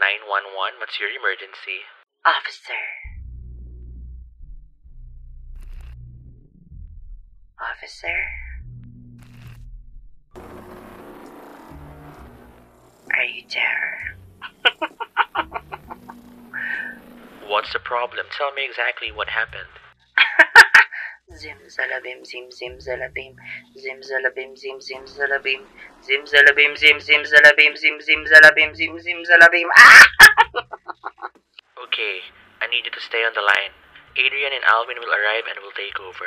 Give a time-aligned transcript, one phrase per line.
[0.00, 1.84] 911, what's your emergency?
[2.24, 2.80] Officer.
[7.60, 8.16] Officer.
[13.12, 13.92] Are you there?
[17.50, 18.26] What's the problem?
[18.36, 19.79] Tell me exactly what happened.
[21.30, 23.36] Zim zalabim zim zim zalabim
[23.78, 25.62] zim zalabim zim zim zalabim
[26.02, 30.06] zim zalabim zim zim zalabim zim zim zalabim zim zim zalabim ah!
[31.84, 32.20] Okay,
[32.60, 33.72] I need you to stay on the line.
[34.16, 36.26] Adrian and Alwyn will arrive and will take over.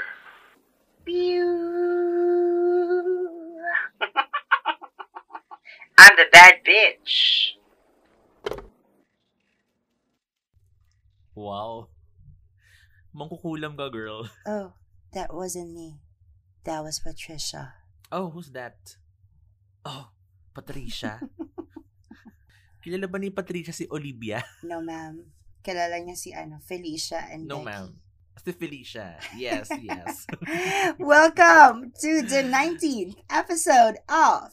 [1.06, 1.46] Pew.
[5.98, 7.60] I'm the bad bitch.
[11.36, 11.90] Wow.
[13.14, 14.30] Mangkukulam ka, girl.
[14.48, 14.74] Oh,
[15.14, 16.02] that wasn't me.
[16.64, 17.74] That was Patricia.
[18.12, 18.98] Oh, who's that?
[19.86, 20.10] Oh,
[20.54, 21.20] Patricia.
[22.84, 24.44] Kilala ba ni Patricia si Olivia?
[24.68, 25.24] No, ma'am.
[25.64, 27.68] Kilala niya si ano, Felicia and No, Becky.
[27.72, 27.88] ma'am.
[28.44, 29.16] Si Felicia.
[29.38, 30.26] Yes, yes.
[31.00, 34.52] Welcome to the 19th episode of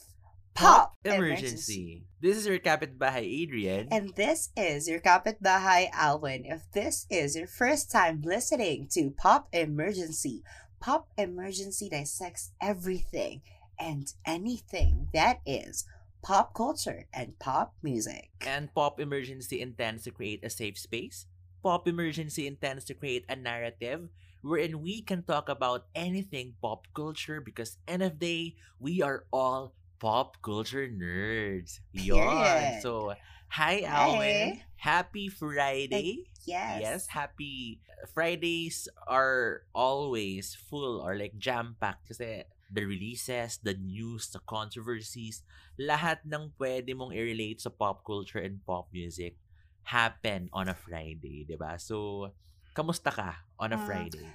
[0.53, 1.25] Pop Emergency.
[1.25, 2.03] Emergency.
[2.21, 3.87] This is your kapitbahay, Adrian.
[3.91, 6.45] And this is your kapitbahay Alwyn.
[6.45, 10.43] If this is your first time listening to Pop Emergency,
[10.79, 13.41] Pop Emergency dissects everything
[13.79, 15.85] and anything that is
[16.21, 18.29] pop culture and pop music.
[18.41, 21.25] And Pop Emergency intends to create a safe space.
[21.63, 24.09] Pop Emergency intends to create a narrative
[24.41, 29.73] wherein we can talk about anything pop culture because end of day, we are all
[30.01, 31.77] pop culture nerds.
[31.93, 32.17] Yon.
[32.17, 32.81] Period.
[32.81, 33.13] So,
[33.53, 34.57] hi Alwin.
[34.81, 36.25] Happy Friday.
[36.41, 36.81] Yes.
[36.81, 44.41] Yes, happy Fridays are always full or like jam-packed kasi the releases, the news, the
[44.49, 45.45] controversies,
[45.77, 49.37] lahat ng pwede mong i-relate sa pop culture and pop music
[49.85, 51.77] happen on a Friday, 'di ba?
[51.77, 52.31] So,
[52.73, 53.85] kamusta ka on a Mm.
[53.85, 54.29] Friday?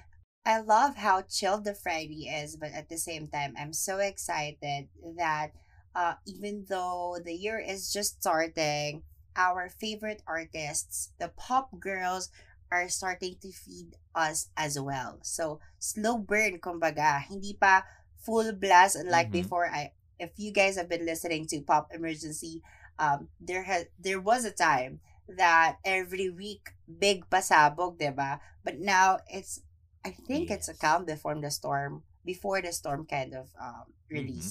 [0.47, 4.87] I love how chilled the Friday is, but at the same time, I'm so excited
[5.19, 5.51] that
[5.95, 9.03] uh, even though the year is just starting,
[9.35, 12.29] our favorite artists, the pop girls,
[12.71, 15.19] are starting to feed us as well.
[15.23, 17.21] So, slow burn, kumbaga.
[17.23, 17.83] Hindi pa
[18.19, 19.31] full blast unlike Mhm.
[19.31, 19.67] before.
[19.69, 22.63] I If you guys have been listening to Pop Emergency,
[22.97, 24.97] um, there has there was a time
[25.29, 28.41] that every week, big pasabog, diba?
[28.65, 29.61] But now, it's
[30.03, 34.49] I think it's a calm before the storm, before the storm kind of um Mm-hmm.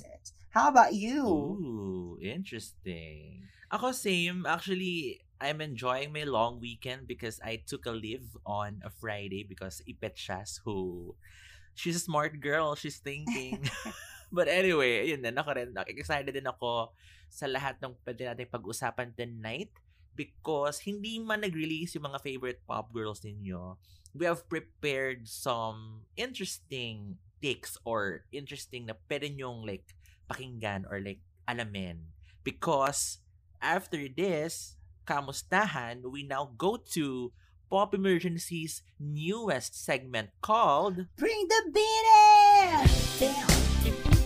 [0.56, 1.20] How about you?
[1.20, 3.44] Ooh, interesting.
[3.68, 4.48] Ako same.
[4.48, 9.84] Actually, I'm enjoying my long weekend because I took a leave on a Friday because
[9.84, 10.48] ipet siya.
[10.48, 11.20] So,
[11.76, 12.72] she's a smart girl.
[12.72, 13.68] She's thinking.
[14.32, 15.36] But anyway, yun na.
[15.36, 15.76] Ako rin.
[15.92, 16.96] Excited din ako
[17.28, 19.68] sa lahat ng pwede natin pag-usapan tonight
[20.16, 23.76] because hindi man nag-release yung mga favorite pop girls ninyo.
[24.16, 29.95] We have prepared some interesting takes or interesting na pwede nyong like
[30.28, 32.12] pakinggan or like alamin.
[32.44, 33.18] Because
[33.62, 34.76] after this,
[35.06, 37.32] kamustahan, we now go to
[37.70, 42.86] Pop Emergency's newest segment called Bring the beat in!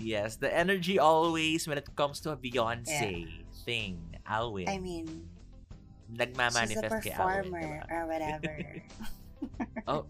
[0.00, 4.00] Yes, the energy always when it comes to a Beyonce thing.
[4.26, 4.68] Alwin.
[4.68, 5.28] I mean,
[6.12, 7.50] nagmamanifest kay Alwin.
[7.50, 7.90] performer diba?
[7.90, 8.56] or whatever.
[9.88, 10.04] Oh,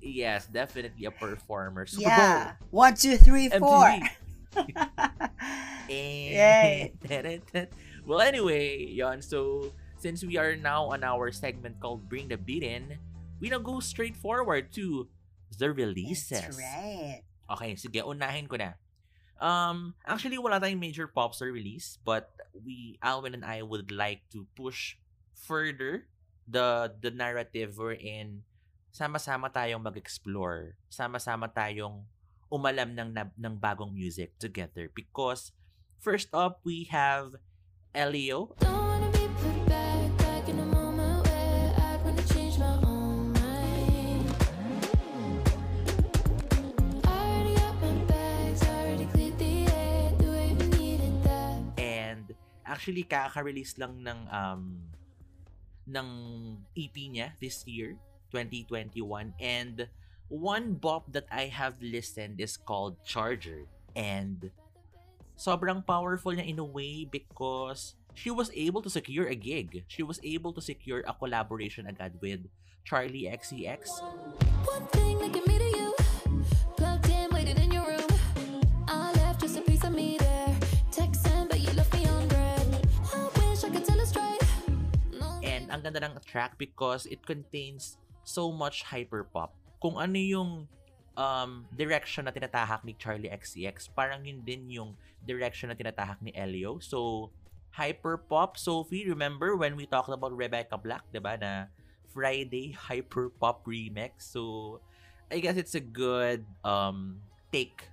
[0.00, 1.84] yes, definitely a performer.
[1.84, 2.56] So, yeah.
[2.70, 3.92] One, two, three, four.
[5.88, 6.92] Yay.
[7.10, 7.38] Eh,
[8.06, 9.20] well, anyway, yon.
[9.20, 12.96] So, since we are now on our segment called Bring the Beat In,
[13.40, 15.08] we now go straight forward to
[15.58, 16.40] the releases.
[16.40, 17.22] That's right.
[17.52, 18.80] Okay, sige, unahin ko na.
[19.42, 24.22] Um, actually, wala tayong major pop star release, but we, Alvin and I would like
[24.30, 24.96] to push
[25.34, 26.06] further
[26.46, 28.46] the the narrative wherein
[28.94, 32.06] sama-sama tayong mag-explore, sama-sama tayong
[32.46, 35.50] umalam ng ng bagong music together because
[35.98, 37.34] first up we have
[37.90, 38.54] Elio.
[38.62, 38.93] Don't
[52.74, 54.82] actually kaka-release lang ng um
[55.86, 56.08] ng
[56.74, 57.94] EP niya this year
[58.34, 59.86] 2021 and
[60.26, 64.50] one bop that I have listened is called Charger and
[65.38, 69.86] sobrang powerful niya in a way because she was able to secure a gig.
[69.86, 72.46] She was able to secure a collaboration agad with
[72.86, 74.02] Charlie XCX.
[74.66, 75.14] One thing
[85.84, 89.52] ang ganda ng track because it contains so much hyperpop.
[89.78, 90.64] Kung ano yung
[91.12, 94.96] um, direction na tinatahak ni Charlie XCX, parang yun din yung
[95.28, 96.80] direction na tinatahak ni Elio.
[96.80, 97.30] So,
[97.76, 98.56] hyperpop.
[98.56, 101.68] Sophie, remember when we talked about Rebecca Black, di ba, na
[102.08, 104.24] Friday hyperpop remix.
[104.32, 104.80] So,
[105.28, 107.20] I guess it's a good um,
[107.52, 107.90] take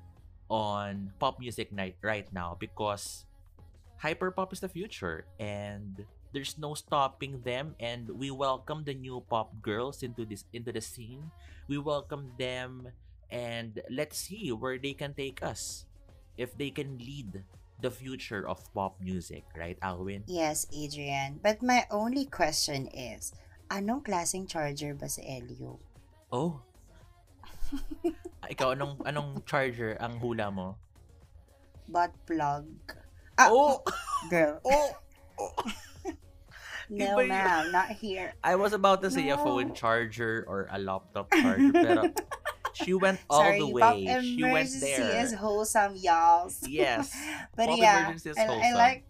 [0.52, 3.26] on pop music night right now because
[4.04, 9.52] hyperpop is the future and there's no stopping them and we welcome the new pop
[9.62, 11.32] girls into this into the scene
[11.68, 12.88] we welcome them
[13.32, 15.86] and let's see where they can take us
[16.38, 17.44] if they can lead
[17.82, 21.40] the future of pop music right alwyn Yes, Adrian.
[21.42, 23.34] But my only question is,
[23.74, 25.82] anong klaseng charger ba si Elio?
[26.32, 26.64] oh
[28.52, 30.76] ikaw anong anong charger ang hula mo
[31.92, 32.68] Butt plug?
[33.36, 33.84] Ah, oh
[34.32, 34.64] girl.
[34.72, 34.96] oh
[36.92, 37.30] No, iba yun.
[37.30, 37.72] ma'am.
[37.72, 38.34] Not here.
[38.44, 39.44] I was about to say a No.
[39.44, 42.12] phone charger or a laptop charger pero
[42.74, 45.00] she went all Sorry, the way she went there.
[45.00, 46.52] Emergency is wholesome, y'all.
[46.68, 47.16] yes
[47.56, 49.04] but Pop yeah, Emergency is I, I like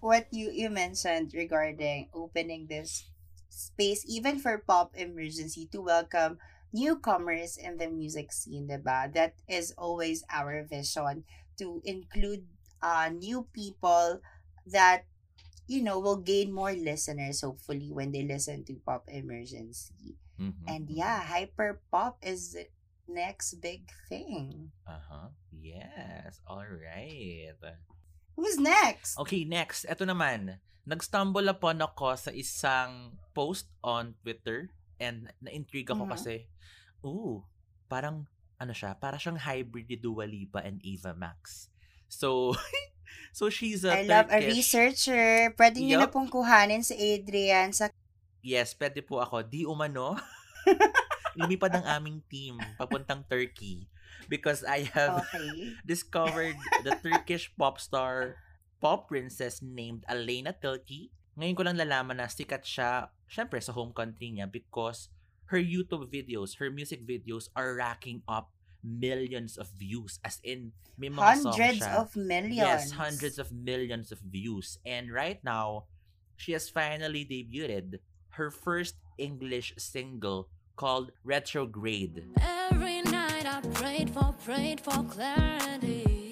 [0.00, 3.04] what you, you mentioned regarding opening this
[3.48, 6.38] space, even for Pop Emergency, to welcome
[6.72, 9.12] newcomers in the music scene, diba?
[9.14, 11.24] That is always our vision
[11.58, 12.44] to include
[12.82, 14.20] uh, new people
[14.66, 15.04] that
[15.66, 20.16] you know will gain more listeners hopefully when they listen to Pop Emergency.
[20.36, 20.64] Mhm.
[20.66, 22.66] And yeah, hyper pop is the
[23.06, 24.72] next big thing.
[24.88, 25.30] Uh-huh.
[25.54, 26.40] Yes.
[26.48, 27.54] All right.
[28.34, 29.14] Who's next?
[29.20, 29.86] Okay, next.
[29.86, 30.58] Ito naman.
[30.84, 34.68] Nag-stumble upon ako sa isang post on Twitter
[34.98, 36.12] and na-intrigue ako Mhm.
[36.12, 36.34] kasi,
[37.06, 37.46] ooh,
[37.88, 38.26] parang,
[38.58, 41.70] ano siya, para siyang hybrid ni Dua Lipa and Ava Max.
[42.10, 42.52] So,
[43.32, 45.52] so she's a I love a researcher.
[45.54, 47.90] Pwede niyo na pong kuhanin si Adrian sa
[48.44, 49.40] Yes, pwede po ako.
[49.40, 50.20] Di umano.
[51.38, 53.88] Lumipad ang aming team papuntang Turkey
[54.28, 55.74] because I have Okay.
[55.88, 56.54] discovered
[56.86, 58.38] the Turkish pop star,
[58.78, 61.10] pop princess named Alena Tilki.
[61.34, 65.10] Ngayon ko lang lalaman na sikat siya, syempre sa home country niya because
[65.50, 70.20] her YouTube videos, her music videos are racking up millions of views.
[70.22, 71.96] As in, may mga songs Hundreds siya.
[71.96, 72.56] of millions.
[72.56, 74.78] Yes, hundreds of millions of views.
[74.84, 75.88] And right now,
[76.36, 77.98] she has finally debuted
[78.36, 82.24] her first English single called Retrograde.
[82.40, 86.23] Every night I prayed for, prayed for clarity.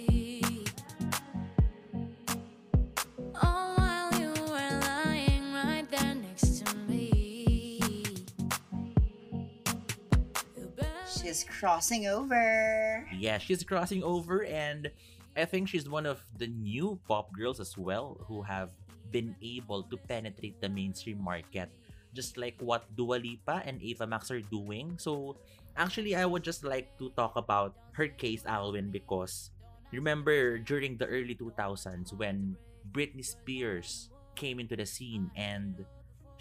[11.63, 13.07] Crossing over.
[13.15, 14.91] Yeah, she's crossing over and
[15.39, 18.75] I think she's one of the new pop girls as well who have
[19.15, 21.71] been able to penetrate the mainstream market
[22.19, 24.99] just like what Dua Lipa and Ava Max are doing.
[24.99, 25.39] So
[25.79, 29.55] actually I would just like to talk about her case Alwyn because
[29.95, 32.59] remember during the early 2000s when
[32.91, 35.87] Britney Spears came into the scene and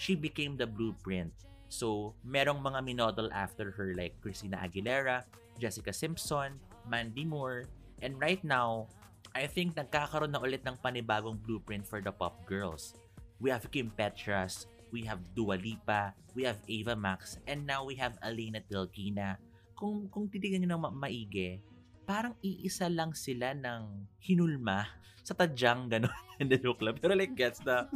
[0.02, 1.32] she became the blueprint.
[1.72, 5.24] So, merong mga minodel after her like Christina Aguilera,
[5.56, 7.72] Jessica Simpson, Mandy Moore,
[8.04, 8.92] and right now,
[9.32, 13.00] I think nagkakaroon na ulit ng panibagong blueprint for the pop girls.
[13.40, 17.96] We have Kim Petras, we have Dua Lipa, we have Ava Max, and now we
[17.96, 19.40] have Alena Tilki na
[19.72, 21.64] kung, kung titignan nyo ng ma- maigi,
[22.04, 24.92] parang iisa lang sila ng hinulma
[25.24, 26.12] sa tadyang gano'n.
[26.44, 27.00] Hindi joke lang.
[27.00, 27.88] Pero like gets the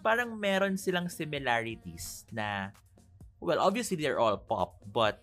[0.00, 2.72] parang meron silang similarities na
[3.40, 5.22] well, obviously they're all pop, but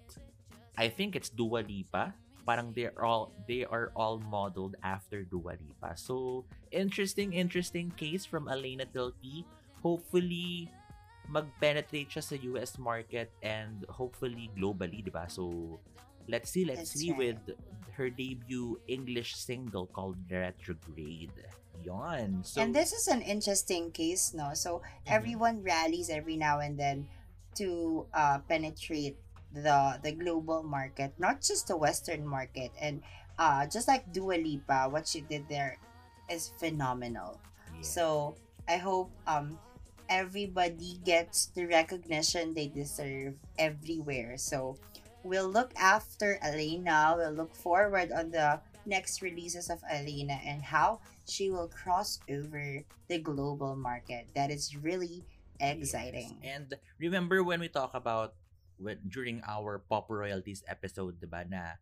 [0.77, 2.13] I think it's Dua Lipa.
[2.45, 5.98] Parang they're all they are all modeled after Dua Lipa.
[5.98, 9.43] So, interesting interesting case from Alena Tilki.
[9.81, 10.69] Hopefully
[11.25, 15.25] mag-penetrate siya sa US market and hopefully globally, 'di ba?
[15.25, 15.77] So,
[16.29, 17.34] let's see, let's That's see right.
[17.34, 17.57] with
[17.98, 21.34] her debut English single called Retrograde.
[21.84, 22.43] Yon.
[22.43, 24.53] So, and this is an interesting case, no?
[24.55, 25.12] So Mhm.
[25.12, 27.07] everyone rallies every now and then
[27.55, 29.17] to uh, penetrate
[29.53, 32.71] the the global market, not just the Western market.
[32.79, 33.01] And
[33.38, 35.77] uh, just like Dua Lipa, what she did there
[36.29, 37.39] is phenomenal.
[37.74, 37.81] yeah.
[37.81, 38.35] So
[38.67, 39.59] I hope um
[40.09, 44.38] everybody gets the recognition they deserve everywhere.
[44.38, 44.77] So
[45.24, 47.15] we'll look after Elena.
[47.17, 52.81] We'll look forward on the next releases of Alina and how she will cross over
[53.07, 54.27] the global market.
[54.35, 55.24] That is really
[55.59, 56.39] exciting.
[56.41, 56.51] Yes.
[56.55, 56.67] And
[57.00, 58.35] remember when we talk about
[58.77, 61.79] when, during our pop royalties episode, diba, na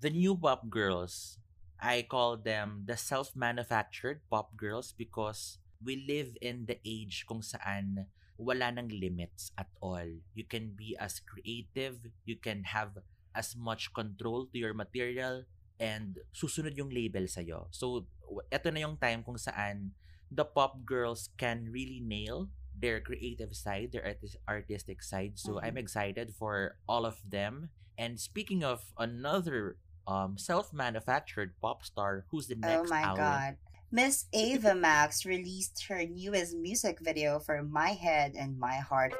[0.00, 1.38] the new pop girls,
[1.80, 8.08] I call them the self-manufactured pop girls because we live in the age kung saan
[8.36, 10.08] wala nang limits at all.
[10.36, 13.00] You can be as creative, you can have
[13.36, 15.44] as much control to your material,
[15.80, 17.68] and susunod yung label sa'yo.
[17.72, 18.08] So,
[18.48, 19.92] eto na yung time kung saan
[20.32, 25.38] the pop girls can really nail their creative side, their artis- artistic side.
[25.38, 25.64] So, Mhm.
[25.64, 27.70] I'm excited for all of them.
[27.98, 32.90] And speaking of another um, self-manufactured pop star, who's the next?
[32.90, 33.16] Oh my Alan?
[33.16, 33.56] god.
[33.90, 39.14] Miss Ava Max released her newest music video for My Head and My Heart.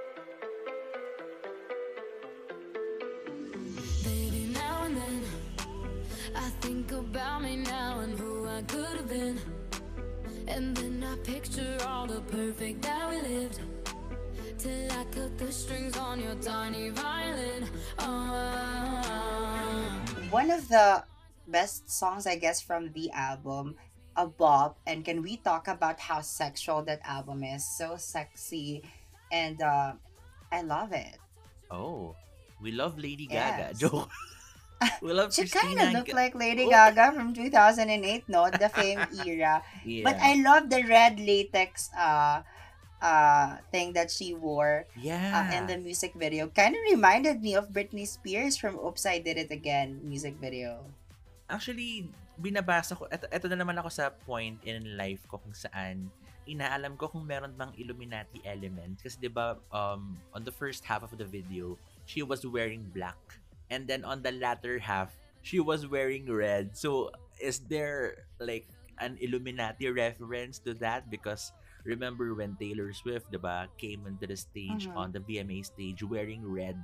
[10.56, 13.60] And then I picture all the perfect that we lived.
[14.56, 17.68] Till I cut the strings on your tiny violin.
[17.98, 19.04] Oh.
[20.30, 21.04] One of the
[21.46, 23.76] best songs, I guess, from the album,
[24.16, 24.80] a bop.
[24.86, 27.60] And can we talk about how sexual that album is?
[27.76, 28.80] So sexy.
[29.30, 29.92] And uh,
[30.50, 31.18] I love it.
[31.70, 32.16] Oh,
[32.62, 33.76] we love Lady Yes.
[33.82, 34.08] Gaga.
[35.02, 36.70] We love She kind of looked like Lady Oh.
[36.70, 38.48] Gaga from 2008, no?
[38.50, 39.62] The fame era.
[39.84, 40.04] Yeah.
[40.04, 42.42] But I love the red latex uh,
[43.00, 45.32] uh, thing that she wore yeah.
[45.32, 46.48] uh, in the music video.
[46.48, 50.84] Kind of reminded me of Britney Spears from Oops, I Did It Again music video.
[51.48, 56.10] Actually, binabasa ko, eto, eto na naman ako sa point in life ko kung saan
[56.46, 59.02] inaalam ko kung meron bang Illuminati element.
[59.02, 61.74] Kasi di ba um, on the first half of the video,
[62.06, 63.18] she was wearing black.
[63.70, 66.76] And then on the latter half, she was wearing red.
[66.76, 68.66] So, is there like
[68.98, 71.10] an Illuminati reference to that?
[71.10, 71.52] Because
[71.84, 74.96] remember when Taylor Swift, di ba, came into the stage Mhm.
[74.96, 76.78] on the VMA stage wearing red,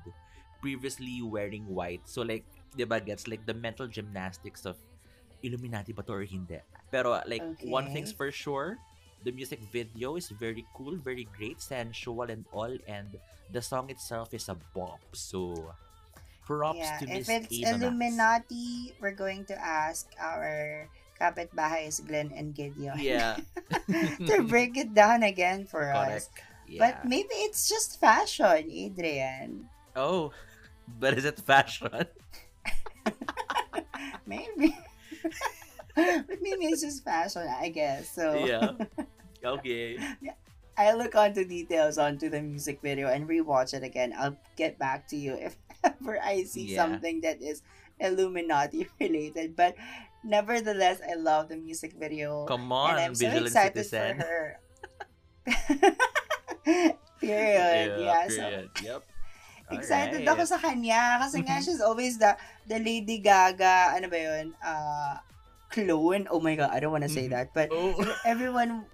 [0.60, 2.06] previously wearing white.
[2.06, 2.46] So like,
[2.76, 4.78] di ba, gets like the mental gymnastics of
[5.42, 6.62] Illuminati ba to or hindi.
[6.90, 8.78] Pero like, one thing's for sure,
[9.24, 13.18] the music video is very cool, very great, sensual and all, and
[13.50, 15.02] the song itself is a bop.
[15.14, 15.74] So,
[16.44, 17.82] props yeah, to if it's Ava Max.
[17.82, 20.88] Illuminati, we're going to ask our
[21.20, 23.38] kapitbahays Glenn and Gideon Yeah,
[24.26, 26.28] to break it down again for us.
[26.66, 26.78] Yeah.
[26.88, 29.68] But maybe it's just fashion, Adrian.
[29.94, 30.32] oh,
[30.98, 31.90] but is it fashion?
[34.26, 34.76] Maybe.
[35.94, 38.08] but maybe it's just fashion, I guess.
[38.10, 38.72] So Yeah.
[39.44, 39.98] Okay.
[40.78, 44.14] I look onto details onto the music video and rewatch it again.
[44.16, 46.82] I'll get back to you if ever I see Yeah.
[46.82, 47.62] something that is
[47.98, 49.54] Illuminati related.
[49.54, 49.74] But
[50.24, 52.46] nevertheless, I love the music video.
[52.46, 54.18] Come and I'm so Vigilant excited Citizen.
[54.18, 54.46] for her.
[57.20, 57.88] period.
[58.00, 58.28] Yeah.
[58.28, 58.68] So period.
[58.82, 59.02] Yep.
[59.72, 60.34] excited Alright.
[60.36, 61.64] ako sa kanya kasi nga Mhm.
[61.64, 62.36] she's always the
[62.68, 64.52] the Lady Gaga, ano ba yun?
[64.60, 65.16] Uh,
[65.72, 66.28] clone.
[66.28, 67.32] Oh my god, I don't want to say Mhm.
[67.32, 67.46] that.
[67.56, 67.96] But Oh.
[68.28, 68.84] everyone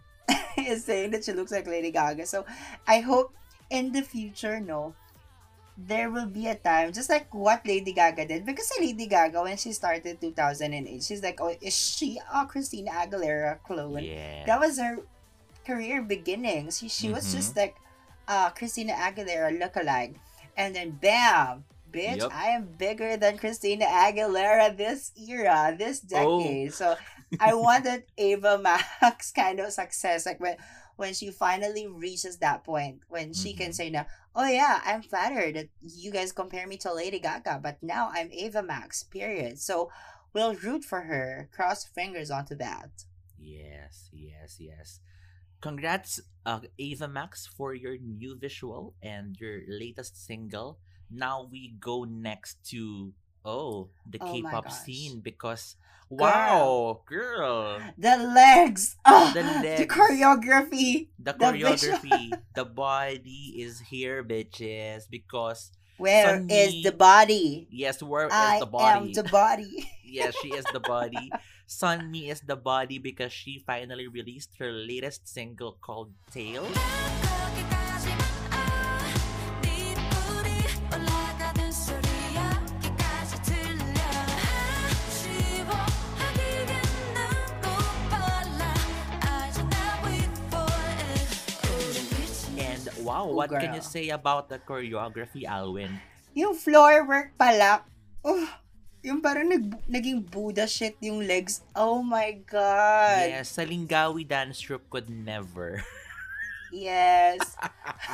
[0.61, 2.25] is saying that she looks like Lady Gaga.
[2.31, 2.47] So
[2.87, 3.35] I hope
[3.69, 4.95] in the future, no,
[5.79, 8.45] there will be a time, just like what Lady Gaga did.
[8.45, 13.63] Because Lady Gaga, when she started 2008, she's like, oh, is she a Christina Aguilera
[13.63, 14.03] clone?
[14.03, 14.45] Yeah.
[14.47, 14.99] That was her
[15.65, 16.79] career beginnings.
[16.79, 17.33] She, she was Mhm.
[17.33, 17.77] just like
[18.27, 20.17] uh, Christina Aguilera lookalike.
[20.57, 21.65] And then bam!
[21.91, 22.35] Bitch, Yup.
[22.35, 26.39] I am bigger than Christina Aguilera this era, this Oh.
[26.39, 26.75] decade.
[26.75, 26.97] So
[27.41, 30.27] I wanted Ava Max kind of success.
[30.27, 30.57] Like when
[30.97, 33.75] when she finally reaches that point, when she can Mhm.
[33.75, 34.05] say now,
[34.39, 38.31] oh yeah, I'm flattered that you guys compare me to Lady Gaga, but now I'm
[38.33, 39.59] Ava Max, period.
[39.59, 39.91] So
[40.33, 41.51] we'll root for her.
[41.53, 43.05] Cross fingers onto that.
[43.37, 45.01] Yes, yes, yes.
[45.61, 50.79] Congrats, uh, Ava Max, for your new visual and your latest single.
[51.11, 53.13] Now we go next to
[53.45, 55.75] oh the Oh K-pop scene because
[56.11, 59.43] wow, girl, The legs, oh, The
[59.79, 61.09] the choreography.
[61.19, 65.05] the The visual- choreography, the body is here, bitches.
[65.11, 67.69] Because Where is Sunny- the body?
[67.71, 69.09] yes, where is I the body?
[69.09, 69.91] am the body.
[70.05, 71.31] yes, she is the body.
[71.69, 76.65] Sunmi is the body because she finally released her latest single called Tail.
[93.39, 93.95] What can you girl.
[93.95, 96.03] say about the choreography, Alwin?
[96.35, 97.87] Yung floor work pala.
[98.27, 98.47] Oh,
[98.99, 101.63] Yung parang nag, naging Buddha shit yung legs.
[101.73, 103.31] Oh my God.
[103.31, 105.79] Yes, sa Lingawi dance troupe could never.
[106.69, 107.57] Yes.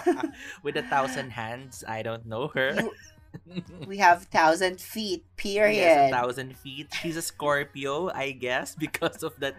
[0.63, 2.71] With a thousand hands, I don't know her.
[2.79, 2.95] You-
[3.91, 6.07] we have thousand feet, Yes, period.
[6.07, 6.87] a thousand feet.
[7.03, 9.59] She's a Scorpio, I guess, because of that.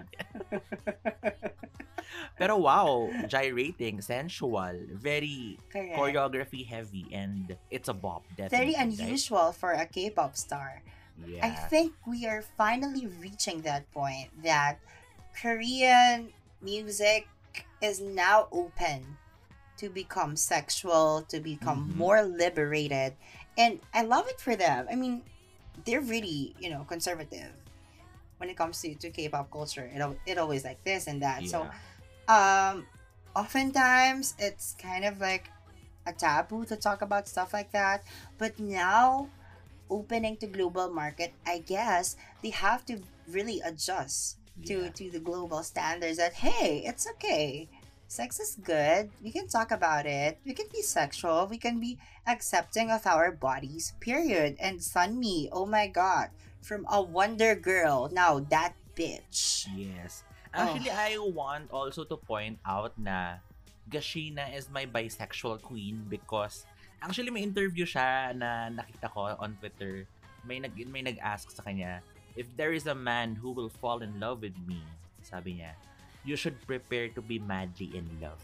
[2.38, 5.96] Pero wow, gyrating, sensual, very Correct.
[5.96, 8.24] choreography heavy, and it's a bop.
[8.38, 8.86] Very right?
[8.86, 10.82] unusual for a K-pop star.
[11.26, 11.48] Yeah.
[11.48, 14.80] I think we are finally reaching that point that
[15.40, 16.32] Korean
[16.62, 17.28] music
[17.82, 19.18] is now open
[19.78, 21.96] to become sexual, to become Mhm.
[21.96, 23.16] more liberated.
[23.58, 24.88] And I love it for them.
[24.92, 25.24] I mean,
[25.84, 27.52] they're really, you know, conservative
[28.38, 29.90] when it comes to, to K-pop culture.
[29.94, 31.46] It, it always like this and that.
[31.48, 31.72] So, Yeah.
[32.28, 32.86] Um,
[33.36, 35.50] oftentimes it's kind of like
[36.06, 38.04] a taboo to talk about stuff like that.
[38.38, 39.30] But now,
[39.90, 44.90] opening to global market, I guess they have to really adjust to Yeah.
[44.98, 46.18] to the global standards.
[46.18, 47.70] That hey, it's okay.
[48.08, 49.10] Sex is good.
[49.22, 50.38] We can talk about it.
[50.46, 51.48] We can be sexual.
[51.48, 53.94] We can be accepting of our bodies.
[54.00, 54.58] Period.
[54.62, 56.30] And Sunmi, oh my god,
[56.62, 59.66] from a wonder girl, now that bitch.
[59.74, 60.25] Yes.
[60.56, 63.44] Actually, I want also to point out na
[63.92, 66.66] Gashina is my bisexual queen because
[67.04, 70.08] actually may interview siya na nakita ko on Twitter.
[70.48, 72.00] May nag may nag-ask sa kanya,
[72.40, 74.82] if there is a man who will fall in love with me,
[75.22, 75.76] sabi niya,
[76.24, 78.42] you should prepare to be madly in love.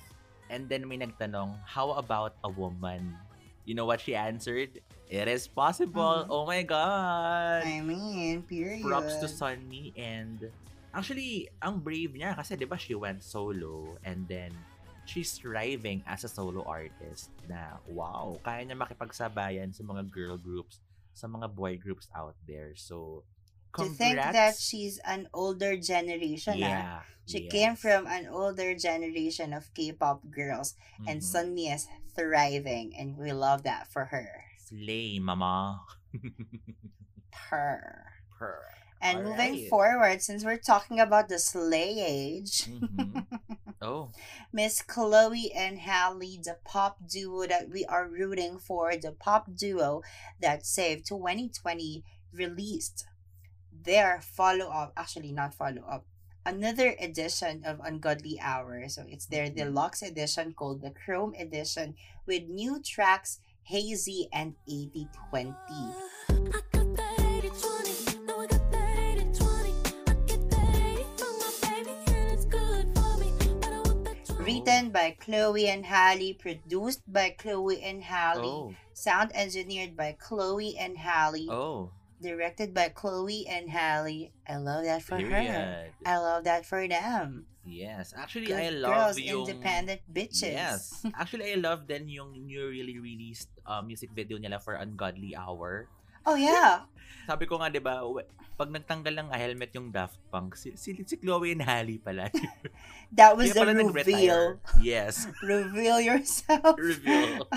[0.52, 3.16] And then may nagtanong, how about a woman?
[3.64, 4.84] You know what she answered?
[5.08, 6.28] It is possible.
[6.28, 6.34] Mhm.
[6.34, 7.64] Oh my god.
[7.64, 8.84] I mean, period.
[8.84, 10.50] props to Sunny and
[10.94, 14.52] actually ang brave niya kasi 'di ba she went solo and then
[15.08, 20.80] she's thriving as a solo artist na wow kaya niya makipagsabayan sa mga girl groups
[21.16, 23.24] sa mga boy groups out there so
[23.72, 26.60] to congrats think that she's an older generation.
[26.60, 26.68] ah.
[26.68, 27.54] yeah She yes.
[27.54, 30.76] came from an older generation of K-pop girls,
[31.08, 31.30] and Mhm.
[31.32, 34.28] Sunmi is thriving, and we love that for her.
[34.60, 35.86] slay mama
[37.50, 38.12] Her.
[38.36, 38.81] Purr.
[39.02, 39.70] And moving Alright.
[39.70, 43.26] forward, since we're talking about the slay age, Mhm.
[43.82, 44.12] oh
[44.54, 50.04] Miss Chloe and Halle, the pop duo that we are rooting for, the pop duo
[50.40, 53.06] that saved 2020, released
[53.74, 56.06] their follow up, actually, not follow up,
[56.46, 58.88] another edition of Ungodly Hour.
[58.90, 59.56] So it's their Mhm.
[59.56, 61.96] deluxe edition called the Chrome Edition
[62.28, 65.54] with new tracks Hazy and 8020.
[66.30, 66.71] I 80-20,
[74.66, 80.78] Written by Chloe and Halle, produced by Chloe and Halle, oh sound engineered by Chloe
[80.78, 81.50] and Halle.
[81.50, 81.90] oh
[82.22, 84.30] directed by Chloe and Halle.
[84.46, 85.26] I love that for her.
[85.26, 87.50] period I love that for them.
[87.66, 90.54] yes actually Good I love girls, yung independent bitches.
[90.54, 91.06] Yes.
[91.14, 95.90] Actually, I love then yung newly released uh, music video nila for Ungodly Hour.
[96.26, 96.86] Oh yeah.
[97.26, 98.02] Sabi ko nga, di ba,
[98.62, 102.30] pag nagtanggal ng helmet yung Daft Punk, si, si, si Chloe and Halle pala.
[103.18, 104.62] That was the reveal.
[104.78, 105.26] Yes.
[105.42, 106.78] Reveal yourself.
[106.78, 107.50] Reveal.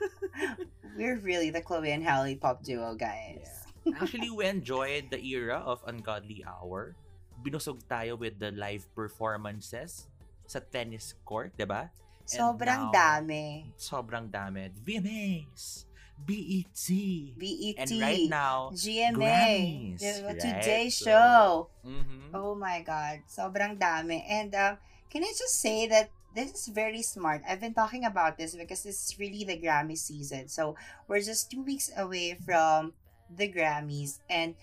[0.96, 3.66] We're really the Chloe and Halle pop duo, guys.
[3.98, 6.94] Actually, we enjoyed the era of Ungodly Hour.
[7.40, 10.06] Binusog tayo with the live performances
[10.46, 11.88] sa tennis court, di ba?
[12.28, 13.74] Sobrang now- dami.
[13.74, 14.70] Sobrang dami.
[14.78, 15.89] VMAs,
[16.26, 16.78] BET,
[17.38, 17.74] BET.
[17.78, 19.16] and right now, GMA.
[19.16, 20.40] Grammys, the right?
[20.40, 21.70] Today So- Show.
[21.86, 22.30] mhm.
[22.34, 23.20] Oh my God.
[23.28, 24.22] Sobrang dami.
[24.28, 24.78] And um,
[25.10, 27.42] can I just say that this is very smart.
[27.48, 30.46] I've been talking about this because it's really the Grammy season.
[30.48, 30.76] So
[31.08, 32.92] we're just two weeks away from
[33.28, 34.20] the Grammys.
[34.30, 34.54] And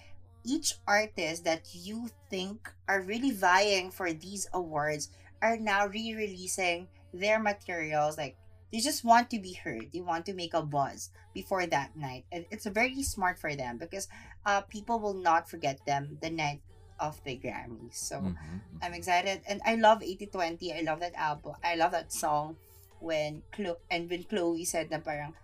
[0.46, 7.38] each artist that you think are really vying for these awards are now re-releasing their
[7.40, 8.18] materials.
[8.18, 8.38] Like
[8.72, 9.92] they just want to be heard.
[9.94, 12.26] They want to make a buzz before that night.
[12.32, 14.08] And it's very smart for them because
[14.46, 16.62] uh, people will not forget them the night
[17.00, 17.96] of the Grammys.
[17.96, 18.60] So Mhm.
[18.82, 20.74] I'm excited, and I love 8020.
[20.74, 21.56] I love that album.
[21.64, 22.58] I love that song
[23.00, 25.38] when Chloe and when Chloe said na parang,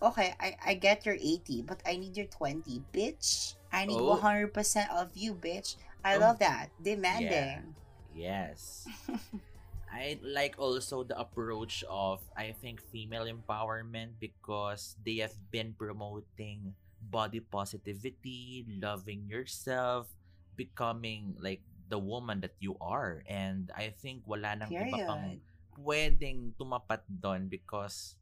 [0.00, 3.54] okay, I I get your 80, but I need your 20, bitch.
[3.70, 4.16] I need Oh.
[4.16, 5.76] 100% of you, bitch.
[6.02, 6.24] I Oh.
[6.24, 6.72] love that.
[6.80, 7.76] Demanding.
[8.16, 8.88] Yes.
[9.92, 16.74] I like also the approach of I think female empowerment because they have been promoting
[17.02, 20.08] body positivity, loving yourself,
[20.56, 23.22] becoming like the woman that you are.
[23.28, 25.40] And I think wala nang iba pang Period.
[25.76, 28.16] pwedeng tumapat doon because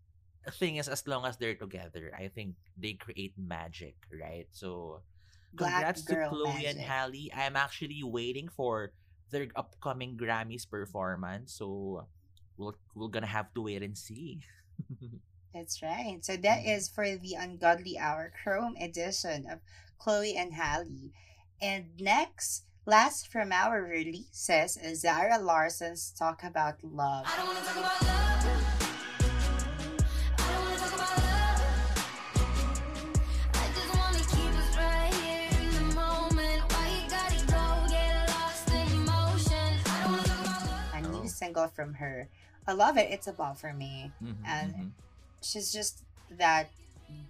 [0.45, 4.49] the thing is as long as they're together, I think they create magic, right?
[4.51, 5.03] So
[5.55, 6.87] Black congrats to Chloe and magic.
[6.87, 7.31] Halle.
[7.35, 8.93] I'm actually waiting for
[9.31, 12.07] their upcoming Grammys performance, so
[12.57, 14.41] we'll we're gonna have to wait and see.
[15.55, 16.19] That's right.
[16.23, 16.71] So that mm-hmm.
[16.71, 19.59] is for the Ungodly Hour Chrome edition of
[19.99, 21.11] Chloe and Halle.
[21.61, 27.27] And next, last from our releases, is Zara Larsson's Talk About Love.
[41.41, 42.29] Single from her.
[42.69, 43.09] I love it.
[43.09, 44.13] It's a ball for me.
[44.21, 44.89] Mhm, And mhm.
[45.41, 46.05] she's just
[46.37, 46.69] that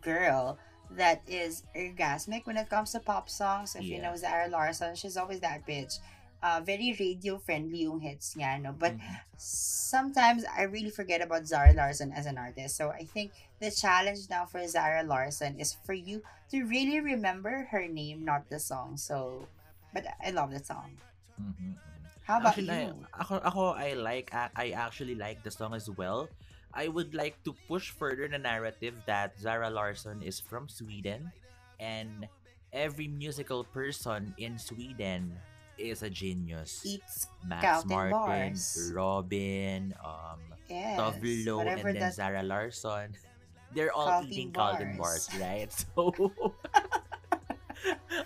[0.02, 0.58] girl
[0.90, 3.78] that is orgasmic when it comes to pop songs.
[3.78, 6.02] If you know Zara Larsson, she's always that bitch.
[6.42, 8.72] Uh, very radio friendly yung hits niya, no?
[8.72, 9.20] But Mhm.
[9.36, 12.76] sometimes I really forget about Zara Larsson as an artist.
[12.76, 17.68] So I think the challenge now for Zara Larsson is for you to really remember
[17.70, 18.96] her name, not the song.
[18.96, 19.46] So,
[19.92, 20.96] but I love the song.
[21.38, 21.89] Mhm, mhm.
[22.30, 25.90] How about Actually, I, ako, ako, I like, I I actually like the song as
[25.90, 26.30] well.
[26.70, 31.34] I would like to push further the narrative that Zara Larsson is from Sweden
[31.82, 32.30] and
[32.70, 35.34] every musical person in Sweden
[35.74, 36.86] is a genius.
[36.86, 38.92] Eats Max Martin, bars.
[38.94, 40.38] Robyn, um,
[40.70, 43.10] yes, Tove Lo, and then that Zara Larsson.
[43.74, 45.42] They're all Calvin eating Calvin bars, bars.
[45.42, 45.70] right?
[45.94, 46.14] So,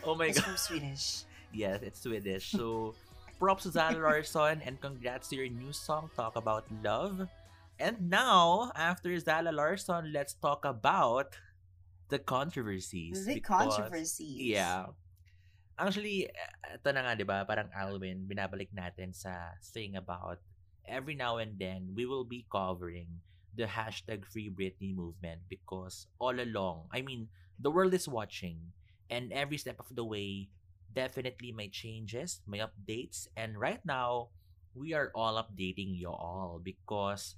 [0.05, 0.45] oh my is god.
[0.45, 1.25] from Swedish.
[1.53, 2.53] Yes, it's Swedish.
[2.53, 2.93] So,
[3.39, 7.29] props to Zara Larsson and congrats to your new song, Talk About Love.
[7.79, 11.37] And now, after Zara Larsson, let's talk about
[12.09, 13.27] the controversies.
[13.27, 14.39] The because- controversies.
[14.39, 14.95] Yeah.
[15.75, 16.31] Actually,
[16.71, 17.43] ito na nga, di ba?
[17.43, 20.39] Parang Alwyn, binabalik natin sa thing about
[20.87, 23.09] every now and then, we will be covering
[23.59, 27.27] the hashtag Free Britney movement because all along, I mean,
[27.59, 28.71] the world is watching
[29.11, 30.49] and every step of the way,
[30.95, 34.31] definitely may changes, may updates, and right now,
[34.75, 37.37] we are all updating you all because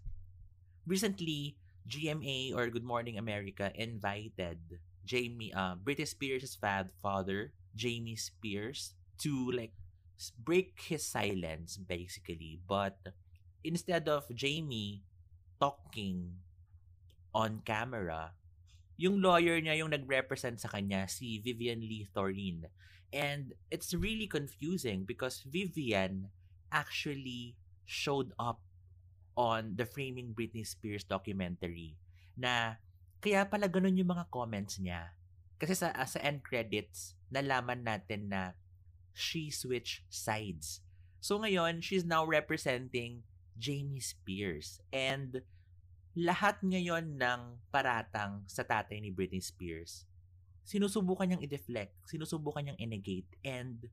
[0.86, 1.56] recently,
[1.88, 4.58] GMA or Good Morning America invited
[5.04, 9.72] Jamie, uh, Britney Spears' fad father, Jamie Spears, to like
[10.40, 12.58] break his silence basically.
[12.66, 12.98] But
[13.62, 15.04] instead of Jamie
[15.60, 16.42] talking
[17.32, 18.32] on camera,
[18.96, 22.64] yung lawyer niya yung nag-represent sa kanya, si Vivian Lee Thoreen.
[23.16, 26.28] And it's really confusing because Vivian
[26.68, 27.56] actually
[27.88, 28.60] showed up
[29.40, 31.96] on the Framing Britney Spears documentary
[32.36, 32.76] na
[33.24, 35.16] kaya pala ganun yung mga comments niya.
[35.56, 38.52] Kasi sa, sa end credits, nalaman natin na
[39.16, 40.84] she switched sides.
[41.24, 43.24] So ngayon, she's now representing
[43.56, 44.84] Jamie Spears.
[44.92, 45.40] And
[46.12, 47.40] lahat ngayon ng
[47.72, 50.04] paratang sa tatay ni Britney Spears,
[50.66, 53.86] sinusubukan niyang i-deflect, sinusubukan niyang i-negate, and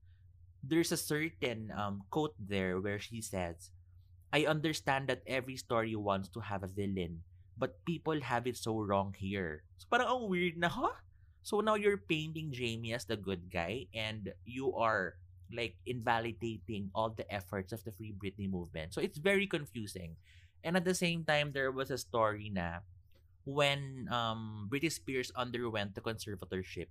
[0.66, 3.70] there's a certain um, quote there where she says,
[4.34, 7.22] I understand that every story wants to have a villain,
[7.54, 9.62] but people have it so wrong here.
[9.78, 10.98] So parang ang weird na, huh?
[11.46, 15.20] So now you're painting Jamie as the good guy and you are
[15.54, 18.96] like invalidating all the efforts of the Free Britney movement.
[18.96, 20.16] So it's very confusing.
[20.64, 22.82] And at the same time, there was a story na
[23.44, 26.88] when um Britney Spears underwent the conservatorship,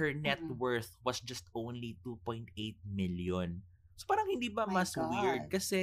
[0.00, 0.56] her net Mhm.
[0.58, 2.48] worth was just only 2.8
[2.84, 3.62] million.
[3.96, 5.60] So parang hindi ba My mas weird God.
[5.60, 5.82] kasi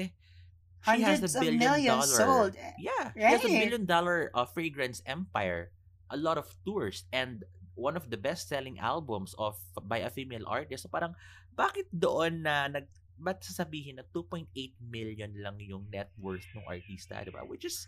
[0.81, 2.53] she has Hundreds a of billion millions dollar sold.
[2.79, 3.59] yeah she has a Right.
[3.67, 5.71] billion dollar uh, fragrance empire
[6.09, 7.43] a lot of tours and
[7.75, 11.11] one of the best selling albums of by a female artist so parang
[11.53, 12.87] bakit doon na nag
[13.19, 14.47] ba't sasabihin na 2.8
[14.79, 17.43] million lang yung net worth ng artista, di ba?
[17.43, 17.83] Which is,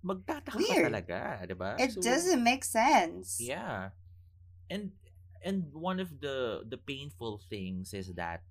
[0.00, 0.86] magtataka ka Weird.
[0.88, 1.76] talaga, di ba?
[1.76, 3.36] It So, doesn't make sense.
[3.36, 3.92] Yeah.
[4.70, 4.92] And
[5.40, 8.44] and one of the the painful things is that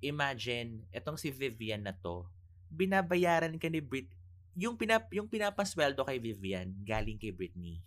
[0.00, 2.26] imagine etong si Vivian na to,
[2.68, 4.08] binabayaran ka ni Brit
[4.52, 7.80] yung pinap yung pinapasweldo kay Vivian galing kay Britney.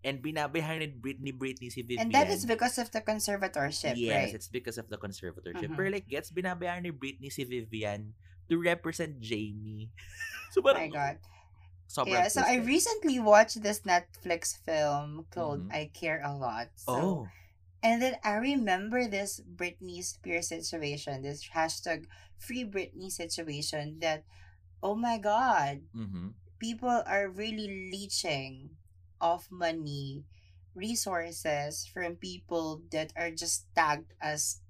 [0.00, 2.08] And binabayaran ni Britney Britney si Vivian.
[2.08, 4.32] And that is because of the conservatorship, Yes, right?
[4.32, 5.68] it's because of the conservatorship.
[5.68, 5.76] Mhm.
[5.76, 8.16] Pero like, gets binabayaran ni Britney si Vivian
[8.48, 9.92] to represent Jamie.
[9.92, 11.16] Oh so my parang, God.
[11.90, 15.74] Sobrang Yeah, so I recently watched this Netflix film called Mhm.
[15.74, 16.70] I Care a Lot.
[16.78, 17.28] So, Oh.
[17.82, 22.04] And then I remember this Britney Spears situation, this hashtag
[22.36, 24.22] free Britney situation that,
[24.84, 26.36] oh my God, Mm-hmm.
[26.60, 28.76] people are really leeching
[29.16, 30.28] off money,
[30.76, 34.60] resources from people that are just tagged as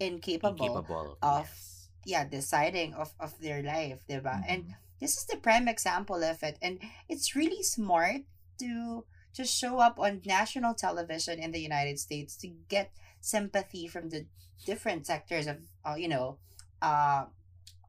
[0.00, 1.18] incapable, Incapable.
[1.22, 1.88] of yes.
[2.04, 4.42] yeah, deciding of, of their life, diba?
[4.48, 4.74] And Mhm.
[5.00, 6.58] This is the prime example of it.
[6.62, 8.22] And it's really smart
[8.58, 14.10] to to show up on national television in the United States to get sympathy from
[14.10, 14.26] the
[14.66, 16.36] different sectors of uh, you know
[16.82, 17.24] uh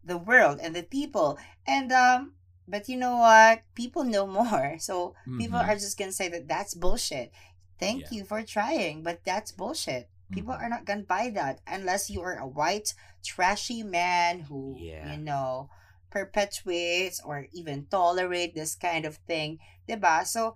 [0.04, 2.34] the world and the people and um
[2.68, 5.68] but you know what people know more so people Mhm.
[5.68, 7.32] are just gonna say that that's bullshit
[7.80, 8.08] thank Yeah.
[8.12, 10.62] you for trying but that's bullshit people Mhm.
[10.62, 12.94] are not gonna buy that unless you are a white
[13.24, 15.12] trashy man who Yeah.
[15.12, 15.70] you know
[16.12, 20.54] perpetuates or even tolerate this kind of thing diba so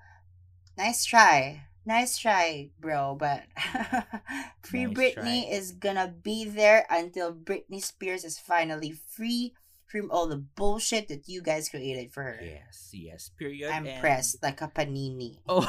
[0.77, 3.43] nice try nice try bro but
[4.61, 5.55] free Nice britney try.
[5.55, 9.53] is gonna be there until britney spears is finally free
[9.87, 13.29] from all the bullshit that you guys created for her Yes, yes.
[13.37, 13.71] Period.
[13.71, 15.63] i'm and- pressed like a panini Oh,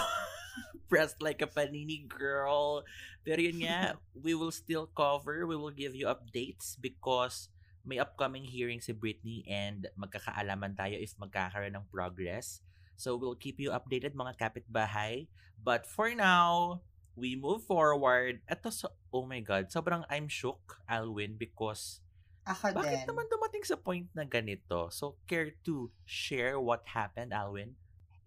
[0.89, 2.83] pressed like a panini girl.
[3.27, 7.51] Pero yun nga, we will still cover, we will give you updates because
[7.87, 12.61] may upcoming hearing si Britney and magkakaalaman tayo if magkakaroon ng progress.
[12.99, 15.31] So we'll keep you updated mga kapitbahay.
[15.63, 16.83] But for now,
[17.15, 18.43] we move forward.
[18.51, 22.05] Ito, so, oh my God, sobrang I'm shook, Alwin, because
[22.47, 24.87] ako bakit din naman dumating sa point na ganito?
[24.95, 27.75] So, care to share what happened, Alwin?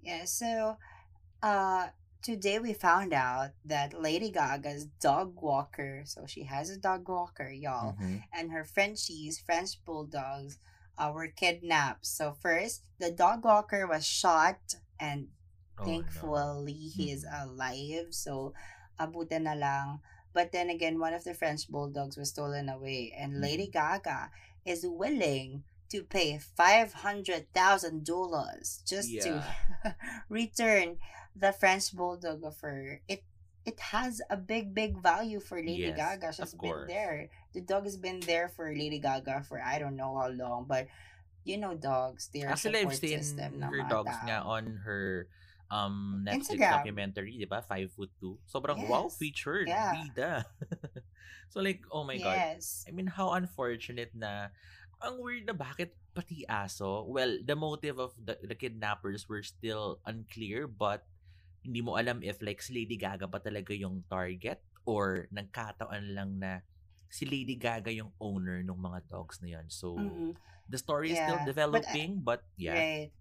[0.04, 0.76] Yeah, so
[1.40, 1.88] uh
[2.22, 7.50] today we found out that Lady Gaga's dog walker, so she has a dog walker,
[7.50, 8.24] y'all, Mhm.
[8.34, 10.58] and her Frenchies, French bulldogs,
[10.98, 12.06] uh, were kidnapped.
[12.06, 15.30] So first, the dog walker was shot and
[15.80, 17.44] Oh, thankfully he is Mhm.
[17.48, 18.08] alive.
[18.14, 18.54] So
[19.00, 20.02] abutan na lang.
[20.34, 23.80] But then again, one of the French bulldogs was stolen away and Lady Mm-hmm.
[24.04, 24.32] Gaga
[24.66, 29.40] is willing to pay five hundred thousand dollars just to
[30.30, 31.00] return
[31.36, 33.02] the French bulldog of her.
[33.08, 33.24] It
[33.66, 36.34] it has a big big value for Lady Yes, Gaga.
[36.34, 37.30] She's been there.
[37.54, 40.88] The dog has been there for Lady Gaga for I don't know how long, but
[41.44, 45.28] you know dogs, they're Actually, I've support seen system her dogs nga on her
[45.70, 46.72] um Netflix Instagram.
[46.82, 47.62] documentary, di ba?
[47.62, 48.38] Five foot two.
[48.50, 49.70] Sobrang wow featured.
[49.70, 49.94] Yeah.
[49.94, 50.34] Bida.
[51.54, 52.38] so like, oh my God.
[52.38, 52.86] yes.
[52.88, 54.50] I mean, how unfortunate na
[55.00, 57.06] ang weird na bakit pati aso.
[57.08, 61.06] Well, the motive of the, the kidnappers were still unclear but
[61.70, 64.58] hindi mo alam if like si Lady Gaga ba talaga yung target
[64.90, 66.66] or nagkataon lang na
[67.14, 69.70] si Lady Gaga yung owner ng mga dogs na yan.
[69.70, 70.34] So, Mhm.
[70.66, 72.74] the story is Yeah, still but I- developing but, yeah.
[72.82, 73.12] Right.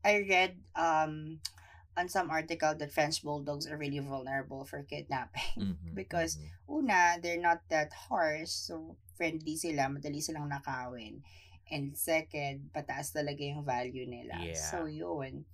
[0.00, 1.44] I read um
[1.92, 5.76] on some article that French bulldogs are really vulnerable for kidnapping.
[5.76, 6.48] Mhm, because mhm.
[6.70, 11.18] Una, they're not that harsh, so friendly sila, madali silang nakawin.
[11.66, 14.38] And second, pataas talaga yung value nila.
[14.38, 14.54] Yeah.
[14.54, 15.44] So yun.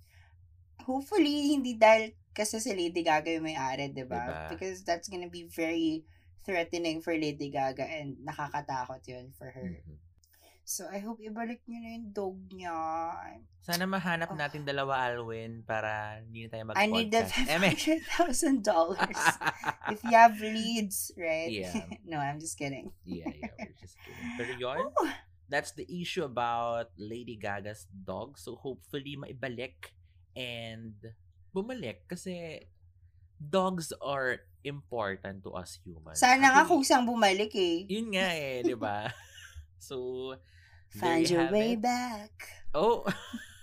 [0.85, 4.21] Hopefully, hindi dahil kasi si Lady Gaga yung may-ari, di ba?
[4.21, 4.53] Diba?
[4.53, 6.05] Because that's gonna be very
[6.45, 9.81] threatening for Lady Gaga and nakakatakot yun for her.
[9.81, 9.97] Mhm.
[10.67, 12.75] So, I hope ibalik niyo na yung dog niya.
[13.63, 14.35] Sana mahanap Oh.
[14.35, 16.83] natin dalawa, Alwin, para hindi na tayo mag-podcast.
[16.83, 17.11] I need
[17.47, 17.71] Eme.
[17.71, 18.99] $500,000
[19.95, 21.47] if you have leads, right?
[21.47, 21.71] Yeah.
[22.11, 22.91] no, I'm just kidding.
[23.07, 24.35] yeah, yeah, we're just kidding.
[24.35, 25.11] Pero yun, Ooh.
[25.47, 28.35] that's the issue about Lady Gaga's dog.
[28.35, 29.95] So hopefully maibalik
[30.35, 30.99] and
[31.57, 32.61] bumalik kasi
[33.41, 36.21] dogs are important to us humans.
[36.21, 37.89] Sana nga kung saan bumalik eh.
[37.89, 39.09] Yun nga eh, di ba?
[39.81, 40.35] so,
[40.93, 41.81] Find you your way it.
[41.81, 42.33] back.
[42.73, 43.05] Oh.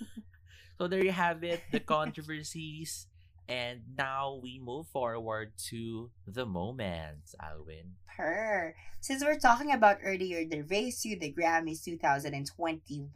[0.78, 3.06] so there you have it, the controversies.
[3.44, 8.00] And now we move forward to the moments, Alwyn.
[8.08, 8.72] Per.
[9.04, 13.12] Since we're talking about earlier the race to the Grammys 2021,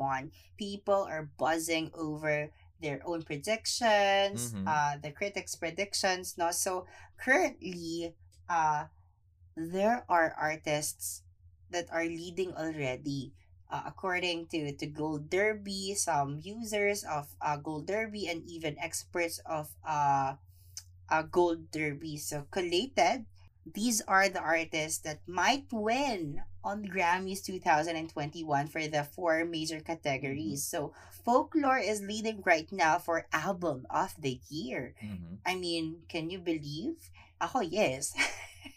[0.61, 4.67] people are buzzing over their own predictions, Mhm.
[4.67, 6.37] uh, the critics' predictions.
[6.39, 6.87] No, so
[7.19, 8.15] currently,
[8.49, 8.87] uh,
[9.57, 11.23] there are artists
[11.71, 13.33] that are leading already.
[13.71, 19.39] Uh, according to, to Gold Derby, some users of uh, Gold Derby and even experts
[19.47, 20.35] of uh,
[21.09, 22.17] uh, Gold Derby.
[22.19, 23.27] So collated,
[23.75, 30.65] these are the artists that might win on Grammys 2021 for the four major categories.
[30.65, 30.93] So
[31.25, 34.95] folklore is leading right now for album of the year.
[35.03, 35.39] Mhm.
[35.47, 37.11] I mean, can you believe?
[37.41, 38.13] Ako, yes.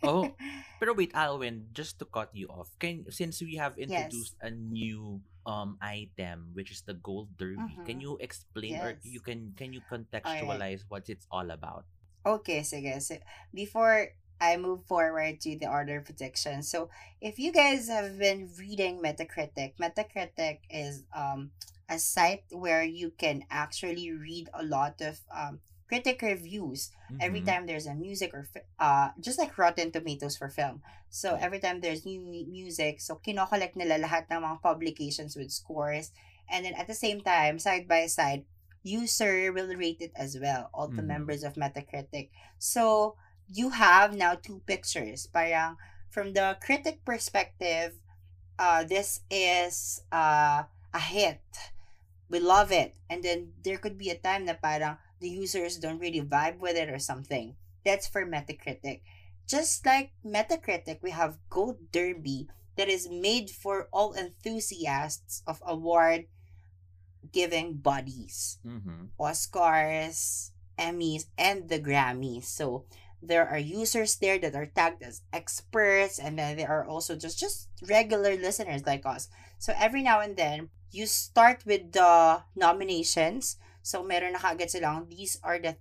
[0.03, 0.35] Oh,
[0.81, 5.21] Pero wait, Alwyn, just to cut you off, can since we have introduced a new
[5.45, 8.05] um item which is the gold derby, can Mhm.
[8.05, 11.85] you explain or you can can you contextualize what it's all about?
[12.25, 13.01] Okay, sige.
[13.01, 13.17] So,
[13.53, 16.89] before I move forward to the order of prediction, so
[17.21, 21.51] if you guys have been reading Metacritic, Metacritic is um
[21.89, 27.45] a site where you can actually read a lot of um critic reviews every Mhm.
[27.45, 28.47] time there's a music or
[28.79, 30.81] uh just like Rotten Tomatoes for film.
[31.11, 36.09] So every time there's new music, so kinokollect nila lahat ng mga publications with scores
[36.49, 38.43] and then at the same time side by side
[38.81, 41.13] user will rate it as well all the Mhm.
[41.13, 42.33] members of Metacritic.
[42.57, 43.13] So
[43.51, 45.27] you have now two pictures.
[45.27, 45.77] Parang
[46.09, 47.95] from the critic perspective,
[48.59, 51.41] uh, this is uh, a hit.
[52.29, 52.95] We love it.
[53.09, 56.75] And then there could be a time na parang the users don't really vibe with
[56.75, 57.55] it or something.
[57.83, 59.01] That's for Metacritic.
[59.47, 66.25] Just like Metacritic, we have Gold Derby that is made for all enthusiasts of award
[67.31, 68.59] giving bodies.
[68.65, 69.13] Mm-hmm.
[69.19, 72.45] Oscars, Emmys, and the Grammys.
[72.45, 72.85] So
[73.21, 77.37] there are users there that are tagged as experts, and then there are also just
[77.39, 79.29] just regular listeners like us.
[79.61, 83.57] So every now and then, you start with the nominations.
[83.81, 85.77] So meron na kagad silang, these are the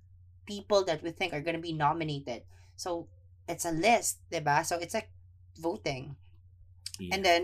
[0.46, 2.44] people that we think are gonna be nominated.
[2.76, 3.08] So
[3.48, 4.64] it's a list, diba?
[4.64, 5.10] So it's like
[5.58, 6.16] voting.
[6.98, 7.16] Yeah.
[7.16, 7.42] And then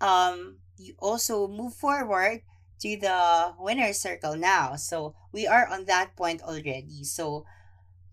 [0.00, 2.42] um you also move forward
[2.80, 4.76] to the winner's circle now.
[4.76, 7.02] So we are on that point already.
[7.02, 7.44] So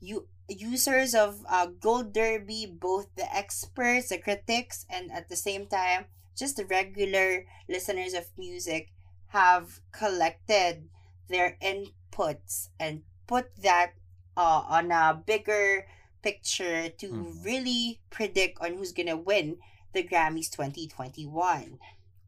[0.02, 5.68] you users of uh, Gold Derby, both the experts, the critics, and at the same
[5.68, 6.06] time,
[6.36, 8.92] just the regular listeners of music
[9.28, 10.90] have collected
[11.28, 13.94] their inputs and put that
[14.38, 15.88] uh, on a bigger
[16.22, 17.46] picture to Mhm.
[17.46, 19.58] really predict on who's gonna win
[19.94, 21.80] the Grammys 2021.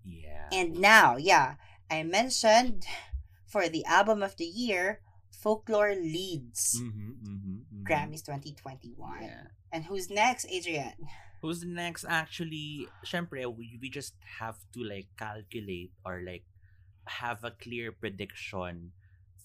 [0.05, 0.47] yeah.
[0.51, 1.55] And now, yeah,
[1.91, 2.85] I mentioned
[3.45, 5.01] for the album of the year,
[5.31, 7.46] Folklore leads Mm-hmm, mm-hmm, mm-hmm.
[7.89, 8.11] Mm-hmm.
[8.13, 9.21] Grammys 2021.
[9.21, 9.47] Yeah.
[9.71, 10.93] And who's next, Adrian?
[11.41, 12.03] Who's next?
[12.09, 16.43] Actually, syempre, we, we just have to like calculate or like
[17.05, 18.91] have a clear prediction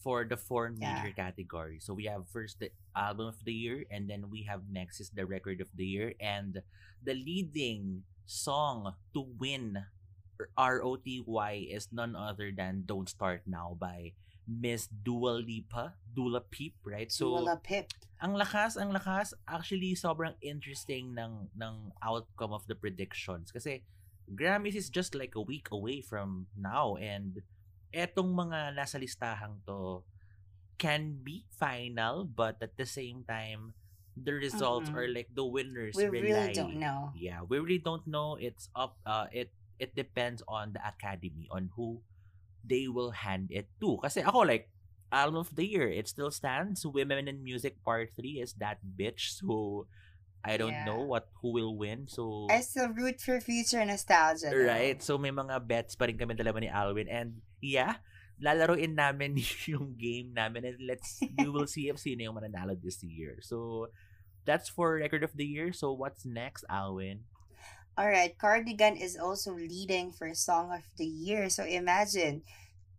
[0.02, 1.02] for the four Yeah.
[1.02, 1.85] major categories.
[1.85, 5.11] So we have first the album of the year, and then we have next is
[5.11, 6.62] the record of the year, and
[7.05, 9.85] the leading song to win
[10.59, 14.12] ROTY is none other than "Don't Start Now" by
[14.46, 17.11] Miss Dua Lipa, Dula Peep, right?
[17.11, 17.88] So Dua Pip.
[18.18, 19.35] ang lakas, ang lakas.
[19.46, 23.50] Actually, sobrang interesting ng, ng outcome of the predictions.
[23.50, 23.83] Kasi,
[24.31, 26.94] Grammys is just like a week away from now.
[26.96, 27.42] And,
[27.92, 30.02] etong mga nasa listahang to
[30.78, 33.74] can be final, but at the same time,
[34.12, 34.96] the results Mhm.
[34.96, 36.50] or like the winners We rely.
[36.50, 37.12] really don't know.
[37.14, 38.37] Yeah, we really don't know.
[38.37, 42.02] It's up, uh, it, it depends on the academy, on who
[42.64, 43.98] they will hand it to.
[44.03, 44.70] Kasi ako like,
[45.12, 46.87] album of the year, it still stands.
[46.87, 49.37] Women in Music Part 3 is that bitch.
[49.37, 49.87] So,
[50.42, 50.88] I don't Yeah.
[50.88, 52.09] know what who will win.
[52.09, 54.51] So, I still root for future nostalgia.
[54.51, 54.66] though.
[54.66, 54.98] right?
[55.05, 57.07] So, may mga bets pa rin kami dalawa ni Alwyn.
[57.12, 58.01] And, yeah,
[58.42, 59.38] lalaroin namin
[59.70, 63.38] yung game namin and let's, we will see if sino yung mananalo this year.
[63.44, 63.92] So,
[64.48, 65.70] that's for record of the year.
[65.70, 67.22] So, what's next, Alwyn?
[67.98, 71.50] Alright, Cardigan is also leading for Song of the Year.
[71.50, 72.42] So imagine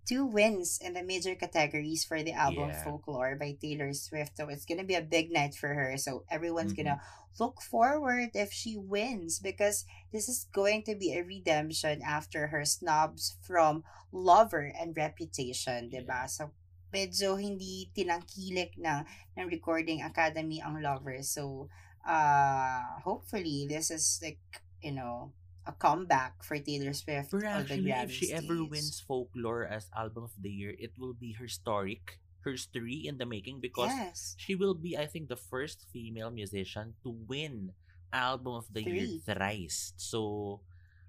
[0.05, 2.83] two wins in the major categories for the album Yeah.
[2.83, 4.37] Folklore by Taylor Swift.
[4.37, 5.97] So it's gonna be a big night for her.
[5.97, 6.77] So everyone's Mhm.
[6.77, 7.01] gonna
[7.39, 12.63] look forward if she wins because this is going to be a redemption after her
[12.63, 16.29] snubs from Lover and Reputation, diba?
[16.29, 16.53] So
[16.93, 19.01] medyo hindi tinangkilik ng,
[19.41, 21.23] ng Recording Academy ang Lover.
[21.25, 21.69] So
[22.05, 24.37] uh hopefully this is like
[24.83, 25.31] you know
[25.65, 30.35] a comeback for Taylor Swift But actually, if she ever wins folklore as album of
[30.39, 34.97] the year, it will be historic, history in the making because yes she will be,
[34.97, 37.71] I think, the first female musician to win
[38.11, 39.93] album of the year thrice.
[39.95, 40.59] So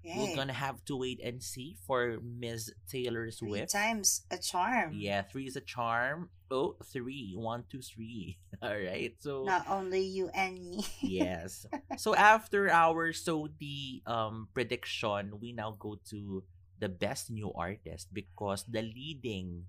[0.03, 3.71] we're gonna have to wait and see for Miss Taylor Swift.
[3.71, 6.29] three times a charm Yeah, three is a charm.
[6.51, 7.33] Oh, three.
[7.35, 8.37] One, two, three.
[8.61, 9.13] All right.
[9.19, 11.65] So not only you and me yes.
[11.97, 16.43] So after our so the um prediction, we now go to
[16.79, 19.65] the best new artist because the leading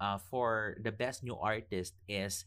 [0.00, 2.44] uh for the best new artist is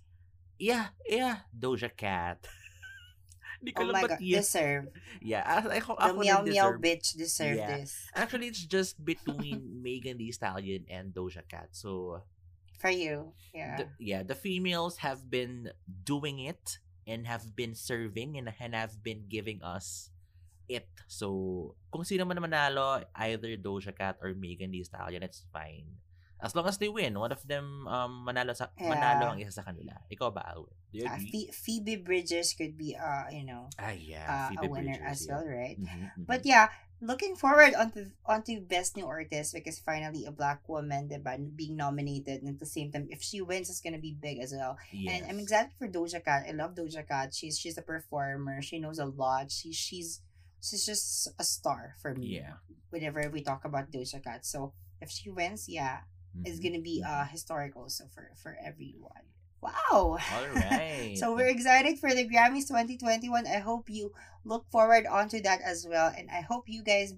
[0.60, 2.48] yeah, yeah, Doja Cat.
[3.64, 4.52] Di ko oh my god yes.
[4.52, 4.92] deserve
[5.24, 7.82] Yeah, ako, ako, the ako meow meow bitch deserve Yeah.
[7.82, 11.72] this Actually, it's just between Megan Thee Stallion and Doja Cat.
[11.72, 12.22] So
[12.78, 15.72] for you yeah the, yeah, the females have been
[16.04, 20.10] doing it and have been serving and, and have been giving us
[20.68, 20.90] it.
[21.08, 25.86] So, kung sino man manalo, either Doja Cat or Megan Thee Stallion, it's fine.
[26.44, 29.64] As long as they win, one of them um, manalo sa manalo ang isa sa
[29.64, 29.96] kanila.
[30.12, 30.76] Ikaw ba, Alwyn?
[30.92, 31.32] Do you Uh, agree?
[31.32, 34.52] Phe- Phoebe Bridgers could be uh you know ah, yeah.
[34.52, 35.32] uh, a winner Bridgers, as yeah.
[35.32, 35.88] well right Mhm,
[36.20, 36.26] mhm.
[36.28, 36.68] But yeah,
[37.04, 42.44] looking forward onto onto best new artist because finally a black woman diba, being nominated
[42.44, 44.76] and at the same time if she wins it's gonna be big as well.
[44.92, 45.52] And I'm Yes.
[45.52, 46.48] excited for Doja Cat.
[46.48, 47.32] I love Doja Cat.
[47.36, 48.60] She's she's a performer.
[48.64, 49.52] She knows a lot.
[49.52, 50.20] She she's
[50.64, 52.40] she's just a star for me.
[52.44, 52.60] Yeah.
[52.92, 54.44] Whenever we talk about Doja Cat.
[54.48, 54.72] So
[55.04, 56.08] if she wins, yeah,
[56.44, 59.26] it's Mhm, gonna be uh historic also for for everyone.
[59.62, 60.18] Wow.
[60.30, 61.14] All right.
[61.14, 63.48] So we're excited for the Grammys 2021.
[63.48, 64.12] I hope you
[64.44, 66.12] look forward onto that as well.
[66.16, 67.14] And I hope you guys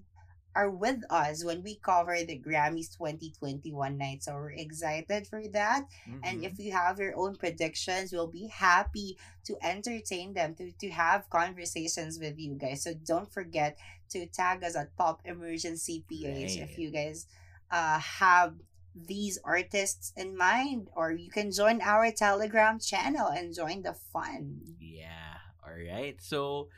[0.54, 4.22] are with us when we cover the Grammys 2021 night.
[4.24, 5.84] So we're excited for that.
[6.22, 6.44] And Mhm.
[6.44, 9.16] if you have your own predictions, we'll be happy
[9.46, 12.82] to entertain them, to, to have conversations with you guys.
[12.82, 13.76] So don't forget
[14.10, 17.26] to tag us at Pop Emergency PH if you guys
[17.70, 18.54] uh, have
[18.94, 24.76] these artists in mind, or you can join our Telegram channel and join the fun.
[24.80, 25.40] Yeah.
[25.64, 26.16] All right.
[26.20, 26.68] So,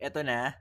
[0.00, 0.58] eto na.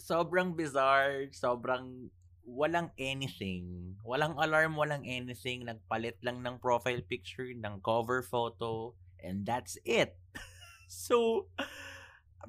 [0.00, 2.10] Sobrang bizarre, sobrang
[2.48, 3.96] walang anything.
[4.02, 5.66] Walang alarm, walang anything.
[5.66, 10.18] Nagpalit lang ng profile picture, ng cover photo, and that's it.
[10.88, 11.46] so,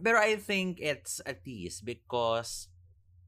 [0.01, 2.73] pero I think it's a tease because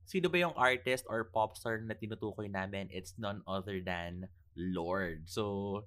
[0.05, 2.89] sino ba yung artist or pop star na tinutukoy namin?
[2.89, 5.27] It's none other than Lord.
[5.27, 5.83] So,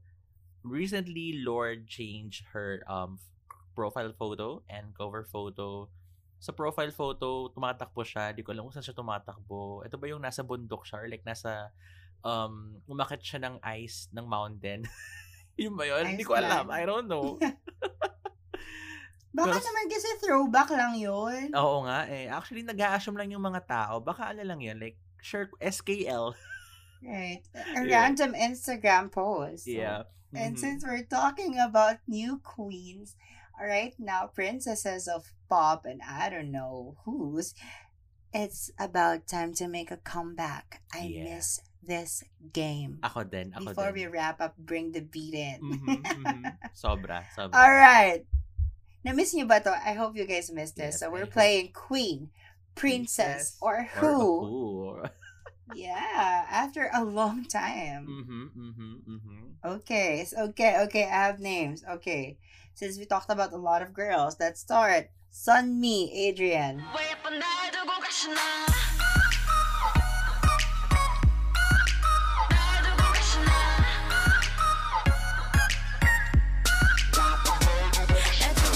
[0.62, 3.18] recently, Lord changed her um
[3.72, 5.88] profile photo and cover photo.
[6.38, 8.30] Sa profile photo, tumatakbo siya.
[8.30, 9.82] Di ko alam kung saan siya tumatakbo.
[9.82, 11.74] Ito ba yung nasa bundok siya or like nasa
[12.22, 14.86] um umakit siya ng ice ng mountain?
[15.58, 16.14] yun ba yun?
[16.14, 16.70] Hindi ko alam.
[16.70, 17.38] I don't know.
[19.38, 21.54] Baka Pero- naman kasi throwback lang yun.
[21.54, 22.26] Oo nga eh.
[22.26, 24.02] Actually, nag-a-assume lang yung mga tao.
[24.02, 24.78] Baka ano lang yun.
[24.80, 26.34] Like, sure, SKL.
[27.02, 27.42] Right.
[27.54, 28.00] A Yeah.
[28.02, 29.66] random Instagram post.
[29.66, 30.04] Yeah.
[30.34, 30.60] And Mhm.
[30.60, 33.16] since we're talking about new queens,
[33.58, 37.54] right now, princesses of pop, and I don't know whose,
[38.34, 40.82] it's about time to make a comeback.
[40.92, 41.24] I Yeah.
[41.36, 42.22] miss this
[42.52, 43.00] game.
[43.02, 43.54] Ako din.
[43.56, 43.94] Ako Before din.
[43.94, 45.58] we wrap up, bring the beat in.
[45.64, 46.42] Mhm, mhm.
[46.76, 47.24] Sobra.
[47.32, 47.54] Sobra.
[47.56, 48.26] All right.
[49.06, 49.72] Na-miss niyo ba to?
[49.72, 50.98] I hope you guys missed this.
[50.98, 52.28] Yes, so we're playing Queen,
[52.74, 54.14] Princess, or Or Who.
[54.44, 55.08] who.
[55.74, 58.06] Yeah, after a long time.
[58.06, 59.40] Mhm, mhm, mhm.
[59.64, 61.04] Okay, s- okay, okay.
[61.04, 61.84] I have names.
[61.84, 62.38] Okay,
[62.74, 65.10] since we talked about a lot of girls, let's start.
[65.30, 66.82] Sunmi, Adrian.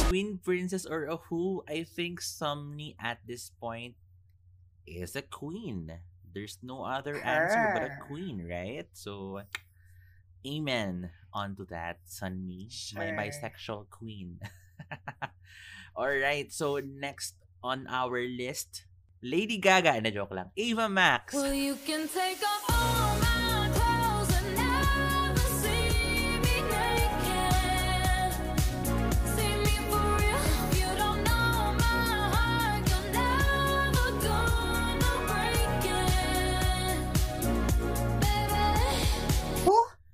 [0.08, 1.64] Queen, princess, or a who?
[1.68, 3.94] I think Sunmi at this point
[4.86, 6.00] is a queen.
[6.34, 8.88] There's no other answer but a queen, right?
[8.92, 9.42] So,
[10.46, 13.16] amen onto that, Sunny, my Sure.
[13.16, 14.40] bisexual queen.
[15.96, 18.84] All right, so next on our list,
[19.22, 20.00] Lady Gaga.
[20.00, 20.50] Na joke lang.
[20.56, 21.34] Ava Max.
[21.34, 23.11] Well, you can take off all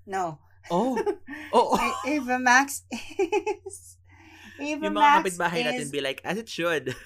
[0.08, 0.40] No.
[0.72, 0.96] Oh,
[1.52, 1.92] oh, oh.
[2.08, 2.80] Ava Max
[3.68, 4.00] is.
[4.56, 5.92] Ava Yung mga Max kapitbahay natin is.
[5.92, 6.96] be like, as it should.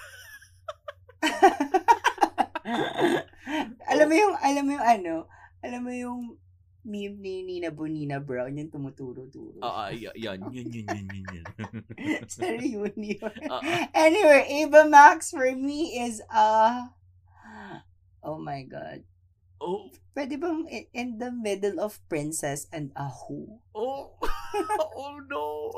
[3.91, 5.15] alam mo yung, alam mo yung ano,
[5.63, 6.21] alam mo yung
[6.83, 9.63] meme ni Nina Bonina Brown, yung tumuturo-turo.
[9.63, 11.47] Oo, y- yun, yun, yun, yun, yun, yun.
[12.27, 13.35] sa reunion.
[13.51, 13.63] Oo.
[13.95, 16.91] Anyway, Ava Max for me is uh
[18.23, 19.03] Oh my god.
[19.63, 23.61] Oh, Pwede bang in the middle of Princess and a Who?
[23.75, 24.11] oh,
[24.99, 25.71] oh no.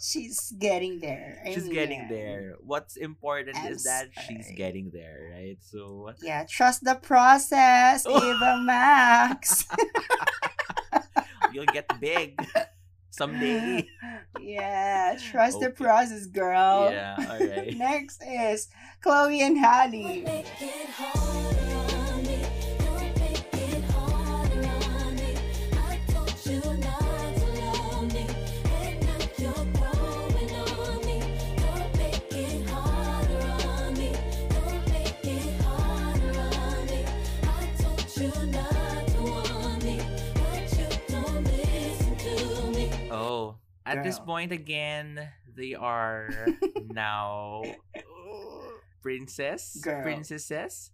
[0.00, 1.38] She's getting there.
[1.44, 2.56] I She's mean, getting there.
[2.64, 5.56] What's important I'm is that she's getting there, right?
[5.60, 8.16] So, Yeah, trust the process, Oh.
[8.16, 9.66] Ava Max.
[11.52, 12.40] you'll get big
[13.10, 13.86] someday.
[14.40, 16.90] yeah, trust the process, girl.
[16.90, 17.76] Yeah, alright.
[17.76, 18.68] Next is
[19.00, 20.24] Chloe and Halle.
[20.24, 20.46] Make
[43.84, 45.20] At this point again,
[45.54, 46.48] they are
[46.88, 47.62] now
[49.02, 50.02] princess, Girl.
[50.02, 50.90] princesses.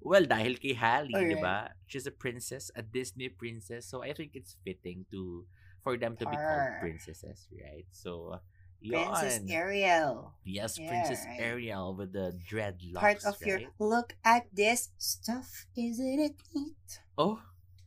[0.00, 1.76] Well, dahil kay Halle, di ba?
[1.84, 3.84] She's a princess, a Disney princess.
[3.84, 5.44] So I think it's fitting to
[5.84, 7.84] for them to be called princesses, right?
[7.92, 8.40] So,
[8.80, 9.44] Princess.
[9.48, 10.32] Ariel.
[10.44, 11.40] Yes, Yeah, Princess right.
[11.40, 17.00] Ariel with the dreadlocks, Part of your look at this stuff, isn't it neat?
[17.20, 17.40] Oh,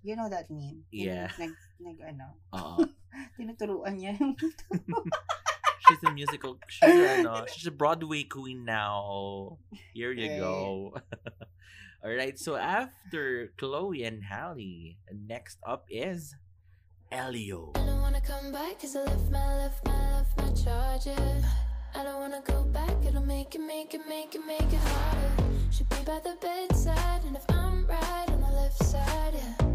[0.03, 0.83] You know that meme?
[0.91, 1.31] Yung Yeah.
[1.39, 2.59] Nag, nag, ano, oo.
[2.83, 2.85] Uh-uh.
[3.37, 4.13] tinuturuan niya.
[5.87, 6.57] she's a musical.
[6.67, 9.57] She's a, ano, she's a Broadway queen now.
[9.93, 10.39] Here you Right.
[10.39, 10.93] go.
[12.03, 12.37] All right.
[12.39, 16.35] So after Chloe and Halle, next up is
[17.11, 17.71] Elio.
[17.75, 21.41] I don't wanna come back cause I left my, left my, left my charger.
[21.95, 25.45] I don't wanna go back, it'll make it, make it, make it, make it harder.
[25.69, 29.72] Should be by the bedside, and if I'm right on the left side, yeah.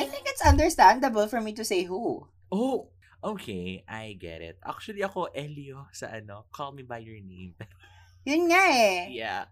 [0.00, 2.26] I think it's understandable for me to say who.
[2.50, 2.88] Oh,
[3.22, 3.84] okay.
[3.88, 4.58] I get it.
[4.64, 7.54] Actually, ako, Elio sa ano, Call Me By Your Name.
[8.28, 9.08] Yun nga eh.
[9.16, 9.44] yeah.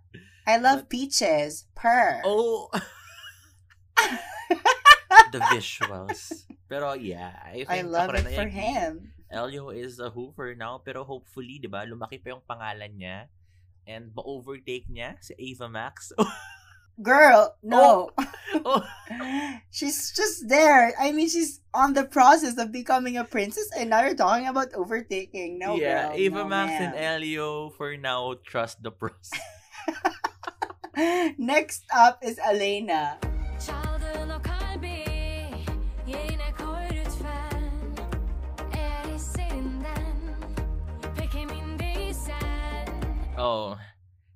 [0.47, 1.65] I love peaches.
[1.77, 2.23] Per.
[2.25, 2.69] Oh!
[5.33, 6.45] the visuals.
[6.69, 8.61] Pero yeah, I think I love it for agree.
[8.61, 9.13] him.
[9.29, 13.29] Elio is a who for now, pero hopefully, di ba, lumaki pa yung pangalan niya
[13.89, 16.13] and ma-overtake niya si Ava Max.
[17.03, 18.25] girl no oh.
[18.65, 18.83] Oh.
[19.71, 24.03] she's just there i mean she's on the process of becoming a princess and now
[24.03, 26.83] you're talking about overtaking no yeah girl, eva no, max ma'am.
[26.83, 29.39] and elio for now trust the process
[31.39, 33.19] next up is aleyna
[43.39, 43.79] Oh.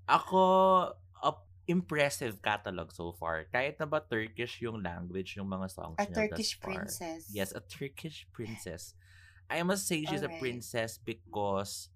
[0.06, 0.94] Ako,
[1.66, 3.46] impressive catalog so far.
[3.52, 6.66] Kahit na ba Turkish yung language, yung mga songs A niya Turkish thus far.
[6.74, 7.20] princess.
[7.30, 8.94] Yes, a Turkish princess.
[9.48, 10.40] I must say she's a Alright.
[10.40, 11.88] princess because,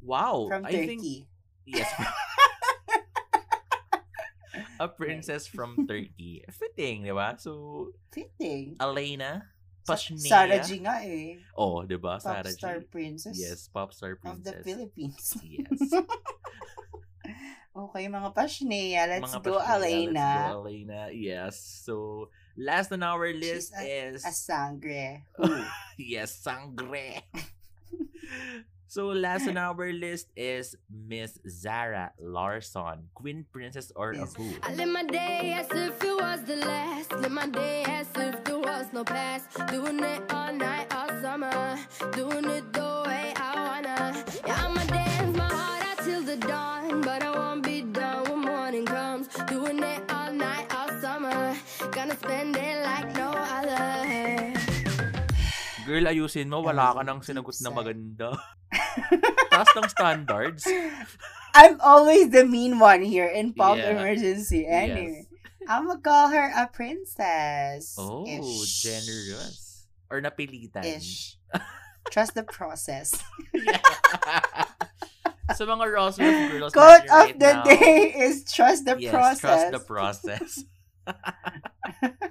[0.00, 1.26] wow, From I think Turkey.
[1.64, 1.88] yes,
[4.80, 6.44] a princess from Turkey.
[6.52, 7.34] Fitting, di ba?
[7.38, 8.76] So, Fitting.
[8.80, 9.48] Elena
[9.82, 10.20] Pashnea.
[10.30, 11.42] Sarah G nga eh.
[11.58, 12.20] Oh, di ba?
[12.20, 12.54] Sarah G.
[12.60, 14.62] star princess Yes, pop star of the princess.
[14.62, 15.26] Philippines.
[15.42, 15.80] Yes.
[17.74, 19.08] okay, mga pashnea.
[19.08, 20.12] Let's Mga go, Pashnea, Aleyna.
[20.12, 21.00] Let's go, Aleyna.
[21.12, 21.54] Yes.
[21.84, 24.24] So, last on our list She's is...
[24.24, 25.24] A sangre.
[25.98, 27.24] yes, sangre.
[28.86, 34.34] so, last on our list is Miss Zara Larsson, Queen Princess or Yes.
[34.34, 34.52] a Who.
[34.62, 38.44] I live my day as if it was the last Live my day as if
[38.44, 41.78] there was no past Doing it all night, all summer
[42.12, 43.01] Doing it the
[46.32, 50.88] the dawn But I won't be done when morning comes Doing it all night, all
[51.00, 51.52] summer
[51.92, 54.56] Gonna spend it like no other
[55.82, 56.62] Girl, ayusin mo.
[56.62, 58.30] Wala ka nang sinagot na maganda.
[59.52, 60.62] Taas ng standards.
[61.58, 63.90] I'm always the mean one here in Pop Yeah.
[63.90, 64.62] Emergency.
[64.62, 64.78] Yes.
[64.88, 65.26] Anyway,
[65.66, 67.98] I'm gonna call her a princess.
[67.98, 68.78] Oh, Ish.
[68.78, 69.90] generous.
[70.06, 70.86] Or napilitan.
[70.86, 71.34] Ish.
[72.14, 73.18] Trust the process.
[75.50, 79.42] Sa mga Roswell girls Quote natin of the now, day is trust the yes, process.
[79.42, 80.62] trust the process.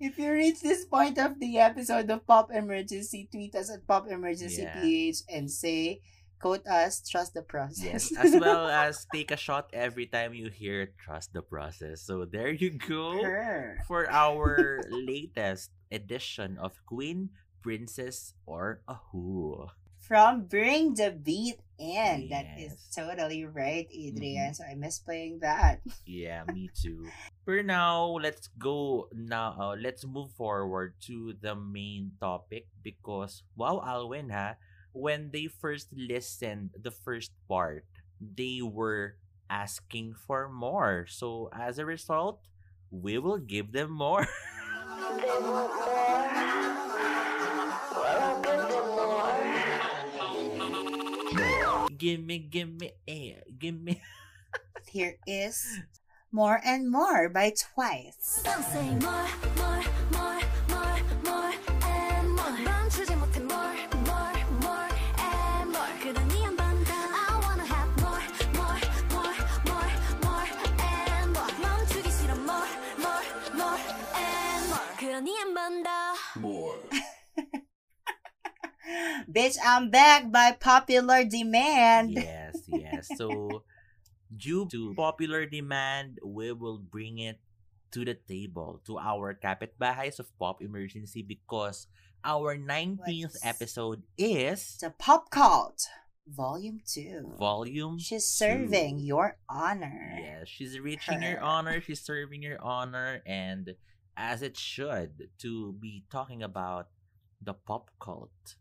[0.00, 4.06] if you reach this point of the episode of Pop Emergency, tweet us at Pop
[4.06, 4.80] Emergency Yeah.
[4.80, 6.00] PH and say,
[6.38, 8.10] quote us, trust the process.
[8.12, 12.02] Yes, as well as take a shot every time you hear trust the process.
[12.02, 13.82] So there you go Her.
[13.86, 17.30] for our latest edition of Queen,
[17.62, 19.66] Princess, or a Who.
[20.06, 22.28] From Bring the Beat In.
[22.28, 24.52] That is totally right, Adrian.
[24.52, 24.56] Mhm.
[24.56, 25.80] So I miss playing that.
[26.06, 27.14] Yeah, me too.
[27.44, 29.56] For now, let's go now.
[29.58, 34.56] Uh, let's move forward to the main topic because wow, Alwyn ha,
[34.92, 37.84] when they first listened the first part,
[38.20, 39.16] they were
[39.48, 41.06] asking for more.
[41.08, 42.40] So as a result,
[42.90, 44.28] we will give them more.
[51.96, 54.00] gimme, gimme, eh, gimme.
[54.90, 55.64] Here is
[56.32, 58.42] More and More by Twice.
[58.44, 59.82] Don't say more, more,
[60.12, 60.40] more, more,
[79.34, 82.12] Bitch, I'm back by popular demand.
[82.12, 83.08] yes, yes.
[83.16, 83.64] So,
[84.30, 87.40] due to popular demand, we will bring it
[87.90, 91.86] to the table to our kapitbahays of Pop Emergency because
[92.22, 95.82] our 19th What's- episode is The Pop Cult,
[96.26, 97.34] Volume 2.
[97.38, 97.98] volume.
[97.98, 99.04] She's serving two.
[99.04, 100.14] your honor.
[100.22, 101.42] Yes, she's reaching your Her.
[101.42, 103.74] honor, she's serving your honor, and
[104.16, 106.88] as it should, to be talking about
[107.42, 108.54] the pop cult.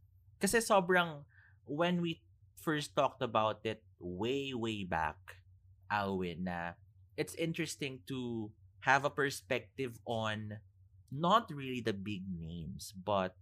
[0.44, 1.24] Kasi sobrang,
[1.64, 2.20] when we
[2.60, 5.40] first talked about it way, way back,
[5.88, 6.76] Alwin, na
[7.16, 8.52] it's interesting to
[8.84, 10.60] have a perspective on
[11.08, 13.40] not really the big names, but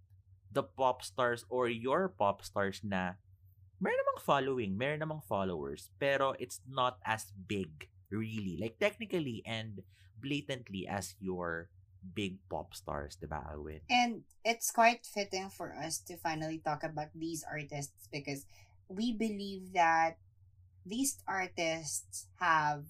[0.54, 3.18] the pop stars or your pop stars na
[3.82, 9.82] meron namang following, meron namang followers, pero it's not as big really, like technically and
[10.22, 13.82] blatantly as your big pop stars, diba, Alwyn?
[13.90, 18.46] And it's quite fitting for us to finally talk about these artists because
[18.90, 20.18] we believe that
[20.86, 22.84] these artists have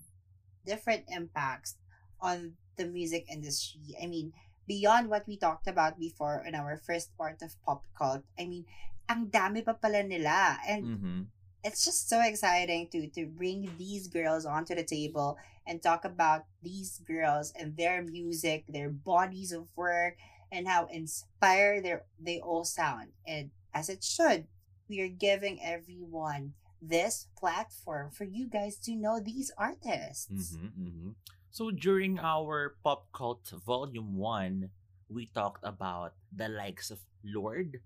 [0.66, 1.76] different impacts
[2.22, 3.96] on the music industry.
[4.02, 4.34] I mean,
[4.68, 8.66] beyond what we talked about before in our first part of pop cult, I mean,
[9.10, 10.58] ang dami pa pala nila.
[10.68, 11.22] And Mm-hmm.
[11.64, 15.38] it's just so exciting to to bring these girls onto the table
[15.68, 20.18] and talk about these girls and their music, their bodies of work,
[20.52, 21.86] and how inspired
[22.20, 23.10] they all sound.
[23.26, 24.48] And as it should,
[24.90, 30.28] we are giving everyone this platform for you guys to know these artists.
[30.32, 31.10] Mm-hmm, mm-hmm.
[31.52, 34.72] So during our pop cult volume one,
[35.10, 37.82] we talked about the likes of Lorde,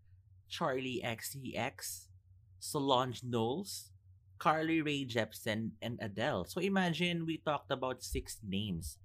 [0.49, 2.05] Charli XCX,
[2.59, 3.91] Solange Knowles,
[4.37, 6.45] Carly Rae Jepsen, and Adele.
[6.45, 8.97] So imagine we talked about six names,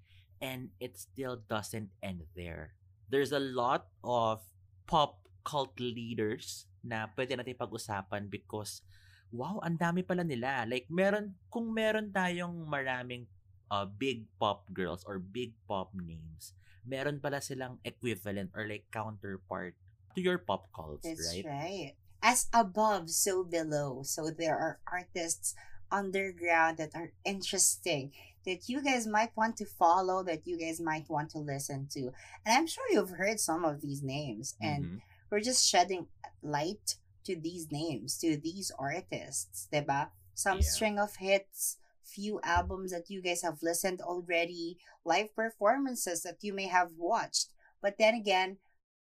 [0.43, 2.74] and it still doesn't end there.
[3.11, 4.43] There's a lot of
[4.87, 8.83] pop cult leaders na pwede natin pag-usapan because
[9.31, 10.66] wow, ang dami pala nila.
[10.66, 13.31] Like, meron, kung meron tayong maraming
[13.70, 16.53] uh, big pop girls or big pop names,
[16.83, 19.78] meron pala silang equivalent or like counterpart
[20.14, 21.47] to your pop cults, That's right?
[21.47, 21.95] right.
[22.22, 24.02] As above, so below.
[24.04, 25.54] So there are artists
[25.90, 28.12] underground that are interesting
[28.46, 32.12] that you guys might want to follow, that you guys might want to listen to.
[32.44, 34.56] And I'm sure you've heard some of these names.
[34.60, 35.02] And Mhm.
[35.30, 36.08] we're just shedding
[36.42, 40.10] light to these names, to these artists, diba?
[40.34, 40.70] Some Yeah.
[40.70, 46.52] string of hits, few albums that you guys have listened already, live performances that you
[46.52, 47.52] may have watched.
[47.80, 48.58] But then again,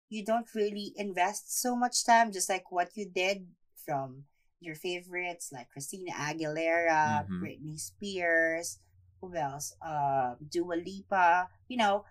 [0.09, 3.47] you don't really invest so much time, just like what you did
[3.85, 4.23] from
[4.59, 7.41] your favorites like Christina Aguilera, Mhm.
[7.41, 8.79] Britney Spears,
[9.21, 9.73] who else?
[9.81, 11.49] Uh, Dua Lipa.
[11.67, 12.05] You know,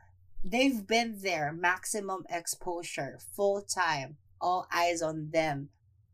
[0.44, 5.70] they've been there, maximum exposure, full time, all eyes on them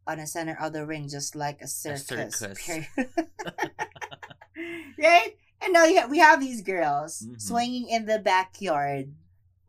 [0.07, 2.39] on the center of the ring, just like a circus.
[2.39, 2.65] circus.
[2.67, 2.89] period.
[4.99, 5.37] right?
[5.61, 7.41] And now we have these girls Mhm.
[7.41, 9.15] swinging in the backyard,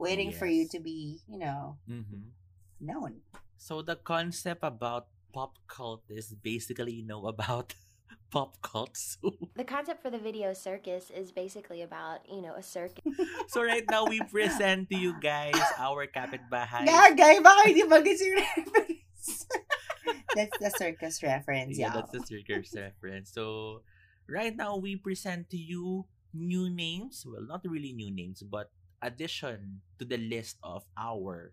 [0.03, 2.35] waiting for you to be, you know, Mhm.
[2.83, 3.23] known.
[3.55, 7.73] So the concept about pop cult is basically you know about
[8.33, 9.17] pop cults.
[9.55, 12.99] The concept for the video circus is basically about, you know, a circus.
[13.47, 16.83] so right now we present to you guys our kapitbahay.
[16.89, 19.47] Gagay, baka hindi ba yung reference?
[20.35, 22.01] That's the circus reference, Yeah, y'all.
[22.01, 23.29] that's the circus reference.
[23.31, 23.81] So
[24.27, 27.21] right now we present to you new names.
[27.23, 28.73] Well, not really new names, but
[29.03, 31.51] addition to the list of our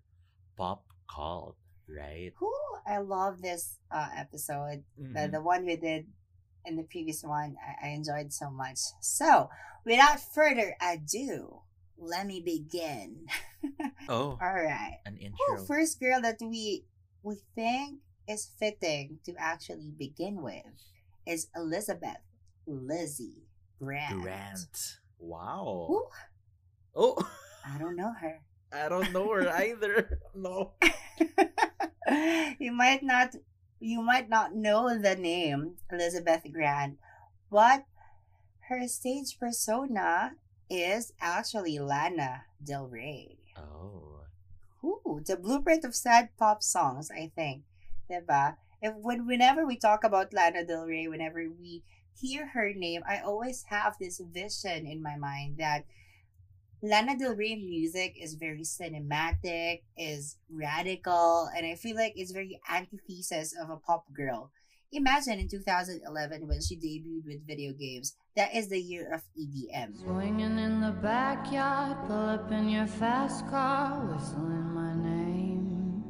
[0.56, 1.56] pop cult,
[1.90, 2.32] right?
[2.38, 2.52] Who
[2.86, 4.84] I love this uh, episode.
[4.96, 5.32] The, Mhm.
[5.32, 6.06] the one we did
[6.64, 8.78] in the previous one, I, I enjoyed so much.
[9.00, 9.50] So,
[9.84, 11.62] without further ado,
[11.98, 13.26] let me begin.
[14.08, 14.98] Oh, All right.
[15.04, 15.64] an intro.
[15.68, 16.86] first girl that we
[17.22, 20.64] we think is fitting to actually begin with
[21.28, 22.24] is Elizabeth
[22.66, 23.44] Lizzie
[23.78, 24.16] Grant.
[24.22, 24.96] Grant.
[25.18, 25.84] Wow.
[25.88, 26.08] Who?
[26.94, 27.16] Oh,
[27.66, 28.40] I don't know her.
[28.72, 30.18] I don't know her either.
[30.34, 30.72] No.
[32.58, 33.34] you might not
[33.80, 36.98] you might not know the name Elizabeth Grant,
[37.50, 37.84] but
[38.68, 40.32] her stage persona
[40.70, 43.38] is actually Lana Del Rey.
[43.56, 44.20] Oh.
[44.84, 47.64] Ooh, the blueprint of sad pop songs, I think.
[48.08, 48.56] Diba?
[48.80, 51.82] If when whenever we talk about Lana Del Rey, whenever we
[52.14, 55.84] hear her name, I always have this vision in my mind that
[56.82, 62.58] Lana Del Rey music is very cinematic, is radical, and I feel like it's very
[62.70, 64.50] antithesis of a pop girl.
[64.90, 68.16] Imagine in 2011 when she debuted with video games.
[68.34, 70.00] That is the year of EDM.
[70.00, 76.02] Swinging in the backyard, pull up in your fast car, whistling my name.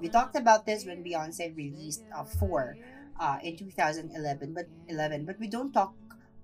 [0.00, 2.76] We talked about this when Beyonce released uh, four
[3.20, 5.94] uh, in 2011, but 11, but we don't talk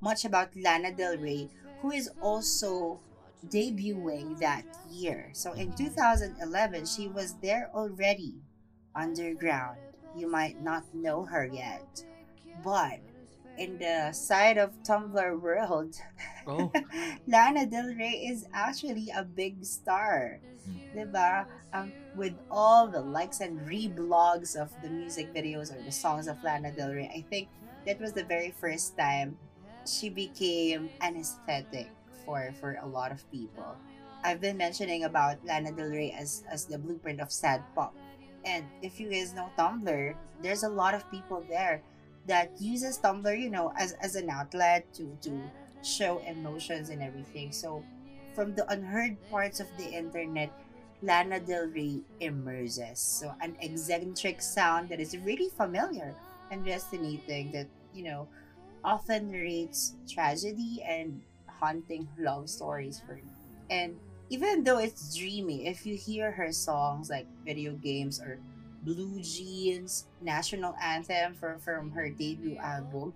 [0.00, 1.48] much about Lana Del Rey,
[1.82, 3.00] who is also
[3.48, 5.30] debuting that year.
[5.34, 8.36] So in 2011, she was there already,
[8.94, 9.78] underground.
[10.16, 12.04] You might not know her yet,
[12.62, 13.00] but
[13.58, 15.96] in the side of Tumblr world,
[16.46, 16.72] Oh.
[17.26, 20.40] Lana Del Rey is actually a big star.
[20.94, 21.46] Diba?
[21.72, 26.42] Um, with all the likes and reblogs of the music videos or the songs of
[26.42, 27.48] Lana Del Rey, I think
[27.86, 29.38] that was the very first time
[29.88, 31.88] she became an aesthetic
[32.24, 33.76] for, for a lot of people.
[34.24, 37.94] I've been mentioning about Lana Del Rey as, as the blueprint of sad pop.
[38.44, 41.82] And if you guys know Tumblr, there's a lot of people there
[42.26, 45.42] that uses Tumblr, you know, as as an outlet to to
[45.82, 47.52] show emotions and everything.
[47.52, 47.84] So
[48.34, 50.50] from the unheard parts of the internet,
[51.02, 52.98] Lana Del Rey emerges.
[52.98, 56.14] So an eccentric sound that is really familiar
[56.50, 58.28] and resonating that, you know,
[58.84, 61.22] often narrates tragedy and
[61.60, 63.32] haunting love stories for me.
[63.70, 68.38] And even though it's dreamy, if you hear her songs like video games or
[68.82, 73.14] Blue Jeans, national anthem for, from her debut album,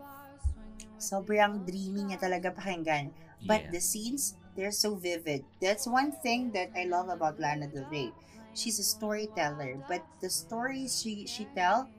[0.98, 3.12] sobrang dreamy niya talaga pakinggan.
[3.46, 3.70] But Yeah.
[3.72, 5.44] the scenes, they're so vivid.
[5.60, 8.12] That's one thing that I love about Lana Del Rey.
[8.56, 11.92] She's a storyteller, but the stories she she tell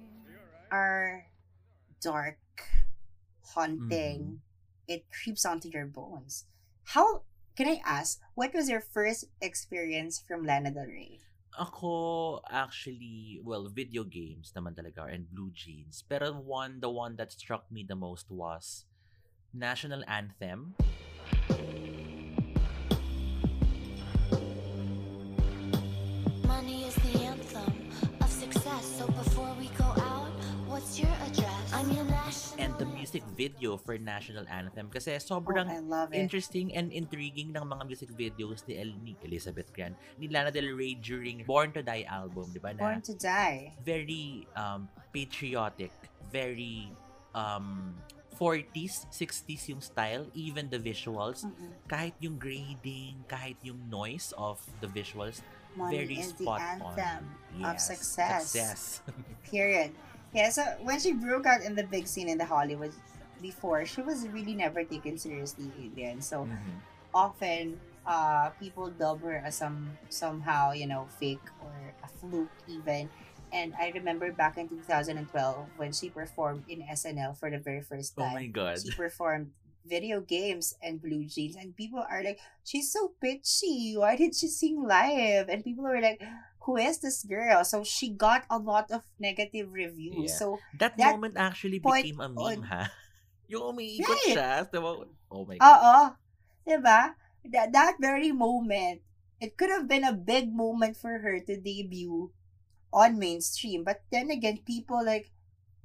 [0.72, 1.28] are
[2.02, 2.38] dark,
[3.54, 4.42] haunting.
[4.42, 4.92] Mm-hmm.
[4.92, 6.46] It creeps onto your bones.
[6.96, 7.24] How
[7.56, 8.20] can I ask?
[8.36, 11.20] What was your first experience from Lana Del Rey?
[11.58, 16.06] Ako, actually, well, video games naman talaga and blue jeans.
[16.06, 18.86] Pero one, the one that struck me the most was
[19.52, 20.78] National Anthem.
[33.08, 36.20] Music video for National Anthem kasi Oh, sobrang it.
[36.20, 40.76] interesting and intriguing ng mga music videos ni, El, ni Elizabeth Gran, ni Lana Del
[40.76, 42.76] Rey during Born to Die album, di ba?
[42.76, 43.72] Na Born to Die.
[43.80, 45.96] very um, patriotic,
[46.28, 46.92] very
[47.32, 47.96] um,
[48.36, 51.72] 40s, 60s yung style, even the visuals, Mm-mm.
[51.88, 55.40] kahit yung grading, kahit yung noise of the visuals,
[55.80, 57.24] Money very is the spot anthem
[57.56, 57.72] on.
[57.72, 58.44] of Yes, success.
[58.52, 58.82] Success.
[59.48, 59.96] Period.
[60.34, 62.94] Yeah, so when she broke out in the big scene in the Hollywood
[63.42, 66.22] before, she was really never taken seriously alien.
[66.22, 66.82] So Mhm.
[67.14, 73.10] often uh people dub her as some somehow, you know, fake or a fluke even.
[73.52, 78.16] And I remember back in 2012 when she performed in SNL for the very first
[78.16, 78.26] time.
[78.26, 78.36] Oh time.
[78.36, 78.80] my God.
[78.80, 79.52] She performed
[79.88, 84.48] video games and blue jeans and people are like she's so bitchy why did she
[84.48, 86.20] sing live and people were like
[86.68, 90.36] who is this girl so she got a lot of negative reviews Yeah.
[90.36, 92.92] so That, That moment actually became a meme, on- ha?
[93.48, 94.36] Yung umiikot Right.
[94.36, 94.52] siya.
[94.68, 95.08] diba?
[95.32, 95.64] Oh my God.
[95.64, 96.00] oo
[96.68, 97.16] diba
[97.48, 99.00] that, that very moment
[99.40, 102.36] it could have been a big moment for her to debut
[102.92, 105.32] on mainstream but then again people like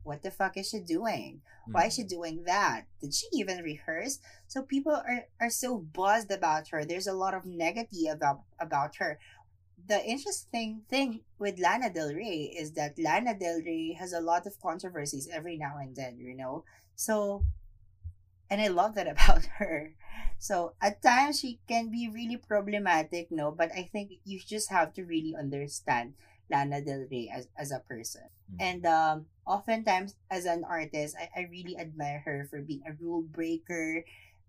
[0.03, 1.39] what the fuck is she doing
[1.70, 2.09] Why is she mm-hmm.
[2.09, 2.91] doing that?
[3.01, 4.18] Did she even rehearse?
[4.49, 6.85] So people are, are so buzzed about her.
[6.85, 9.18] There's a lot of negative about about her.
[9.87, 14.47] The interesting thing with Lana Del Rey is that Lana Del Rey has a lot
[14.47, 16.64] of controversies every now and then, you know?
[16.97, 17.45] So
[18.51, 19.95] and I love that about her.
[20.39, 24.93] So at times she can be really problematic, no, but I think you just have
[24.95, 26.14] to really understand
[26.51, 28.22] Lana Del Rey as, as a person.
[28.53, 28.57] Mhm.
[28.61, 33.22] And um, oftentimes, as an artist, I, I really admire her for being a rule
[33.22, 34.05] breaker,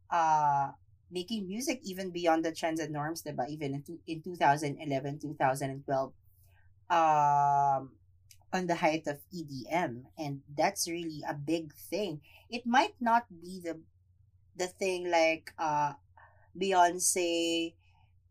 [0.10, 0.72] uh,
[1.14, 3.48] making music even beyond the trends and norms, diba?
[3.48, 6.14] Even in, in 2011, 2012,
[6.90, 7.92] um,
[8.52, 10.10] on the height of EDM.
[10.18, 12.22] And that's really a big thing.
[12.50, 13.80] It might not be the
[14.56, 15.94] the thing like uh,
[16.58, 17.74] Beyonce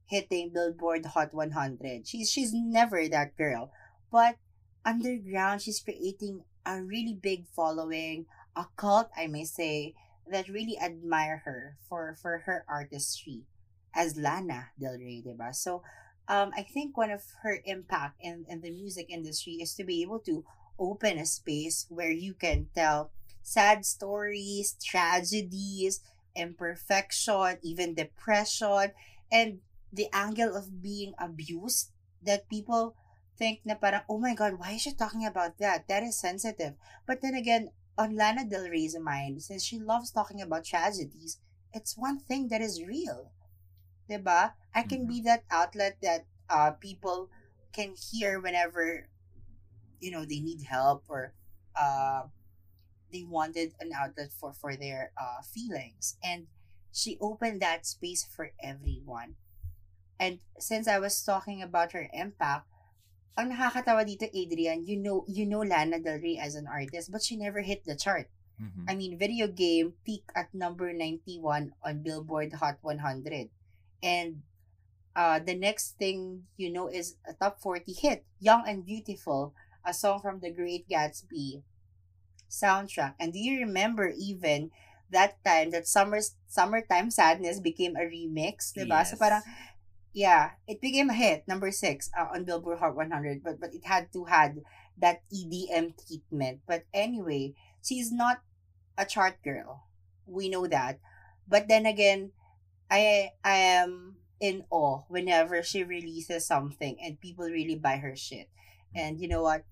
[0.07, 2.07] hitting Billboard Hot 100.
[2.07, 3.73] She's she's never that girl.
[4.11, 4.37] But
[4.85, 9.95] underground, she's creating a really big following, a cult, I may say,
[10.31, 13.43] that really admire her for for her artistry
[13.95, 15.55] as Lana Del Rey, diba?
[15.55, 15.83] So,
[16.29, 20.03] um, I think one of her impact in, in the music industry is to be
[20.03, 20.45] able to
[20.79, 23.11] open a space where you can tell
[23.43, 26.01] sad stories, tragedies,
[26.35, 28.93] imperfection, even depression,
[29.31, 29.59] and
[29.93, 31.91] the angle of being abused
[32.23, 32.95] that people
[33.37, 35.89] think na parang, oh my God, why is she talking about that?
[35.89, 36.75] That is sensitive.
[37.07, 41.39] But then again, on Lana Del Rey's mind, since she loves talking about tragedies,
[41.73, 43.31] it's one thing that is real.
[44.11, 44.53] Diba?
[44.75, 47.31] I can be that outlet that uh, people
[47.73, 49.09] can hear whenever,
[50.01, 51.33] you know, they need help or
[51.81, 52.23] uh,
[53.13, 56.17] they wanted an outlet for, for their uh, feelings.
[56.25, 56.47] And
[56.93, 59.37] she opened that space for everyone.
[60.19, 62.69] And since I was talking about her impact,
[63.37, 67.23] ang nakakatawa dito, Adrian, you know, you know Lana Del Rey as an artist, but
[67.23, 68.29] she never hit the chart.
[68.61, 68.85] Mhm.
[68.87, 73.49] I mean, video game peaked at number 91 on Billboard Hot 100.
[74.03, 74.43] And
[75.17, 79.55] uh, the next thing you know is a top 40 hit, Young and Beautiful,
[79.85, 81.63] a song from the Great Gatsby
[82.51, 83.15] soundtrack.
[83.19, 84.71] And do you remember even
[85.11, 89.05] that time that summer Summertime Sadness became a remix, diba?
[89.09, 89.21] So Yes.
[89.21, 89.43] parang
[90.13, 93.85] yeah, it became a hit, number six uh, on Billboard Hot 100, but but it
[93.85, 94.61] had to had
[94.99, 96.61] that EDM treatment.
[96.67, 98.41] But anyway, she's not
[98.99, 99.89] a chart girl.
[100.27, 101.01] We know that.
[101.49, 102.33] But then again,
[102.91, 108.51] I I am in awe whenever she releases something and people really buy her shit.
[108.95, 109.65] And you know what?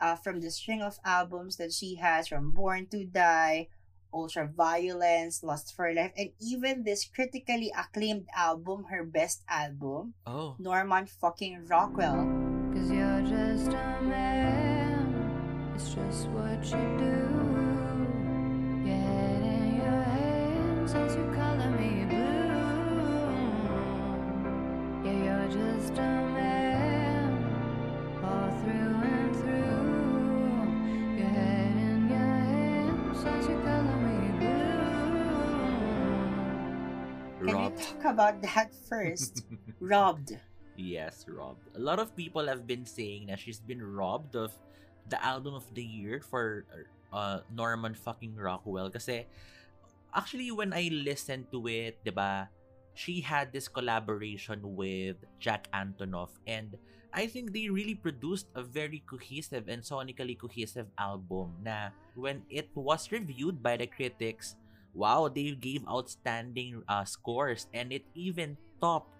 [0.00, 3.68] Uh, from the string of albums that she has, from Born to Die,
[4.14, 10.54] Ultra Violence, Lust for Life, and even this critically acclaimed album, her best album, Oh.
[10.58, 12.22] Norman fucking Rockwell.
[12.72, 15.72] Cause you're just a man.
[15.74, 17.18] It's just what you do.
[18.86, 22.22] Your head in your hands as you color me blue.
[25.04, 27.30] Yeah, you're just a man.
[28.24, 31.18] All through and through.
[31.18, 33.56] Your head in your hands as you
[37.46, 39.44] Can we talk about that first?
[39.80, 40.36] Robbed.
[40.76, 41.70] Yes, robbed.
[41.76, 44.50] A lot of people have been saying that she's been robbed of
[45.08, 46.66] the album of the year for
[47.12, 48.90] uh, Norman fucking Rockwell.
[48.90, 49.26] Kasi,
[50.10, 52.50] actually, when I listened to it, di ba,
[52.94, 56.74] she had this collaboration with Jack Antonoff and
[57.14, 62.74] I think they really produced a very cohesive and sonically cohesive album na when it
[62.74, 64.58] was reviewed by the critics,
[64.94, 69.10] wow, they gave outstanding uh, scores and it even topped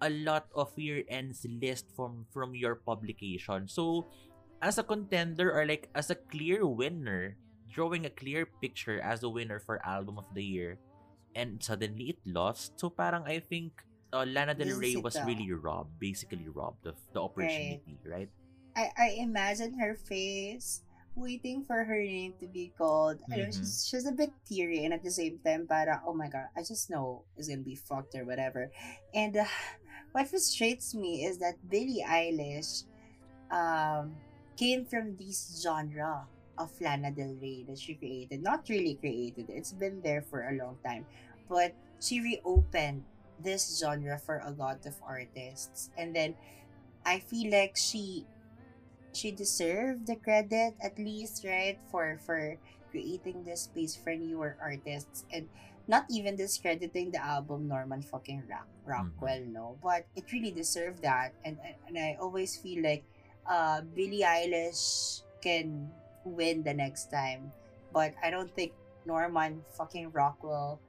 [0.00, 3.68] a lot of year-ends list from from your publication.
[3.68, 4.06] So,
[4.60, 7.36] as a contender or like as a clear winner,
[7.72, 10.78] drawing a clear picture as a winner for album of the year,
[11.34, 12.78] and suddenly it lost.
[12.80, 17.20] So parang I think uh, Lana Del Rey was really robbed, basically robbed of the
[17.20, 18.30] opportunity, right?
[18.76, 20.84] I, I imagine her face
[21.16, 23.18] waiting for her name to be called.
[23.32, 26.28] I know she's, she's a bit teary and at the same time, para, oh my
[26.28, 28.70] god, I just know it's gonna be fucked or whatever.
[29.14, 29.44] And uh,
[30.12, 32.84] what frustrates me is that Billie Eilish
[33.50, 34.14] um,
[34.56, 36.26] came from this genre
[36.58, 38.42] of Lana Del Rey that she created.
[38.42, 41.06] Not really created, it's been there for a long time.
[41.48, 43.04] But she reopened
[43.42, 45.90] this genre for a lot of artists.
[45.96, 46.34] And then
[47.04, 48.26] I feel like she
[49.16, 52.60] she deserved the credit at least right for for
[52.92, 55.48] creating this space for newer artists and
[55.88, 59.78] not even discrediting the album Norman fucking Rock, Rockwell no?
[59.82, 61.56] But it really deserved that and
[61.88, 63.04] and I always feel like
[63.48, 65.88] uh Billie Eilish can
[66.24, 67.52] win the next time.
[67.94, 70.80] But I don't think Norman fucking Rockwell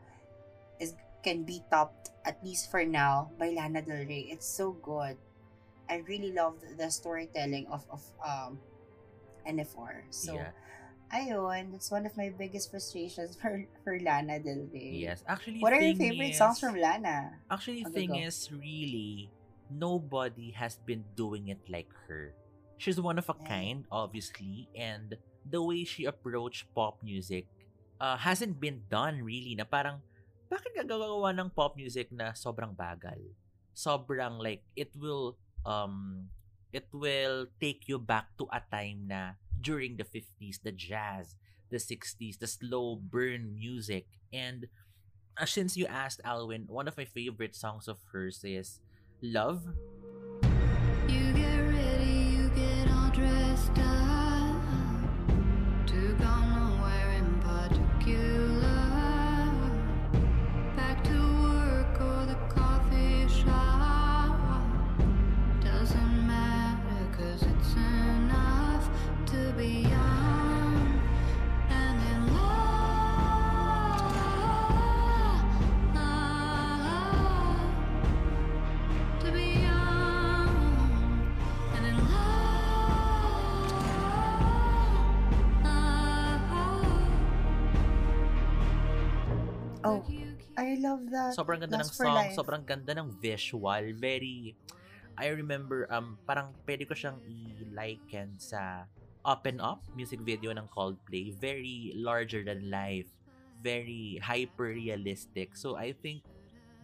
[0.82, 4.28] is can be topped at least for now by Lana Del Rey.
[4.28, 5.16] It's so good
[5.90, 8.60] I really love the storytelling of of um
[9.48, 10.04] NFR.
[10.12, 10.52] So yeah.
[11.14, 15.08] ayun, that's one of my biggest frustrations for for Lana Del Rey.
[15.08, 15.24] Yes.
[15.28, 17.40] Actually, What are your favorite is- songs from Lana?
[17.50, 18.28] Actually, Okay, thing go.
[18.28, 19.32] is, really,
[19.72, 22.36] nobody has been doing it like her.
[22.78, 23.48] She's one of a Yeah.
[23.48, 25.16] kind, obviously, and
[25.48, 27.48] the way she approached pop music
[27.98, 30.04] uh, hasn't been done really na parang,
[30.52, 33.18] bakit gagawa ng pop music na sobrang bagal?
[33.74, 35.34] Sobrang like, it will,
[35.68, 36.32] um,
[36.72, 41.36] it will take you back to a time na during the 50s, the jazz,
[41.70, 44.72] the 60s, the slow burn music, and
[45.38, 48.80] uh, since you asked Alwyn, one of my favorite songs of hers is
[49.22, 49.66] Love.
[90.78, 91.34] I love that.
[91.34, 92.38] Sobrang ganda ng Last for song, Life.
[92.38, 93.84] sobrang ganda ng visual.
[93.98, 94.54] Very,
[95.18, 98.86] I remember, um, parang pwede ko siyang i-liken sa
[99.26, 101.34] Up and Up music video ng Coldplay.
[101.34, 103.10] Very larger than life.
[103.66, 105.58] Very hyper-realistic.
[105.58, 106.22] So, I think,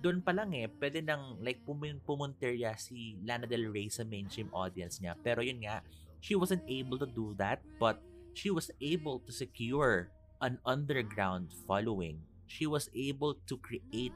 [0.02, 4.50] doon pa lang eh, pwede nang like pumun pumunterya si Lana Del Rey sa mainstream
[4.52, 5.16] audience niya.
[5.22, 5.80] Pero yun nga,
[6.20, 8.02] she wasn't able to do that, but
[8.36, 10.10] she was able to secure
[10.44, 12.20] an underground following.
[12.48, 14.14] She was able to create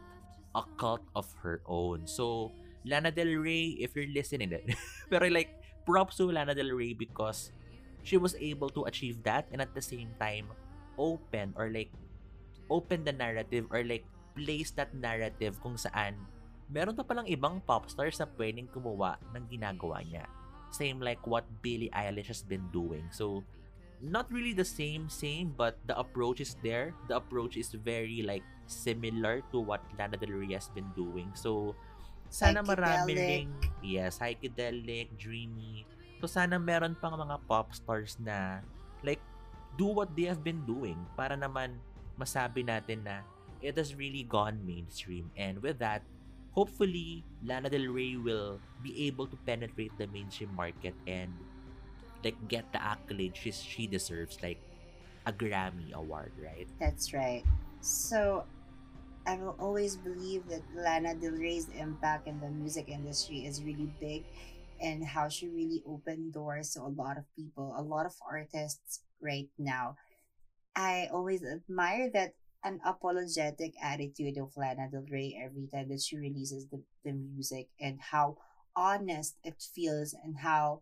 [0.56, 2.08] a cult of her own.
[2.08, 2.52] So,
[2.86, 4.54] Lana Del Rey, if you're listening,
[5.10, 5.54] pero like,
[5.86, 7.52] props to Lana Del Rey because
[8.04, 10.48] she was able to achieve that and at the same time,
[10.98, 11.92] open or like,
[12.70, 14.06] open the narrative or like,
[14.38, 16.14] place that narrative kung saan
[16.70, 20.30] meron pa palang ibang pop stars na pwedeng kumuha ng ginagawa niya.
[20.70, 23.08] Same like what Billie Eilish has been doing.
[23.10, 23.42] So,
[24.02, 26.94] not really the same same, but the approach is there.
[27.10, 31.32] The approach is very like similar to what Lana Del Rey has been doing.
[31.34, 31.74] So
[32.30, 33.50] sana marami ring
[33.82, 35.86] yes, psychedelic, dreamy.
[36.22, 38.62] So sana meron pang mga pop stars na
[39.02, 39.22] like
[39.78, 41.78] do what they have been doing para naman
[42.18, 43.22] masabi natin na
[43.62, 46.02] it has really gone mainstream and with that
[46.54, 51.30] hopefully Lana Del Rey will be able to penetrate the mainstream market and
[52.24, 54.58] like get the accolade she, she deserves like
[55.26, 57.44] a Grammy award right That's right.
[57.82, 58.46] So,
[59.28, 63.92] I will always believe that Lana Del Rey's impact in the music industry is really
[64.00, 64.24] big
[64.82, 69.02] and how she really opened doors to a lot of people, a lot of artists
[69.20, 69.98] right now.
[70.76, 76.68] I always admire that unapologetic attitude of Lana Del Rey every time that she releases
[76.68, 78.38] the, the music and how
[78.78, 80.82] honest it feels and how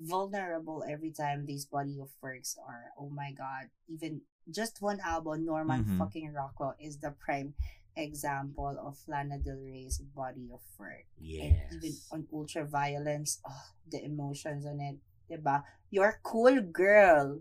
[0.00, 2.90] vulnerable every time these body of works are.
[2.98, 3.70] Oh my god.
[3.88, 5.98] Even just one album, Norman Mhm.
[5.98, 7.54] fucking Rockwell, is the prime
[7.96, 11.06] example of Lana Del Rey's body of work.
[11.18, 14.98] And even yes on Ultraviolence, oh, the emotions on it.
[15.30, 15.64] Diba?
[15.90, 17.40] Your cool girl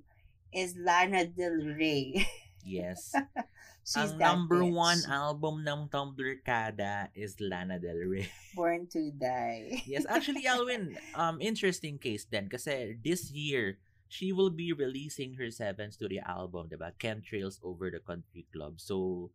[0.54, 2.26] is Lana Del Rey.
[2.64, 3.14] yes
[3.84, 4.72] She's ang that number bitch.
[4.72, 9.84] one album ng Tumblr Kada is Lana Del Rey Born to Die.
[9.86, 15.52] yes, actually, Alwyn, um, interesting case then kasi this year, she will be releasing her
[15.52, 16.94] seventh studio album, diba?
[16.96, 18.80] Chemtrails Over the Country Club.
[18.80, 19.32] So,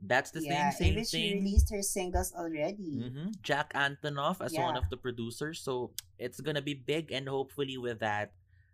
[0.00, 1.32] that's the yeah, same, same even she thing.
[1.44, 3.12] released her singles already.
[3.12, 3.42] Mhm.
[3.42, 5.60] Jack Antonoff as one of the producers.
[5.60, 8.32] So, it's gonna be big and hopefully with that,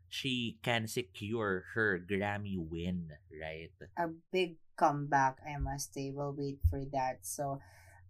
[0.08, 3.70] she can secure her Grammy win, right?
[3.96, 6.10] a big comeback, I must say.
[6.14, 7.20] We'll wait for that.
[7.26, 7.60] So,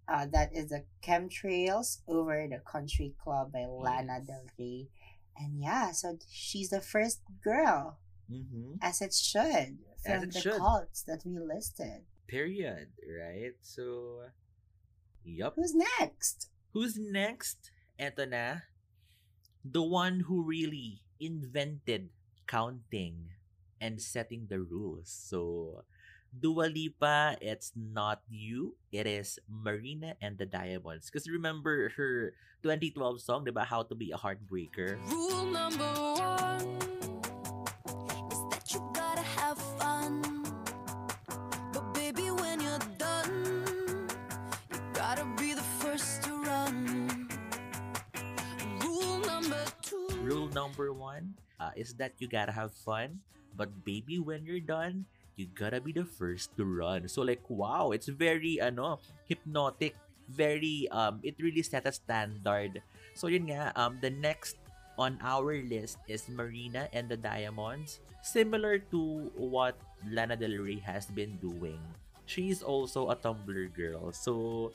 [0.09, 4.89] uh, that is the Chemtrails Over the Country Club by Lana Del Rey.
[5.37, 7.99] And yeah, so she's the first girl,
[8.31, 8.77] Mm-hmm.
[8.83, 10.59] as it should, from it the should.
[10.61, 12.05] cults that we listed.
[12.27, 13.57] Period, right?
[13.63, 14.29] So,
[15.25, 15.55] yup.
[15.57, 16.51] Who's next?
[16.75, 17.71] Who's next?
[17.99, 18.69] Eto na.
[19.65, 22.11] The one who really invented
[22.47, 23.35] counting
[23.81, 25.07] and setting the rules.
[25.11, 25.85] So,
[26.33, 28.77] Dua Lipa, it's not you.
[28.93, 31.11] It is Marina and the Diamonds.
[31.11, 33.65] Because remember her 2012 song, diba?
[33.65, 34.99] How to be a heartbreaker.
[35.09, 36.98] Rule number one
[50.69, 53.25] number one uh, is that you gotta have fun.
[53.57, 55.09] But baby, when you're done,
[55.41, 57.09] you gotta be the first to run.
[57.09, 59.97] So like, wow, it's very, ano, hypnotic.
[60.29, 62.85] Very, um, it really set a standard.
[63.17, 64.61] So yun nga, um, the next
[65.01, 68.05] on our list is Marina and the Diamonds.
[68.21, 71.81] Similar to what Lana Del Rey has been doing.
[72.29, 74.13] She's also a Tumblr girl.
[74.13, 74.69] So,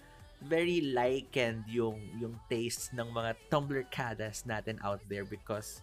[0.48, 5.82] very likened yung yung taste ng mga Tumblr kadas natin out there because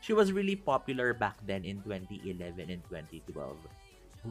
[0.00, 3.56] she was really popular back then in 2011 and 2012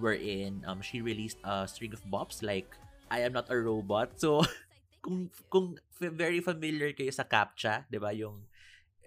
[0.01, 2.67] wherein um she released a string of bops like
[3.07, 4.19] I am not a robot.
[4.19, 4.43] So
[5.03, 8.11] kung kung very familiar kayo sa CAPTCHA 'di ba?
[8.11, 8.43] Yung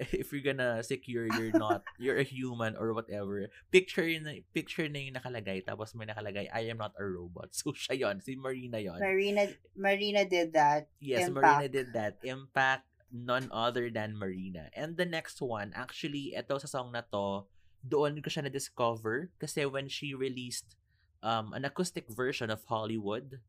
[0.17, 4.99] if you're gonna secure you're not you're a human or whatever picture na picture na
[4.99, 8.81] yung nakalagay tapos may nakalagay I am not a robot so siya yon si Marina
[8.81, 9.45] yon Marina
[9.77, 10.89] Marina did that.
[11.01, 11.45] Yes, Impact.
[11.45, 12.13] Marina did that.
[12.23, 14.69] Impact, none other than Marina.
[14.77, 17.49] And the next one, actually, ito sa song na to,
[17.81, 20.77] doon ko siya na-discover kasi when she released
[21.25, 23.41] um, an acoustic version of Hollywood,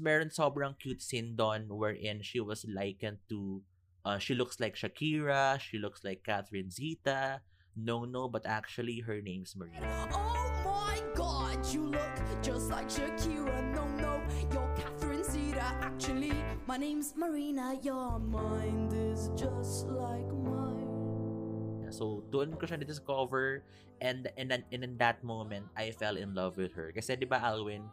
[0.00, 3.60] meron sobrang cute scene doon wherein she was likened to,
[4.04, 7.40] uh, she looks like Shakira, she looks like Catherine Zeta,
[7.76, 10.08] no, no, but actually her name's Marina.
[10.12, 13.50] Oh my god, you look just like Shakira.
[13.74, 15.64] No, no, you're Catherine Zeta.
[15.82, 16.32] Actually,
[16.66, 17.74] my name's Marina.
[17.82, 21.90] Your mind is just like mine.
[21.90, 23.62] So, doon ko siya na-discover
[24.02, 26.90] and, and, then- and in that moment, I fell in love with her.
[26.94, 27.86] Kasi di ba Alwyn,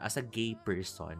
[0.00, 1.16] as a gay person,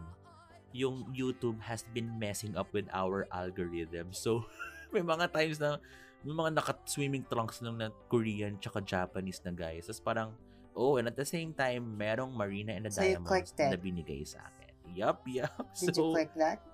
[0.71, 4.15] yung YouTube has been messing up with our algorithm.
[4.15, 4.47] So,
[4.93, 5.77] may mga times na
[6.25, 9.85] may mga naka-swimming trunks lang na Korean tsaka Japanese na guys.
[9.85, 10.29] Tapos parang,
[10.73, 14.41] oh, and at the same time, merong Marina and the So Diamonds na binigay sa
[14.41, 14.73] akin.
[14.97, 15.53] Yup, yup.
[15.77, 16.65] Did so, you click that?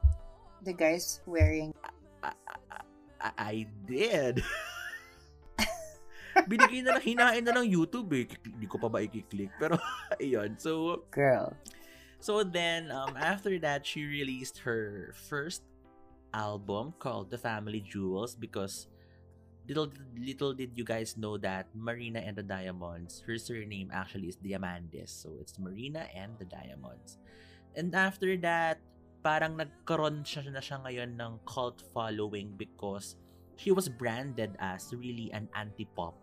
[0.64, 1.76] The guys wearing
[2.24, 2.32] I,
[3.20, 4.40] I, I did.
[6.50, 8.32] Binigay na lang, hinain na lang YouTube eh.
[8.40, 9.52] Hindi ko pa ba i-click.
[9.60, 9.76] Pero,
[10.22, 10.56] ayun.
[10.56, 11.52] So, girl.
[12.22, 15.64] So then, um, after that, she released her first
[16.34, 18.88] album called The Family Jewels because
[19.68, 24.38] little little did you guys know that Marina and the Diamonds, her surname actually is
[24.38, 25.10] Diamandis.
[25.10, 27.18] So it's Marina and the Diamonds.
[27.76, 28.80] And after that,
[29.22, 33.16] parang nagkaroon siya na siya ngayon ng cult following because
[33.56, 36.18] she was branded as really an anti-pop.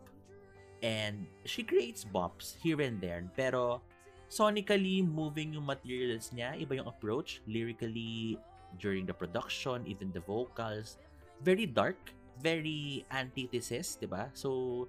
[0.83, 3.27] And she creates bops here and there.
[3.35, 3.83] Pero
[4.29, 7.41] sonically, moving yung materials niya, iba yung approach.
[7.49, 8.39] Lyrically,
[8.79, 11.01] during the production, even the vocals.
[11.41, 11.97] Very dark,
[12.41, 14.29] very antithesis, di ba?
[14.37, 14.89] So,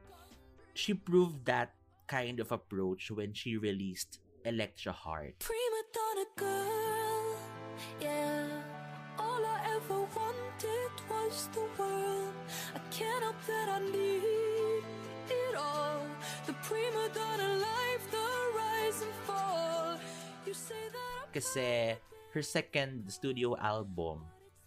[0.73, 1.73] she proved that
[2.07, 5.39] kind of approach when she released Electra Heart.
[5.39, 7.37] Prima donna girl,
[8.01, 8.47] yeah.
[9.19, 12.33] All I ever wanted was the world.
[12.73, 14.83] I can't help that I need
[15.29, 16.01] it all.
[16.47, 18.28] The prima donna life, the
[21.29, 21.93] Kasi
[22.33, 24.25] her second studio album,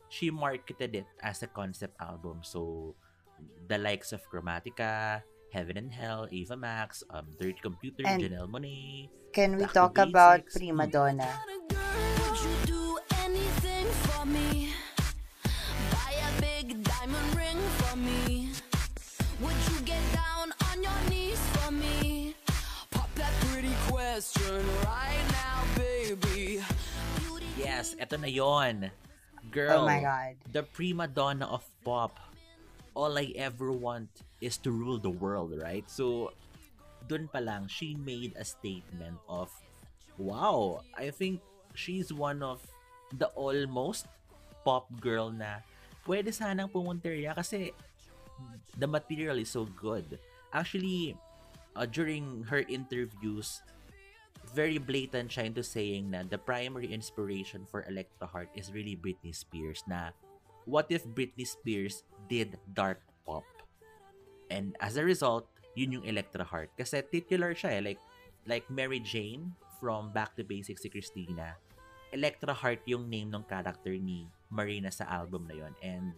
[0.08, 2.40] she marketed it as a concept album.
[2.42, 2.94] So,
[3.66, 9.10] the likes of Chromatica, Heaven and Hell, Ava Max, um, Dirty Computer, And- Janelle Monáe.
[9.32, 10.44] Can we Back to talk about.
[10.52, 10.86] Prima.
[10.86, 11.24] Donna?
[11.24, 12.30] not a girl.
[12.30, 12.82] Would you do
[13.24, 14.76] anything for me?
[15.90, 18.52] Buy a big diamond ring for me.
[19.40, 21.21] Would you get down on your knees
[24.12, 26.60] question right now, baby.
[27.56, 28.92] Yes, eto na yon.
[29.48, 30.36] Girl, Oh my god.
[30.52, 32.20] the prima donna of pop.
[32.92, 34.12] All I ever want
[34.44, 35.88] is to rule the world, right?
[35.88, 36.36] So,
[37.08, 39.48] dun pa lang, she made a statement of,
[40.20, 41.40] wow, I think
[41.72, 42.60] she's one of
[43.16, 44.12] the almost
[44.60, 45.64] pop girl na
[46.04, 47.72] pwede sanang pumunteriya kasi
[48.76, 50.20] the material is so good.
[50.52, 51.16] Actually,
[51.72, 53.64] uh, during her interviews,
[54.50, 59.30] very blatant siya into saying na the primary inspiration for Electra Heart is really Britney
[59.30, 60.10] Spears na
[60.66, 63.46] what if Britney Spears did dark pop?
[64.50, 66.76] And as a result, yun yung Electra Heart.
[66.76, 68.02] Kasi titular siya eh, like,
[68.44, 71.56] like Mary Jane from Back to Basics si Christina.
[72.12, 76.12] Electra Heart yung name ng character ni Marina sa album na yon And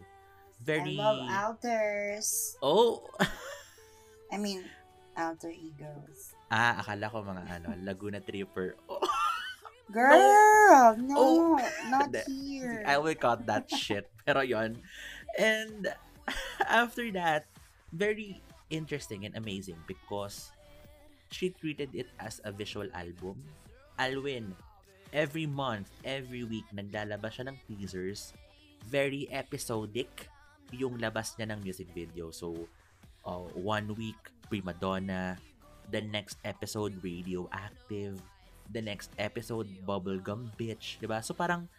[0.59, 0.99] very...
[0.99, 2.59] I love alters.
[2.59, 3.07] Oh!
[4.33, 4.67] I mean,
[5.15, 6.34] alter egos.
[6.51, 8.75] Ah, akala ko mga ano, Laguna Tripper.
[9.85, 9.93] Oh.
[9.93, 11.61] Girl, no, Oh.
[11.93, 12.81] not here.
[12.89, 14.09] I will cut that shit.
[14.25, 14.81] Pero yon.
[15.37, 15.93] And
[16.65, 17.45] after that,
[17.93, 18.41] very
[18.73, 20.49] interesting and amazing because
[21.29, 23.45] she treated it as a visual album.
[24.01, 24.57] Alwin,
[25.13, 28.33] every month, every week, naglalabas siya ng teasers.
[28.89, 30.33] Very episodic
[30.73, 32.33] yung labas niya ng music video.
[32.33, 32.65] So,
[33.21, 34.17] uh, one week,
[34.49, 35.37] Prima Donna.
[35.89, 38.17] The next episode, Radioactive.
[38.73, 40.97] The next episode, Bubblegum Bitch.
[40.97, 41.69] 'di ba So, parang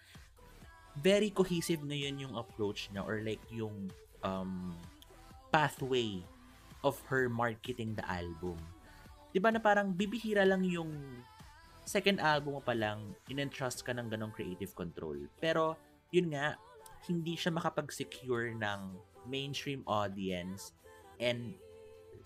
[0.97, 3.93] very cohesive ngayon yung approach niya or like yung
[4.25, 4.73] um,
[5.53, 6.25] pathway
[6.81, 8.57] of her marketing the album.
[9.35, 10.95] 'Di ba na parang bibihira lang yung
[11.87, 15.15] second album mo pa lang, in-entrust ka ng ganong creative control.
[15.39, 15.79] Pero,
[16.11, 16.59] yun nga,
[17.07, 18.81] hindi siya makapag-secure ng
[19.31, 20.75] mainstream audience
[21.23, 21.55] and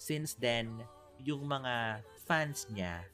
[0.00, 0.80] since then,
[1.24, 3.04] yung mga fans niya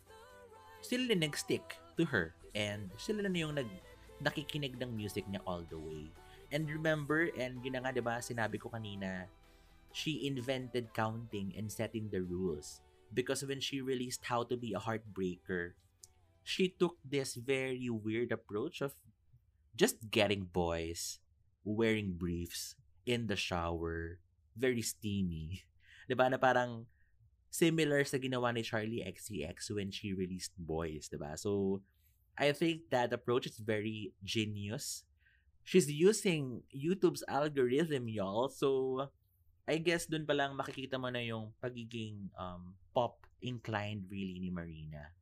[0.86, 3.68] sila na nag-stick to her and sila na yung nag
[4.22, 6.08] nakikinig ng music niya all the way.
[6.48, 9.28] And remember, and yun na nga, di ba, sinabi ko kanina,
[9.92, 12.80] she invented counting and setting the rules.
[13.12, 15.76] Because when she released How to Be a Heartbreaker,
[16.46, 18.94] she took this very weird approach of
[19.76, 21.18] just getting boys
[21.66, 24.22] wearing briefs in the shower,
[24.54, 25.66] very steamy.
[26.06, 26.86] 'Di ba na parang
[27.56, 31.40] similar sa ginawa ni Charlie XCX when she released Boys, 'di ba?
[31.40, 31.80] So
[32.36, 35.08] I think that approach is very genius.
[35.64, 38.52] She's using YouTube's algorithm, y'all.
[38.52, 39.08] So
[39.64, 44.52] I guess dun pa lang makikita mo na yung pagiging um, pop inclined really ni
[44.52, 45.16] Marina.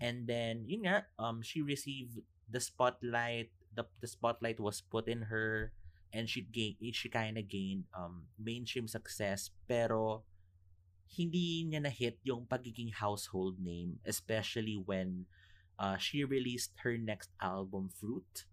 [0.00, 3.52] And then, yun nga, um, she received the spotlight.
[3.76, 5.76] The, the spotlight was put in her
[6.16, 10.24] and she gained, she kind of gained um, mainstream success pero
[11.10, 15.26] hindi niya na-hit yung pagiging household name especially when
[15.80, 18.46] uh, she released her next album, Fruit.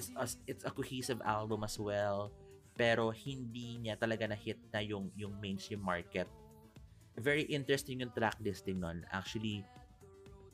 [0.00, 2.32] it's a, it's a cohesive album as well
[2.80, 6.24] pero hindi niya talaga na hit na yung yung mainstream market
[7.20, 9.60] very interesting yung track listing nun actually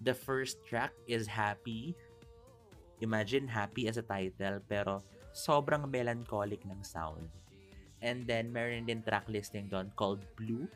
[0.03, 1.94] the first track is happy
[2.98, 4.98] imagine happy as a title pero
[5.31, 7.31] sobrang melancholic ng sound
[8.05, 10.69] And then, meron din track listing doon called Blue.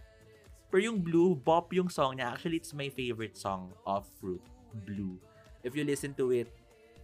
[0.72, 2.32] Pero yung Blue, bop yung song niya.
[2.32, 4.40] Actually, it's my favorite song of Fruit,
[4.86, 5.18] Blue.
[5.60, 6.48] If you listen to it,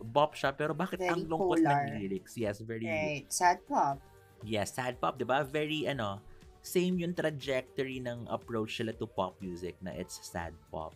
[0.01, 0.57] bop siya.
[0.57, 1.85] Pero bakit Very ang lungkot polar.
[1.85, 2.39] ng lyrics?
[2.39, 3.29] Yes, very Right.
[3.29, 4.01] Sad pop.
[4.47, 5.43] Yes, sad pop, 'di ba?
[5.43, 6.23] Very ano,
[6.63, 10.95] same yung trajectory ng approach nila to pop music na it's sad pop.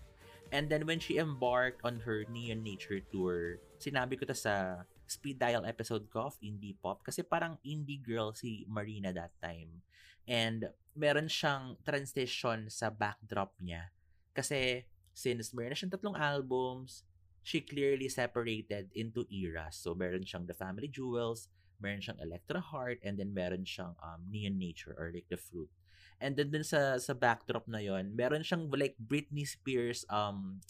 [0.54, 5.42] And then when she embarked on her Neon Nature tour, sinabi ko to sa speed
[5.42, 9.82] dial episode ko of Indie Pop kasi parang indie girl si Marina that time.
[10.30, 13.90] And meron siyang transition sa backdrop niya.
[14.30, 17.02] Kasi since meron siyang tatlong albums,
[17.42, 19.78] she clearly separated into eras.
[19.78, 24.28] So meron siyang The Family Jewels, meron siyang Electra Heart, and then meron siyang um,
[24.28, 25.72] Neon Nature or like The Fruit.
[26.20, 30.60] And then dun sa sa backdrop na yon, meron siyang like Britney Spears um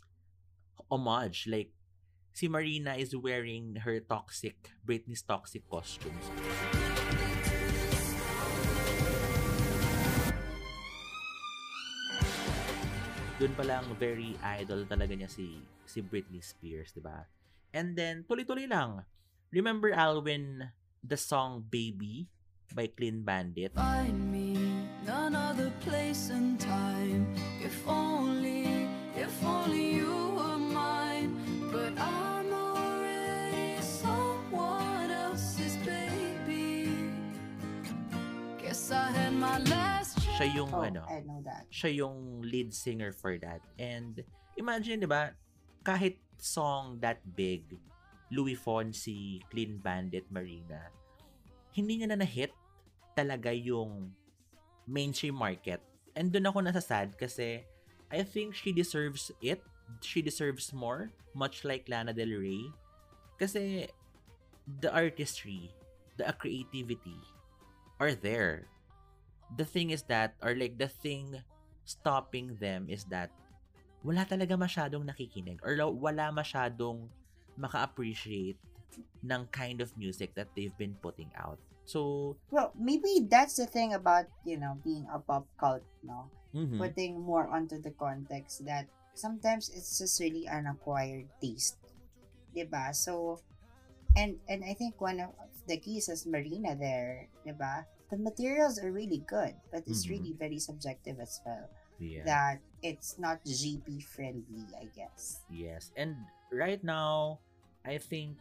[0.87, 1.75] homage like
[2.31, 6.23] si Marina is wearing her toxic Britney's toxic costumes.
[13.41, 15.59] Doon pa lang very idol talaga niya si
[15.89, 17.27] si Britney Spears, 'di ba?
[17.75, 19.03] And then tuloy-tuloy lang.
[19.51, 20.71] Remember Alwin
[21.03, 22.29] the song Baby
[22.75, 23.75] by Clean Bandit?
[23.75, 24.57] Find me
[25.07, 27.27] none other place and time.
[27.61, 28.87] If only,
[29.17, 31.35] if only you were mine.
[31.73, 36.91] But I'm already someone else's baby.
[38.59, 40.39] Guess I had my last chance.
[40.41, 41.67] Siya yung Oh, ano, I know that.
[41.71, 43.61] siya yung lead singer for that.
[43.79, 44.21] And
[44.57, 45.33] imagine, 'di ba,
[45.83, 47.65] kahit song that big,
[48.31, 50.91] Louis Fonsi, Clean Bandit, Marina,
[51.75, 52.55] hindi niya na na-hit
[53.15, 54.11] talaga yung
[54.87, 55.83] mainstream market.
[56.15, 57.63] And doon ako nasasad kasi
[58.11, 59.63] I think she deserves it.
[60.03, 62.67] She deserves more, much like Lana Del Rey.
[63.39, 63.87] Kasi
[64.67, 65.71] the artistry,
[66.19, 67.19] the creativity
[67.99, 68.67] are there.
[69.59, 71.39] The thing is that, or like the thing
[71.87, 73.35] stopping them is that
[74.07, 77.11] wala talaga masyadong nakikinig or la- wala masyadong
[77.61, 78.57] maka-appreciate
[79.23, 81.61] ng kind of music that they've been putting out.
[81.85, 86.31] So, Well, maybe that's the thing about, you know, being a pop cult, no?
[86.55, 86.79] mhm.
[86.79, 91.79] Putting more onto the context that sometimes it's just really an acquired taste.
[92.55, 92.91] Diba?
[92.95, 93.39] So,
[94.19, 95.31] and and I think one of
[95.71, 97.87] the keys is Marina there, diba?
[98.11, 100.11] The materials are really good, but it's Mhm.
[100.19, 101.71] really very subjective as well.
[102.01, 102.25] yeah.
[102.25, 105.45] That it's not GP friendly, I guess.
[105.53, 105.93] Yes.
[106.01, 106.17] And
[106.49, 107.45] right now,
[107.85, 108.37] I think,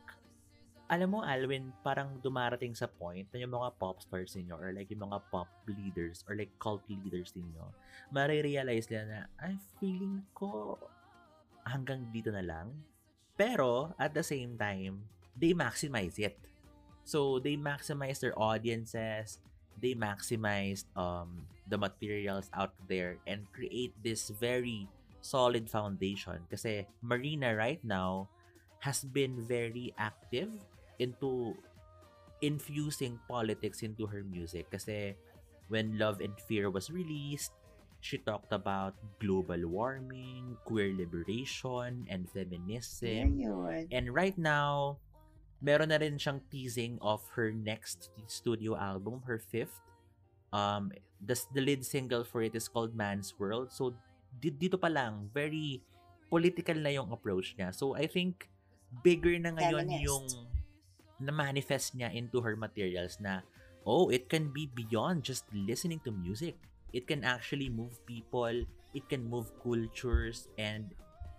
[0.90, 4.90] alam mo, Alwin, parang dumarating sa point na yung mga pop stars ninyo or like
[4.90, 7.64] yung mga pop leaders or like cult leaders ninyo,
[8.10, 10.76] marirealize nila na, ay, feeling ko
[11.64, 12.74] hanggang dito na lang.
[13.40, 15.06] Pero, at the same time,
[15.38, 16.36] they maximize it.
[17.06, 19.40] So, they maximize their audiences,
[19.80, 24.90] they maximize um, the materials out there and create this very
[25.22, 28.28] solid foundation kasi Marina right now
[28.80, 30.50] has been very active
[31.00, 31.56] into
[32.40, 35.16] infusing politics into her music kasi
[35.68, 37.52] when Love and Fear was released
[38.00, 43.40] she talked about global warming, queer liberation, and feminism.
[43.92, 44.98] And right now,
[45.60, 49.84] meron na rin siyang teasing of her next studio album, her fifth.
[50.56, 53.72] Um, the, the lead single for it is called Man's World.
[53.72, 53.94] So,
[54.40, 55.84] di- dito pa lang, very
[56.32, 57.76] political na yung approach niya.
[57.76, 58.48] So, I think,
[59.04, 60.06] bigger na ngayon Feminist.
[60.06, 60.26] yung
[61.20, 63.44] na-manifest niya into her materials na,
[63.84, 66.56] oh, it can be beyond just listening to music.
[66.94, 70.90] It can actually move people, it can move cultures, and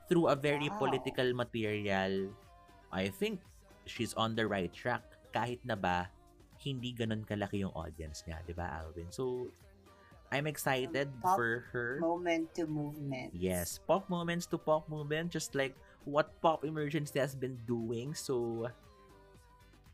[0.07, 0.91] through a very Wow.
[0.91, 2.31] political material,
[2.93, 3.41] I think
[3.87, 5.03] she's on the right track.
[5.35, 6.11] Kahit na ba,
[6.61, 9.09] hindi ganun kalaki yung audience niya, di ba, Alvin?
[9.11, 9.49] So,
[10.31, 11.99] I'm excited Pop for her.
[11.99, 13.35] Moment to movement.
[13.35, 15.75] Yes, pop moments to pop movement, just like
[16.05, 18.15] what Pop Emergency has been doing.
[18.15, 18.67] So,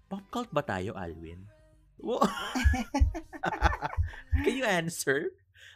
[0.08, 1.46] pop cult ba tayo, Alwin?
[4.44, 5.32] Can you answer?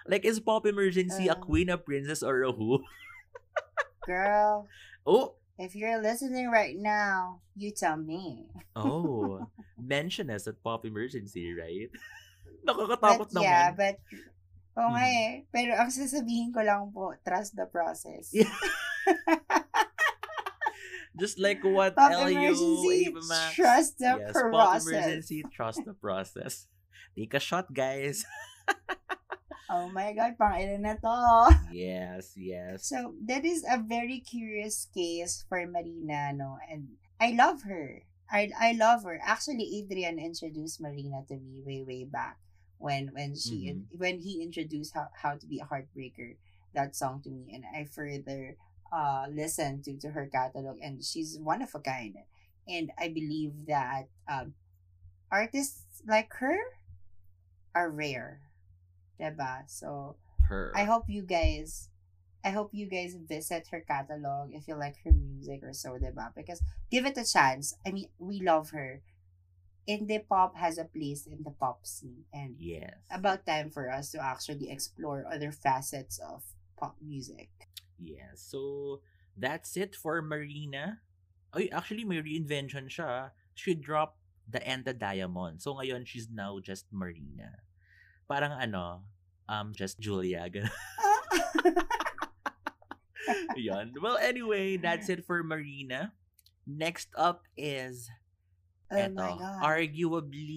[0.06, 1.40] Like, is Pop Emergency a Uh.
[1.40, 2.80] queen, a princess, or a who?
[4.06, 4.66] Girl,
[5.06, 8.48] Oh, if you're listening right now, you tell me.
[8.76, 9.44] oh.
[9.80, 11.88] Mention us at Pop Emergency, right?
[12.60, 13.44] But Nakakatakot naman.
[13.48, 13.96] yeah, but
[14.76, 15.16] Oo nga Mhm.
[15.16, 15.30] eh.
[15.48, 18.28] Pero ang sasabihin ko lang po, trust the process.
[18.36, 18.52] Yeah.
[21.18, 23.54] Just like what Pop LU, emergency, Max.
[23.54, 24.86] trust the yes, Pop process.
[24.86, 26.66] Emergency, trust the process.
[27.18, 28.24] Take a shot, guys.
[29.70, 31.54] Oh my God, pang ilan na to.
[31.70, 32.90] Yes, yes.
[32.90, 36.58] So, that is a very curious case for Marina, no?
[36.66, 38.02] And I love her.
[38.26, 39.22] I, I love her.
[39.22, 42.42] Actually, Adrian introduced Marina to me way, way back
[42.80, 43.98] when when she in- mm-hmm.
[44.00, 46.34] when he introduced how, how to be a heartbreaker
[46.74, 48.56] that song to me and I further
[48.92, 52.16] uh listen to to her catalog and she's one of a kind
[52.68, 54.54] and I believe that um
[55.30, 56.58] artists like her
[57.74, 58.40] are rare
[59.20, 60.16] diba so
[60.50, 60.72] Her.
[60.74, 61.88] I hope you guys
[62.42, 66.32] I hope you guys visit her catalog if you like her music or so, diba?
[66.34, 67.76] Because give it a chance.
[67.84, 69.02] I mean, we love her.
[69.86, 72.96] Indie pop has a place in the pop scene and Yes.
[73.10, 76.42] about time for us to actually explore other facets of
[76.80, 77.50] pop music.
[78.00, 78.40] Yes.
[78.40, 79.00] So,
[79.36, 81.04] that's it for Marina.
[81.52, 83.30] Ay, actually, may reinvention siya.
[83.54, 84.18] She dropped
[84.48, 85.60] the and the Diamond.
[85.60, 87.60] So, ngayon, she's now just Marina.
[88.26, 89.04] Parang ano,
[89.50, 90.48] um, just Julia.
[93.56, 93.92] Yun.
[94.00, 96.12] Well, anyway, that's it for Marina.
[96.66, 98.08] Next up is
[98.90, 99.62] oh eto, my god.
[99.62, 100.56] arguably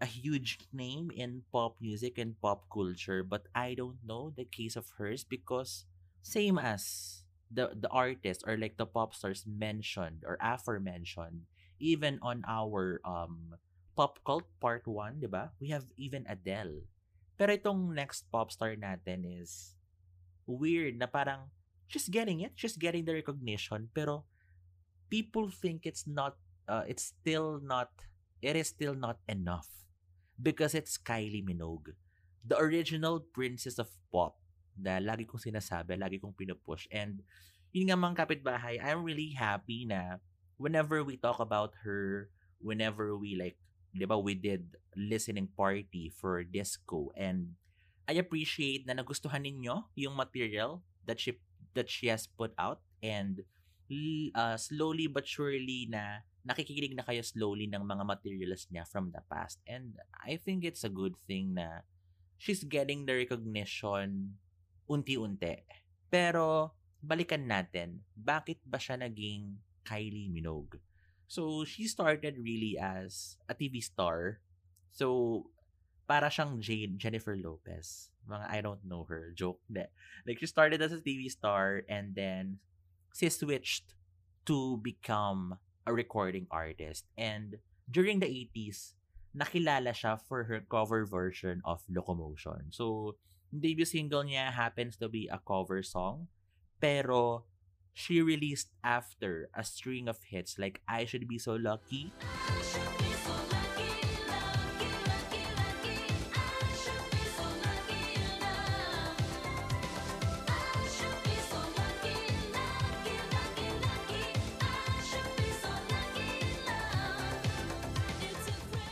[0.00, 4.76] a huge name in pop music and pop culture, but I don't know the case
[4.76, 5.84] of hers because
[6.22, 11.50] same as the the artist or like the pop stars mentioned or aforementioned,
[11.82, 13.58] even on our um
[13.98, 15.52] pop cult part 1, 'di ba?
[15.58, 16.86] We have even Adele.
[17.34, 19.74] Pero itong next pop star natin is
[20.46, 21.50] weird na parang
[21.90, 24.24] she's getting it, she's getting the recognition, pero
[25.10, 26.38] people think it's not
[26.70, 27.90] uh, it's still not
[28.40, 29.68] it is still not enough
[30.40, 31.92] because it's Kylie Minogue.
[32.40, 34.39] The original princess of pop
[34.76, 36.86] na lagi kong sinasabi, lagi kong pinupush.
[36.90, 37.22] And
[37.74, 40.18] yun nga mga kapitbahay, I'm really happy na
[40.58, 42.30] whenever we talk about her,
[42.60, 43.56] whenever we like,
[43.90, 47.58] di ba, we did listening party for disco and
[48.10, 51.38] I appreciate na nagustuhan ninyo yung material that she
[51.78, 53.46] that she has put out and
[54.34, 59.22] uh, slowly but surely na nakikinig na kayo slowly ng mga materials niya from the
[59.30, 59.62] past.
[59.62, 61.86] And I think it's a good thing na
[62.34, 64.40] she's getting the recognition
[64.90, 65.62] unti-unti.
[66.10, 69.54] Pero balikan natin, bakit ba siya naging
[69.86, 70.82] Kylie Minogue?
[71.30, 74.42] So, she started really as a TV star.
[74.90, 75.46] So,
[76.10, 78.10] para siyang Jane, Jennifer Lopez.
[78.26, 79.30] Mga I don't know her.
[79.38, 79.62] Joke.
[79.70, 79.86] De.
[80.26, 82.58] Like, she started as a TV star and then
[83.14, 83.94] she switched
[84.50, 87.06] to become a recording artist.
[87.14, 88.98] And during the 80s,
[89.30, 92.74] nakilala siya for her cover version of Locomotion.
[92.74, 93.14] So,
[93.52, 96.26] debut single niya happens to be a cover song,
[96.80, 97.44] pero
[97.92, 102.14] she released after a string of hits like I Should Be So Lucky,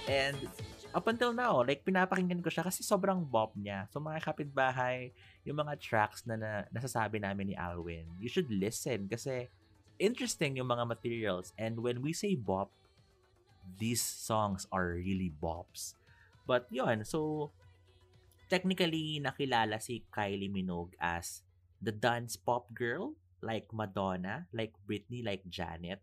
[0.08, 0.48] And
[0.94, 3.88] up until now, like pinapakinggan ko siya kasi sobrang bop niya.
[3.92, 5.12] So mga kapitbahay,
[5.44, 9.52] yung mga tracks na, na nasasabi namin ni Alwin, you should listen kasi
[10.00, 11.52] interesting yung mga materials.
[11.60, 12.72] And when we say bop,
[13.76, 15.92] these songs are really bops.
[16.48, 17.52] But yun, so
[18.48, 21.44] technically nakilala si Kylie Minogue as
[21.84, 23.12] the dance pop girl
[23.44, 26.00] like Madonna, like Britney, like Janet.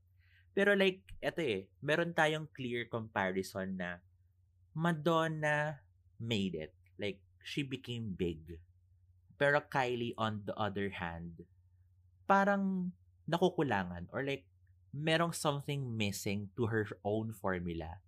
[0.56, 4.00] Pero like, eto eh, meron tayong clear comparison na
[4.76, 5.80] Madonna
[6.20, 6.76] made it.
[7.00, 8.60] Like, she became big.
[9.40, 11.48] Pero Kylie, on the other hand,
[12.28, 12.92] parang
[13.26, 14.46] nakukulangan or like,
[14.96, 18.00] merong something missing to her own formula.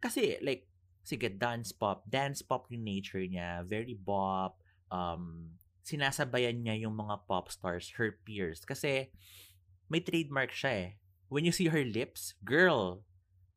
[0.00, 0.68] Kasi, like,
[1.04, 2.08] sige, dance pop.
[2.08, 3.64] Dance pop yung nature niya.
[3.68, 4.60] Very bop.
[4.88, 8.64] Um, sinasabayan niya yung mga pop stars, her peers.
[8.64, 9.12] Kasi,
[9.92, 10.90] may trademark siya eh.
[11.28, 13.04] When you see her lips, girl,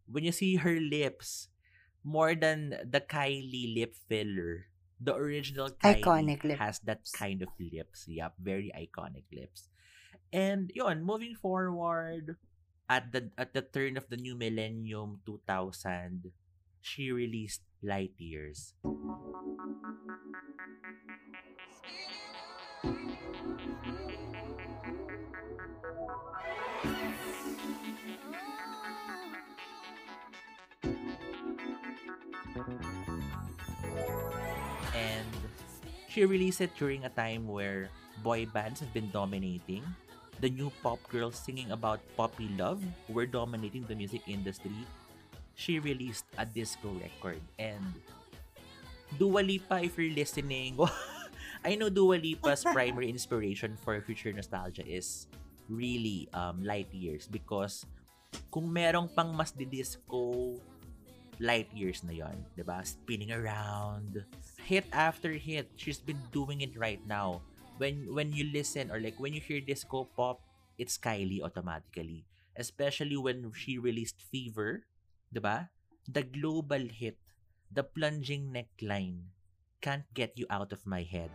[0.08, 1.48] when you see her lips,
[2.06, 4.70] more than the Kylie lip filler,
[5.02, 6.62] the original Kylie Iconic lips.
[6.62, 8.06] has that kind of lips.
[8.06, 9.68] Yep, very iconic lips.
[10.32, 12.38] And yun, moving forward,
[12.86, 16.30] at the at the turn of the new millennium 2000,
[16.82, 18.78] she released Light Years.
[34.96, 35.28] And
[36.08, 37.90] she released it during a time where
[38.24, 39.84] boy bands have been dominating.
[40.40, 44.76] The new pop girls singing about puppy love were dominating the music industry.
[45.56, 47.84] She released a disco record and
[49.16, 50.76] Dua Lipa, if you're listening,
[51.66, 55.28] I know Dua Lipa's primary inspiration for future nostalgia is
[55.70, 57.86] really um, light years because
[58.52, 60.54] kung merong pang mas di disco
[61.40, 62.82] light years na yon, 'di ba?
[62.84, 64.24] Spinning around,
[64.62, 65.72] hit after hit.
[65.76, 67.44] She's been doing it right now.
[67.78, 70.40] When when you listen or like when you hear disco pop,
[70.80, 72.24] it's Kylie automatically.
[72.56, 74.88] Especially when she released Fever,
[75.32, 75.72] 'di ba?
[76.08, 77.18] The global hit,
[77.68, 79.34] the plunging neckline,
[79.82, 81.34] can't get you out of my head.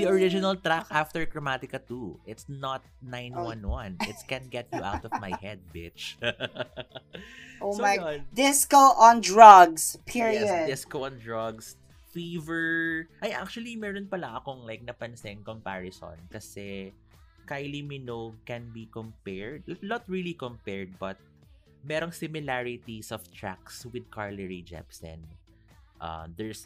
[0.00, 2.20] The original track after Chromatica 2.
[2.26, 3.98] It's not 911.
[4.08, 6.16] It's Can't Get You Out of My Head, bitch.
[7.60, 8.24] Oh So my yun.
[8.32, 10.00] Disco on drugs.
[10.08, 10.48] Period.
[10.48, 11.76] Yes, disco on drugs.
[12.08, 13.04] Fever.
[13.20, 16.90] Ay, actually, meron pala akong like napansin comparison kasi
[17.44, 21.20] Kylie Minogue can be compared, not really compared, but
[21.84, 25.20] merong similarities of tracks with Carly Rae Jepsen.
[26.00, 26.64] Uh, there's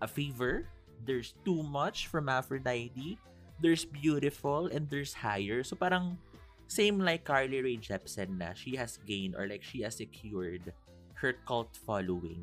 [0.00, 0.68] a fever,
[1.06, 3.18] there's too much from Aphrodite,
[3.60, 5.62] there's beautiful, and there's higher.
[5.62, 6.18] So parang
[6.66, 10.72] same like Carly Rae Jepsen na she has gained or like she has secured
[11.20, 12.42] her cult following.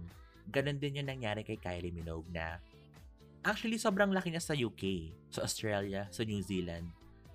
[0.52, 2.62] Ganon din yung nangyari kay Kylie Minogue na
[3.46, 6.90] actually sobrang laki niya sa UK, sa Australia, sa New Zealand.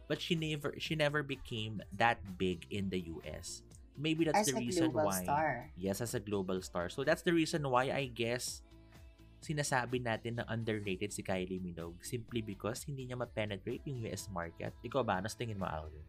[0.06, 3.66] But she never she never became that big in the US.
[3.98, 5.24] Maybe that's As the a reason why.
[5.24, 5.72] star.
[5.74, 6.92] Yes, as a global star.
[6.92, 8.62] So that's the reason why I guess
[9.46, 14.74] sinasabi natin na underrated si Kylie Minogue simply because hindi niya ma-penetrate yung US market.
[14.82, 15.22] Ikaw ba?
[15.22, 16.02] Ano tingin mo, Alvin?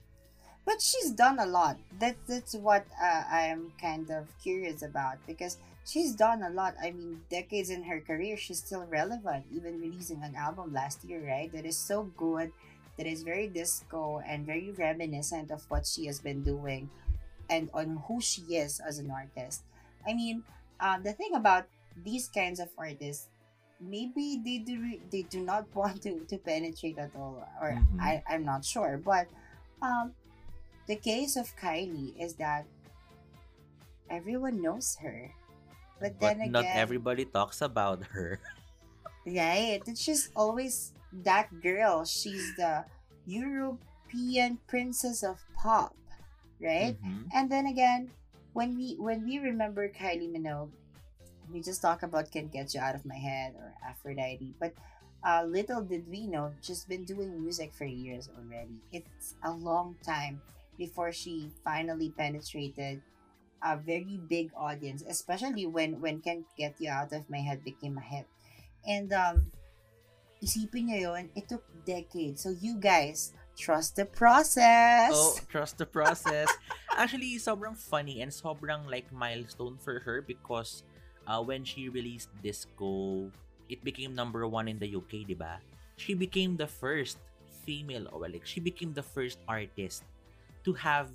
[0.65, 1.79] But she's done a lot.
[2.01, 5.55] That that's what uh, I'm kind of curious about because
[5.87, 6.75] she's done a lot.
[6.75, 9.47] I mean, decades in her career, she's still relevant.
[9.47, 11.47] Even releasing an album last year, right?
[11.55, 12.51] That is so good.
[12.99, 16.89] That is very disco and very reminiscent of what she has been doing,
[17.47, 19.63] and on who she is as an artist.
[20.03, 20.43] I mean,
[20.83, 21.71] um, the thing about
[22.03, 23.29] these kinds of artists,
[23.79, 27.99] maybe they do they do not want to to penetrate at all, or Mhm.
[28.01, 29.27] I I'm not sure, but
[29.81, 30.13] um
[30.87, 32.65] the case of Kylie is that
[34.09, 35.31] everyone knows her.
[35.99, 38.39] But, But then again, not everybody talks about her.
[39.25, 39.81] right?
[39.85, 40.93] It's just always
[41.23, 42.05] that girl.
[42.05, 42.85] She's the
[43.25, 45.95] European princess of pop,
[46.61, 46.97] right?
[47.01, 47.29] Mhm.
[47.33, 48.11] And then again,
[48.53, 50.71] when we when we remember Kylie Minogue,
[51.51, 54.73] we just talk about "Can't Get You Out of My Head" or Aphrodite, but
[55.23, 58.79] uh, little did we know, she's been doing music for years already.
[58.91, 60.41] It's a long time
[60.77, 63.01] before she finally penetrated
[63.63, 67.97] a very big audience, especially when when "Can't Get You Out of My Head" became
[67.97, 68.27] a hit.
[68.85, 69.51] And um,
[70.43, 72.43] isipin nyo yun, it took decades.
[72.43, 75.11] So you guys, trust the process.
[75.11, 76.47] Oh, trust the process.
[76.95, 80.85] Actually, sobrang funny and sobrang like milestone for her because
[81.27, 83.29] uh, when she released Disco,
[83.69, 85.59] it became number one in the UK, di ba?
[85.99, 87.19] She became the first
[87.67, 90.03] female, or like, she became the first artist
[90.63, 91.11] to have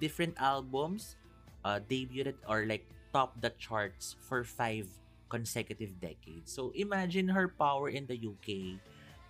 [0.00, 1.16] different albums
[1.64, 4.88] uh, debuted or like top the charts for five
[5.28, 6.52] consecutive decades.
[6.52, 8.80] So imagine her power in the UK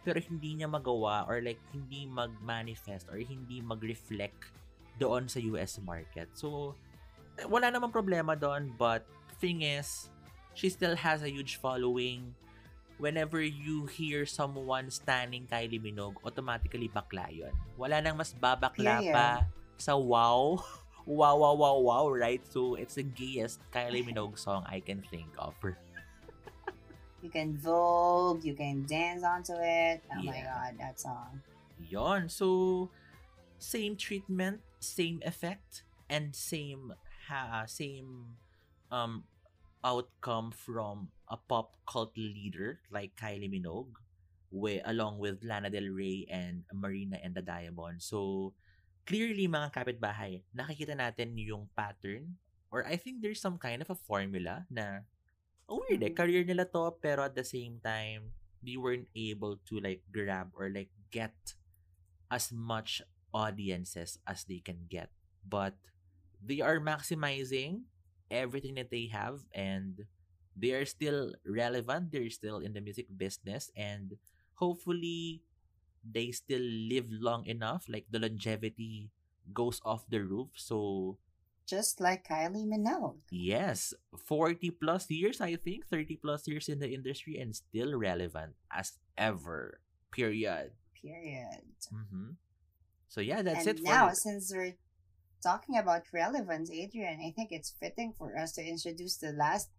[0.02, 4.50] pero hindi niya magawa or like hindi mag-manifest or hindi mag-reflect
[4.98, 6.26] doon sa US market.
[6.34, 6.74] So
[7.38, 9.06] eh, wala namang problema doon but
[9.42, 10.06] thing is
[10.54, 12.38] she still has a huge following.
[13.02, 17.50] Whenever you hear someone standing Kylie Minogue, automatically bakla yun.
[17.74, 19.10] Wala nang mas babakla Period.
[19.10, 19.42] pa
[19.74, 20.62] sa wow.
[21.10, 22.38] wow, wow, wow, wow, right?
[22.46, 25.58] So, it's the gayest Kylie Minogue song I can think of.
[27.22, 30.02] You can vogue, you can dance onto it.
[30.14, 31.42] Oh my god, that song.
[31.82, 32.30] Yon.
[32.30, 32.90] So,
[33.58, 36.94] same treatment, same effect, and same
[37.26, 38.38] ha same
[38.90, 39.22] um
[39.84, 43.98] outcome from a pop cult leader like Kylie Minogue,
[44.50, 48.02] with, along with Lana Del Rey and Marina and the Diamond.
[48.02, 48.52] So,
[49.06, 52.38] clearly mga kapitbahay, nakikita natin yung pattern
[52.72, 55.04] or I think there's some kind of a formula na
[55.68, 56.16] oh, weird eh, Mhm.
[56.16, 58.32] career nila to pero at the same time
[58.64, 61.34] they weren't able to like grab or like get
[62.32, 63.04] as much
[63.34, 65.12] audiences as they can get
[65.44, 65.76] but
[66.40, 67.84] they are maximizing
[68.32, 70.08] everything that they have and
[70.56, 74.16] they are still relevant they're still in the music business and
[74.56, 75.44] hopefully
[76.00, 79.12] they still live long enough like the longevity
[79.52, 81.18] goes off the roof so
[81.66, 83.22] just like Kylie Minogue.
[83.30, 83.94] Yes,
[84.26, 88.98] 40 plus years, I think, 30 plus years in the industry and still relevant as
[89.16, 89.80] ever.
[90.10, 90.72] Period.
[91.00, 91.64] Period.
[91.88, 92.36] Mm-hmm.
[93.08, 94.76] So yeah, that's and it now, since we're
[95.42, 99.70] talking about relevance, Adrian, I think it's fitting for us to introduce the last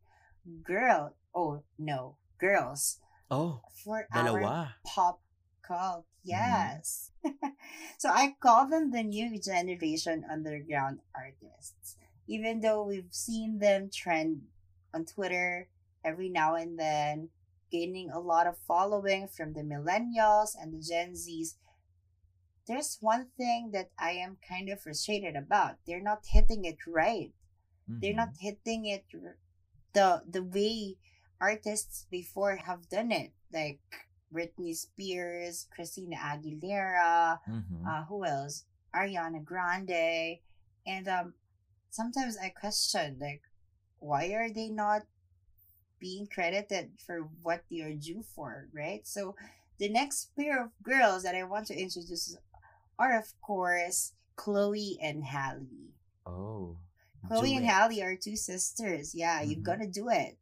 [0.64, 1.16] girl.
[1.34, 3.00] Oh no, girls
[3.32, 4.74] Oh, for our dalawa.
[4.86, 5.22] pop
[5.64, 6.06] cult.
[6.28, 6.30] Mm-hmm.
[6.30, 7.12] Yes.
[7.98, 11.96] so I call them the new generation underground artists.
[12.28, 14.44] Even though we've seen them trend
[14.94, 15.68] on Twitter
[16.06, 17.30] every now and then,
[17.72, 21.56] gaining a lot of following from the millennials and the Gen Zs,
[22.68, 25.78] there's one thing that I am kind of frustrated about.
[25.86, 27.34] They're not hitting it right.
[27.88, 28.24] They're Mhm.
[28.24, 29.06] not hitting it
[29.94, 30.98] the the way
[31.40, 33.80] artists before have done it, like
[34.32, 37.86] Britney Spears, Christina Aguilera, Mhm.
[37.86, 38.66] uh, who else?
[38.96, 40.40] Ariana Grande,
[40.86, 41.36] and um,
[41.90, 43.44] sometimes I question like,
[44.00, 45.04] why are they not
[46.00, 49.06] being credited for what they are due for, right?
[49.08, 49.36] So
[49.78, 52.36] the next pair of girls that I want to introduce
[53.00, 55.68] are of course Chloe and Halle.
[56.26, 56.78] Oh.
[57.28, 57.66] Chloe and.
[57.66, 59.14] Halle are two sisters.
[59.16, 59.64] Yeah, you Mhm.
[59.64, 60.38] gotta do it.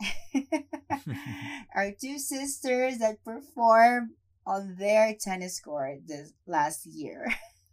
[1.74, 4.10] are two sisters that performed
[4.46, 7.26] on their tennis court this last year.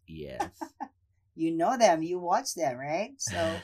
[0.08, 0.52] Yes.
[1.36, 3.14] You know them, you watch them, right?
[3.18, 3.56] So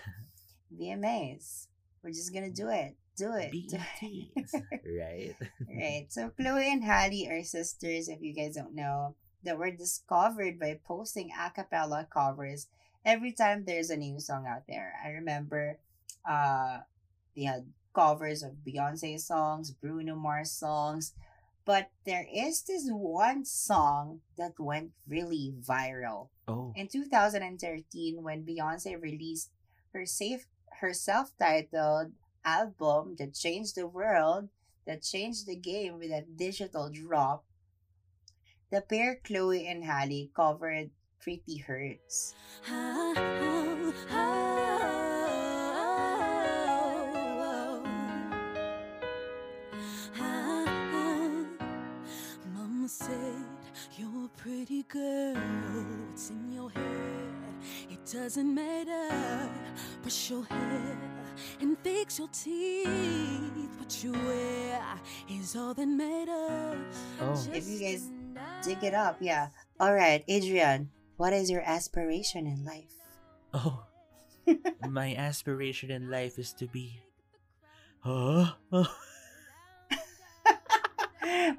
[0.73, 1.67] VMAs.
[2.01, 2.95] We're just gonna do it.
[3.15, 3.51] Do it.
[3.51, 4.49] do it.
[4.83, 5.35] Right?
[5.69, 6.05] right.
[6.09, 10.79] So Chloe and Halle are sisters, if you guys don't know, that were discovered by
[10.85, 12.67] posting a cappella covers
[13.05, 14.93] every time there's a new song out there.
[15.03, 15.77] I remember
[16.27, 16.79] uh
[17.35, 21.13] they had covers of Beyonce songs, Bruno Mars songs,
[21.65, 26.29] but there is this one song that went really viral.
[26.47, 26.73] Oh.
[26.75, 29.51] In 2013, when Beyonce released
[29.93, 30.45] her safe
[30.81, 32.11] her self-titled
[32.45, 34.49] album that changed the world,
[34.85, 37.43] that changed the game with a digital drop,
[38.71, 42.35] the pair Chloe and Halle covered Pretty Hurts.
[52.53, 53.43] Mama said
[53.97, 55.35] you're a pretty girl.
[56.07, 56.85] What's in your head?
[57.89, 59.49] It doesn't matter.
[60.01, 60.97] Brush your hair
[61.59, 62.87] and fix your teeth.
[63.79, 64.81] What you wear
[65.29, 66.97] is all that matters.
[67.19, 67.47] Oh.
[67.51, 68.11] If you guys
[68.63, 69.49] dig it up, yeah.
[69.79, 72.93] All right, Adrian, what is your aspiration in life?
[73.53, 73.83] Oh.
[74.89, 76.99] My aspiration in life is to be.
[78.01, 78.53] Huh?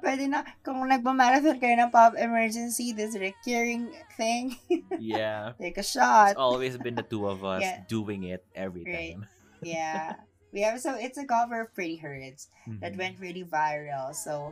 [0.01, 4.57] Pwede na, kung nagmamarathon kayo ng pop emergency, this recurring thing,
[4.99, 5.53] yeah.
[5.61, 6.33] take a shot.
[6.35, 7.85] It's always been the two of us Yeah.
[7.87, 9.13] doing it every Right.
[9.15, 9.29] time.
[9.61, 10.17] Yeah.
[10.51, 12.49] We have so it's a cover of Pretty Hurts
[12.81, 12.99] that Mhm.
[12.99, 14.11] went really viral.
[14.11, 14.51] So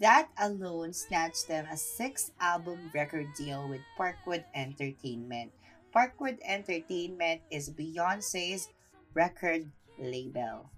[0.00, 5.52] that alone snatched them a six album record deal with Parkwood Entertainment.
[5.94, 8.68] Parkwood Entertainment is Beyonce's
[9.14, 10.70] record label.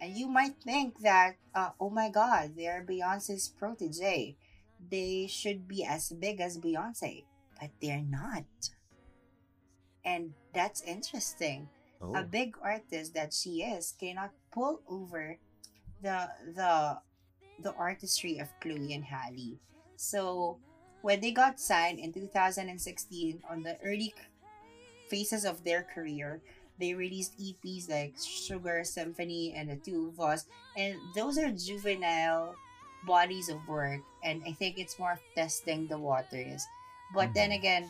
[0.00, 4.36] And you might think that, uh, oh my god, they're Beyonce's protege.
[4.90, 7.24] They should be as big as Beyonce.
[7.60, 8.44] But they're not.
[10.04, 11.68] And that's interesting
[12.02, 12.12] Oh.
[12.14, 15.38] a big artist that she is cannot pull over
[16.02, 16.98] the the
[17.58, 19.58] the artistry of Chloe and Halle.
[19.96, 20.58] So
[21.02, 24.14] when they got signed in 2016 on the early
[25.08, 26.40] phases of their career,
[26.78, 32.56] they released EPs like Sugar Symphony and the Two of Us, and those are juvenile
[33.06, 36.66] bodies of work, and I think it's more testing the waters.
[37.14, 37.58] But then Mhm.
[37.58, 37.84] again,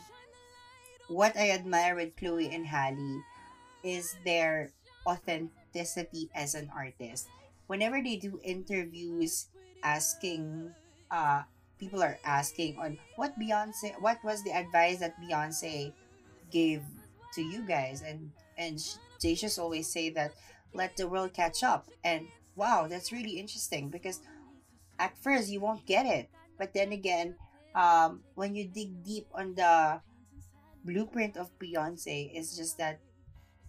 [1.08, 3.22] what I admire with Chloe and Halle
[3.82, 4.72] is their
[5.06, 7.28] authenticity as an artist.
[7.66, 9.48] Whenever they do interviews
[9.84, 10.72] asking
[11.10, 11.42] uh
[11.78, 15.92] people are asking on what Beyonce what was the advice that Beyonce
[16.50, 16.82] gave
[17.34, 18.02] to you guys?
[18.02, 18.80] And and
[19.22, 20.32] they just always say that
[20.72, 21.88] let the world catch up.
[22.02, 24.20] And wow that's really interesting because
[24.98, 26.28] at first you won't get it.
[26.58, 27.36] But then again
[27.74, 30.00] um when you dig deep on the
[30.84, 33.00] blueprint of Beyonce is just that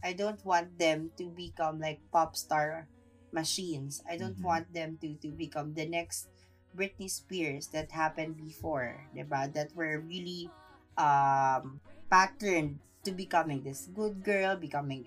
[0.04, 2.88] I don't want them to become like pop star
[3.36, 4.00] machines.
[4.08, 4.48] I don't Mhm.
[4.48, 6.32] want them to to become the next
[6.72, 9.52] Britney Spears that happened before, diba?
[9.52, 10.48] That were really
[10.96, 15.04] um patterned to becoming this good girl, becoming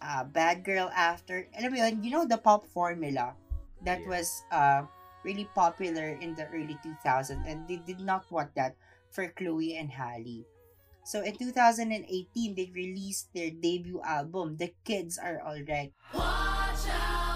[0.00, 1.44] a bad girl after.
[1.56, 3.36] Alam mo yun, you know the pop formula
[3.84, 4.08] that Yeah.
[4.08, 4.82] was uh
[5.26, 8.78] really popular in the early 2000s and they did not want that
[9.10, 10.46] for Chloe and Halle.
[11.02, 15.94] So in 2018, they released their debut album, The Kids Are Alright.
[16.14, 17.35] Watch out,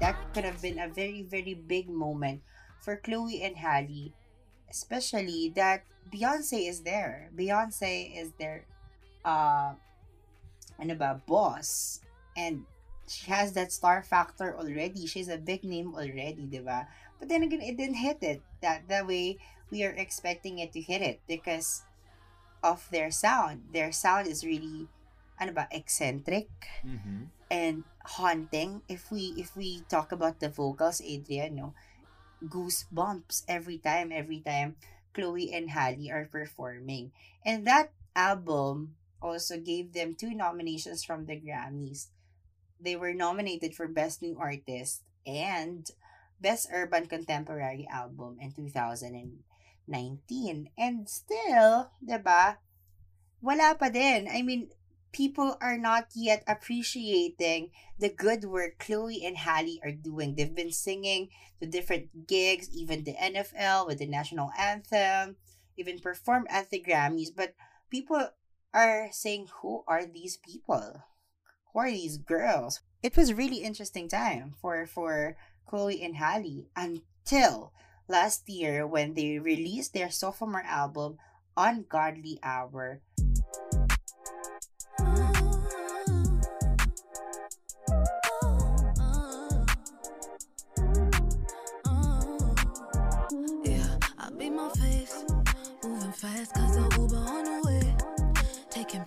[0.00, 2.42] That could have been a very, very big moment
[2.80, 4.14] for Chloe and Halle.
[4.70, 7.30] Especially that Beyonce is there.
[7.34, 8.64] Beyonce is their
[9.24, 9.74] uh
[10.78, 12.00] ano ba, boss.
[12.38, 12.64] And
[13.08, 15.06] she has that star factor already.
[15.06, 16.86] She's a big name already, di ba?
[17.18, 19.38] But then again, it didn't hit it that the way
[19.70, 21.82] we are expecting it to hit it because
[22.62, 23.70] of their sound.
[23.72, 24.86] Their sound is really
[25.38, 26.50] ano ba, eccentric
[26.82, 27.30] Mhm.
[27.50, 27.86] and
[28.18, 28.82] haunting.
[28.90, 31.74] If we if we talk about the vocals, Adrian, no,
[32.42, 34.76] goosebumps every time, every time
[35.14, 37.10] Chloe and Halle are performing.
[37.46, 42.06] And that album also gave them two nominations from the Grammys.
[42.80, 45.90] They were nominated for Best New Artist and
[46.40, 50.70] Best Urban Contemporary Album in 2019.
[50.78, 52.58] And still, 'di ba?
[53.42, 54.28] Wala pa din.
[54.30, 54.70] I mean,
[55.12, 60.34] people are not yet appreciating the good work Chloe and Halle are doing.
[60.34, 61.30] They've been singing
[61.60, 65.36] to different gigs, even the NFL with the national anthem,
[65.76, 67.34] even performed at the Grammys.
[67.34, 67.54] But
[67.90, 68.28] people
[68.74, 71.02] are saying, who are these people?
[71.72, 72.80] Who are these girls?
[73.02, 75.36] It was really interesting time for for
[75.66, 77.72] Chloe and Halle until
[78.08, 81.18] last year when they released their sophomore album,
[81.56, 83.00] Ungodly Hour.
[93.64, 95.24] Yeah, I my face.
[95.84, 97.57] Moving fast cause the Uber on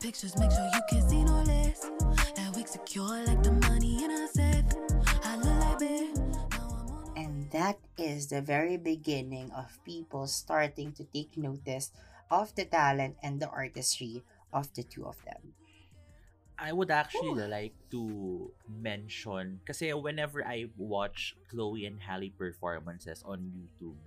[0.01, 1.85] pictures, make sure you can see no less.
[2.33, 4.65] That wig secure like the money in a safe.
[5.21, 6.17] I look like babe.
[6.17, 11.93] Now I'm on And that is the very beginning of people starting to take notice
[12.33, 15.53] of the talent and the artistry of the two of them.
[16.57, 23.49] I would actually like to mention kasi whenever I watch Chloe and Halle performances on
[23.49, 23.97] YouTube,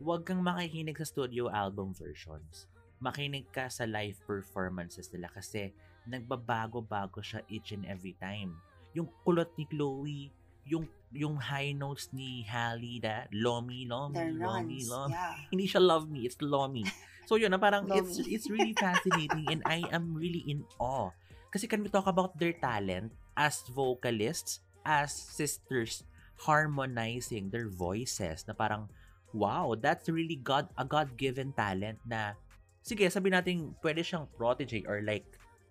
[0.00, 2.68] huwag kang makikinig sa studio album versions.
[3.00, 5.72] Makinig ka sa live performances nila kasi
[6.04, 8.56] nagbabago-bago siya each and every time.
[8.92, 10.28] Yung kulot ni Chloe,
[10.68, 15.12] yung yung high notes ni Halle na lomi, lomi, Their lomi, runs, lomi.
[15.16, 15.34] yeah.
[15.50, 16.84] Hindi siya love me, it's lomi.
[17.26, 21.10] So yun, na parang it's it's really fascinating and I am really in awe.
[21.50, 26.06] Kasi can we talk about their talent as vocalists, as sisters,
[26.46, 28.86] harmonizing their voices na parang,
[29.34, 32.34] wow, that's really God, a God-given talent na,
[32.80, 35.26] sige, sabi natin, pwede siyang protege or like,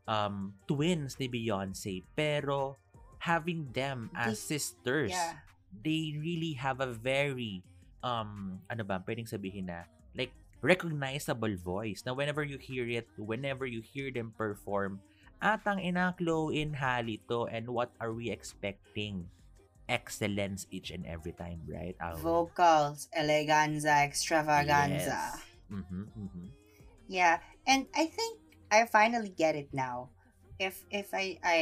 [0.06, 2.78] um, twins ni Beyonce, pero
[3.20, 5.42] having them as They- sisters, Yeah.
[5.72, 7.62] they really have a very,
[8.02, 10.32] um, ano ba, pwedeng sabihin na, like,
[10.62, 15.00] recognizable voice na whenever you hear it, whenever you hear them perform,
[15.40, 19.30] atang ina Chloe and Halle to and what are we expecting?
[19.90, 21.98] Excellence each and every time, right?
[21.98, 25.34] Our- Vocals, eleganza, extravaganza.
[25.34, 25.42] Yes.
[25.70, 26.46] Mhm, mhm.
[27.10, 28.38] Yeah, and I think
[28.70, 30.14] I finally get it now.
[30.62, 31.62] If if I I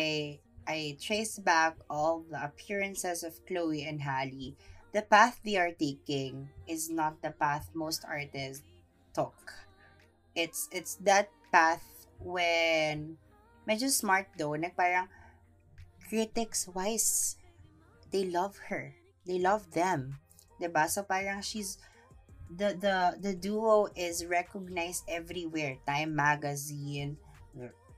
[0.68, 4.60] I trace back all the appearances of Chloe and Halle,
[4.92, 8.68] the path they are taking is not the path most artists
[9.16, 9.40] took.
[10.36, 13.16] It's it's that path when
[13.64, 15.08] medyo smart though, nag parang
[16.12, 17.40] critics wise
[18.12, 19.00] they love her.
[19.24, 20.20] They love them.
[20.60, 20.92] 'Di ba?
[20.92, 21.80] So parang she's
[22.50, 25.78] the the the duo is recognized everywhere.
[25.86, 27.18] Time magazine,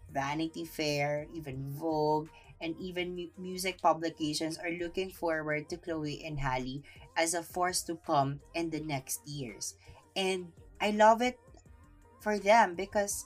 [0.10, 2.30] Vanity Fair, even Vogue,
[2.62, 6.82] and even mu- music publications are looking forward to Chloe and Halle
[7.16, 9.76] as a force to come in the next years.
[10.16, 10.52] And
[10.82, 11.40] I love it
[12.20, 13.26] for them because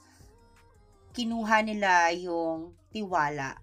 [1.14, 3.58] kinuha nila yung tiwala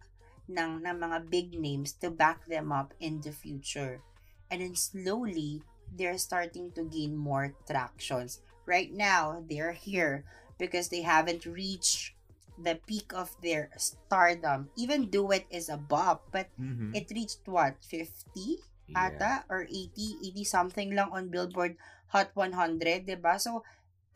[0.50, 4.02] ng, ng mga big names to back them up in the future.
[4.50, 5.62] And then slowly,
[5.92, 8.40] they're starting to gain more tractions.
[8.66, 10.24] Right now, they're here
[10.58, 12.14] because they haven't reached
[12.60, 14.70] the peak of their stardom.
[14.76, 16.92] Even Do It is a bop, but Mhm.
[16.94, 18.60] it reached what, 50?
[18.90, 19.14] Yeah.
[19.14, 21.78] ata or 80, 80 something lang on Billboard
[22.10, 23.38] Hot 100, 'di ba?
[23.38, 23.62] So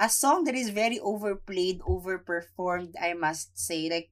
[0.02, 4.10] a song that is very overplayed, overperformed, I must say, like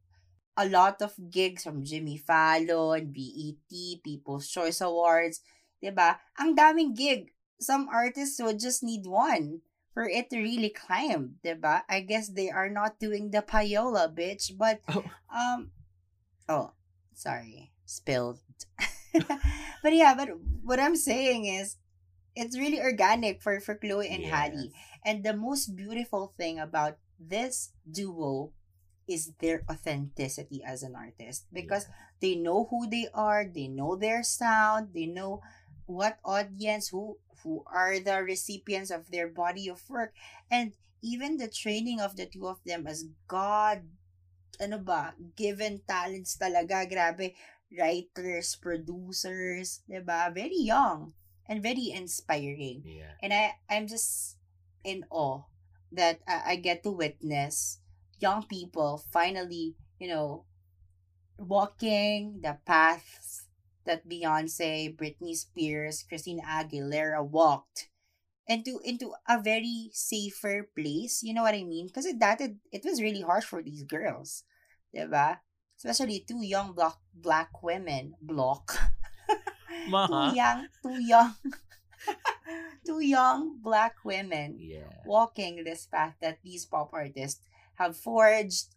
[0.54, 5.42] a lot of gigs from Jimmy Fallon, BET, People's Choice Awards,
[5.82, 6.22] 'di ba?
[6.38, 9.62] Ang daming gig some artists would just need one
[9.94, 11.82] for it to really climb, diba?
[11.88, 14.52] I guess they are not doing the payola, bitch.
[14.56, 15.04] But Oh.
[15.32, 15.70] um,
[16.48, 16.72] oh,
[17.14, 18.40] sorry, spilled.
[19.82, 20.30] but yeah, but
[20.64, 21.76] what I'm saying is,
[22.34, 24.72] it's really organic for for Chloe and Halle.
[25.04, 28.52] And the most beautiful thing about this duo
[29.08, 31.86] is their authenticity as an artist because
[32.20, 35.42] they know who they are, they know their sound, they know
[35.86, 40.14] what audience, who who are the recipients of their body of work,
[40.50, 43.82] and even the training of the two of them as God,
[44.60, 47.34] ano ba, given talents talaga, grabe,
[47.74, 50.30] writers, producers, 'di ba?
[50.30, 51.14] Very young
[51.48, 53.18] and very inspiring Yeah.
[53.22, 54.38] and I I'm just
[54.84, 55.42] in awe
[55.90, 57.78] that I, I get to witness
[58.20, 60.46] young people finally you know
[61.38, 63.41] walking the paths
[63.86, 67.88] that Beyonce, Britney Spears, Christina Aguilera walked
[68.46, 71.22] into into a very safer place.
[71.22, 71.86] You know what I mean?
[71.86, 74.44] Because it that it, it was really harsh for these girls,
[74.94, 75.38] diba?
[75.78, 78.76] Especially two young black black women, block.
[80.06, 81.34] Two young, two young,
[82.86, 84.90] two young black women Yeah.
[85.06, 87.42] walking this path that these pop artists
[87.76, 88.74] have forged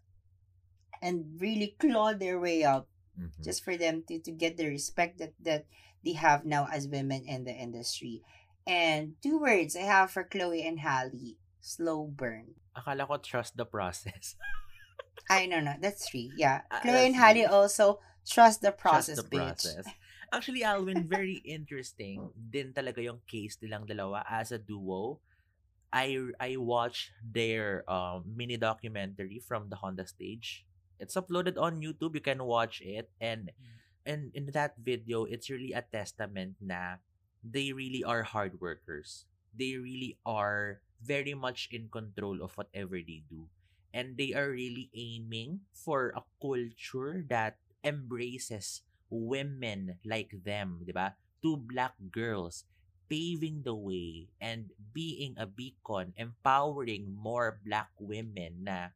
[1.01, 3.43] and really clawed their way up Mhm.
[3.43, 5.65] just for them to, to get the respect that, that
[6.03, 8.21] they have now as women in the industry.
[8.67, 12.55] And two words I have for Chloe and Halle slow burn.
[12.75, 14.35] Akala ko trust the process.
[15.29, 15.77] I don't know.
[15.81, 16.33] That's three.
[16.37, 16.61] Yeah.
[16.69, 19.63] Ah, Chloe and Halle also trust the process, Trust the bitch.
[19.63, 19.85] process.
[20.33, 25.21] Actually, Alwyn, very interesting din talaga yung case nilang dalawa as a duo.
[25.93, 30.65] I I watched their um, mini documentary from the Honda stage.
[30.99, 32.15] It's uploaded on YouTube.
[32.15, 33.75] You can watch it, and mm.
[34.05, 37.01] and in that video, it's really a testament na
[37.43, 39.25] they really are hard workers.
[39.55, 43.47] They really are very much in control of whatever they do,
[43.93, 51.15] and they are really aiming for a culture that embraces women like them, di ba?
[51.45, 52.65] Two black girls
[53.05, 58.89] paving the way and being a beacon, empowering more black women na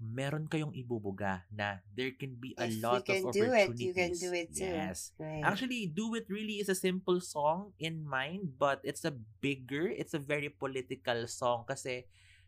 [0.00, 3.70] meron kayong ibubuga na there can be a If you lot can of do it,
[3.70, 3.80] opportunities.
[3.80, 4.68] you can do it too.
[4.68, 5.12] Yes.
[5.18, 5.42] Right.
[5.44, 10.14] Actually, Do It really is a simple song in mind, but it's a bigger, it's
[10.14, 12.06] a very political song kasi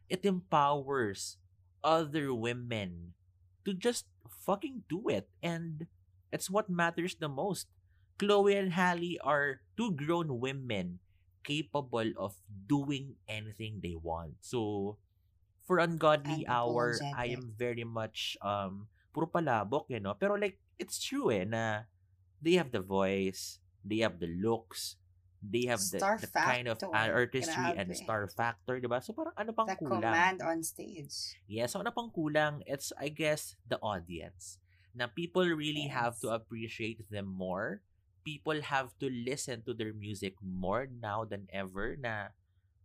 [0.09, 1.39] it empowers
[1.83, 3.15] other women
[3.65, 5.29] to just fucking do it.
[5.43, 5.87] And
[6.33, 7.69] it's what matters the most.
[8.19, 10.99] Chloe and Halle are two grown women
[11.45, 12.35] capable of
[12.67, 14.41] doing anything they want.
[14.41, 14.97] So,
[15.67, 20.15] for Ungodly Hour, I am very much, um, puro palabok, you know.
[20.15, 21.91] Pero like, it's true eh, na
[22.41, 24.97] they have the voice, they have the looks,
[25.43, 27.99] they have the, Star the kind of artistry and Grabe.
[27.99, 29.03] star factor, diba?
[29.03, 30.01] So parang ano pang The kulang?
[30.01, 31.35] command on stage.
[31.51, 32.63] Yeah, so ano pang kulang?
[32.67, 34.59] It's, I guess, the audience.
[34.95, 37.83] Na people really have to appreciate them more.
[38.25, 42.35] People have to listen to their music more now than ever na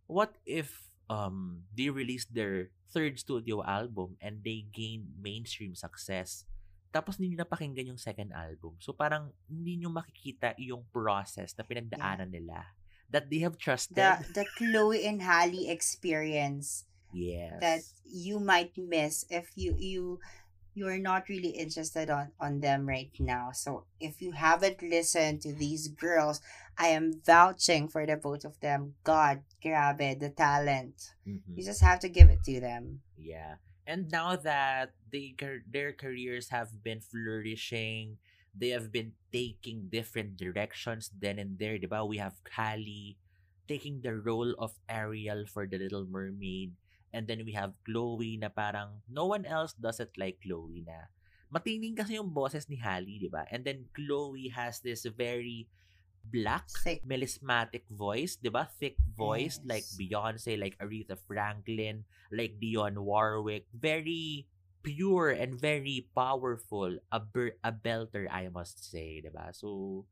[0.06, 6.44] what if um they release their third studio album and they gain mainstream success
[6.92, 8.76] tapos hindi nyo napakinggan yung second album.
[8.76, 12.68] So parang hindi nyo makikita yung process na pinagdaanan nila
[13.08, 13.96] that they have trusted.
[13.96, 16.84] The the Chloe and Halle experience
[17.16, 17.56] yes.
[17.64, 20.20] that you might miss if you you
[20.74, 23.52] you're not really interested on on them right now.
[23.52, 26.40] So if you haven't listened to these girls,
[26.78, 28.94] I am vouching for the both of them.
[29.04, 31.14] God, grabe, the talent.
[31.26, 31.56] Mhm.
[31.56, 33.02] You just have to give it to them.
[33.16, 33.56] Yeah.
[33.86, 35.34] And now that they
[35.66, 38.18] their careers have been flourishing,
[38.54, 42.04] they have been taking different directions then and there ba?
[42.06, 43.16] We have Halle
[43.68, 46.74] taking the role of Ariel for The Little Mermaid.
[47.12, 51.12] And then we have Chloe na parang no one else does it like Chloe na.
[51.52, 53.44] Matining kasi yung boses ni Halle, 'di ba?
[53.52, 55.68] And then Chloe has this very
[56.24, 57.04] black, Thick.
[57.04, 58.64] melismatic voice, 'di ba?
[58.80, 59.96] Thick voice like Yes.
[60.00, 64.48] Beyonce, like Aretha Franklin, like Dionne Warwick, very
[64.82, 69.52] pure and very powerful, a, ber- a belter I must say, 'di ba?
[69.52, 70.02] So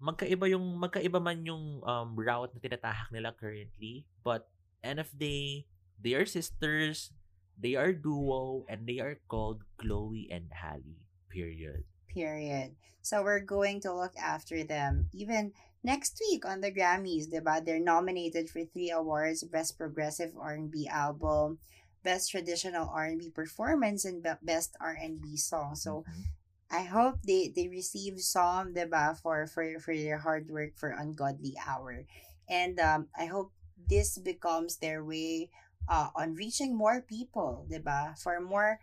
[0.00, 4.48] magkaiba yung magkaiba man yung um, route na tinatahak nila currently, but
[4.80, 5.68] end of day,
[6.02, 7.12] they are sisters,
[7.58, 10.96] they are duo, and they are called Chloe and Halle.
[11.28, 11.84] Period.
[12.08, 12.74] Period.
[13.02, 15.52] So we're going to look after them even
[15.82, 17.64] next week on the Grammys, diba?
[17.64, 21.58] They're nominated for three awards: Best Progressive R&B Album,
[22.02, 25.76] Best Traditional R&B Performance, and Best R&B Song.
[25.76, 26.24] So Mhm.
[26.70, 31.54] I hope they they receive some, diba, for for for their hard work for Ungodly
[31.66, 32.06] Hour.
[32.50, 33.52] and um, I hope
[33.88, 35.50] this becomes their way
[35.90, 38.14] uh, on reaching more people, diba?
[38.22, 38.78] For more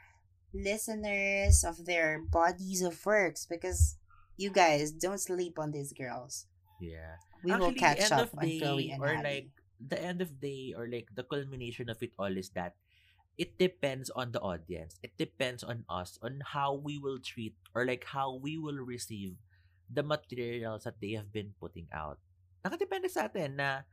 [0.51, 3.95] listeners of their bodies of works because
[4.35, 6.45] you guys don't sleep on these girls.
[6.83, 7.23] Yeah.
[7.43, 9.23] We will catch up of on day, Chloe and or Halle.
[9.23, 12.75] like the end of day or like the culmination of it all is that
[13.37, 14.99] it depends on the audience.
[15.01, 19.37] It depends on us on how we will treat or like how we will receive
[19.87, 22.17] the materials that they have been putting out.
[22.65, 23.85] Nakadepende sa atin na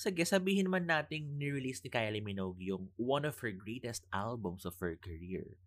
[0.00, 4.72] sige, sabihin man nating ni-release ni Kylie Minogue yung one of her greatest albums of
[4.80, 5.60] her career.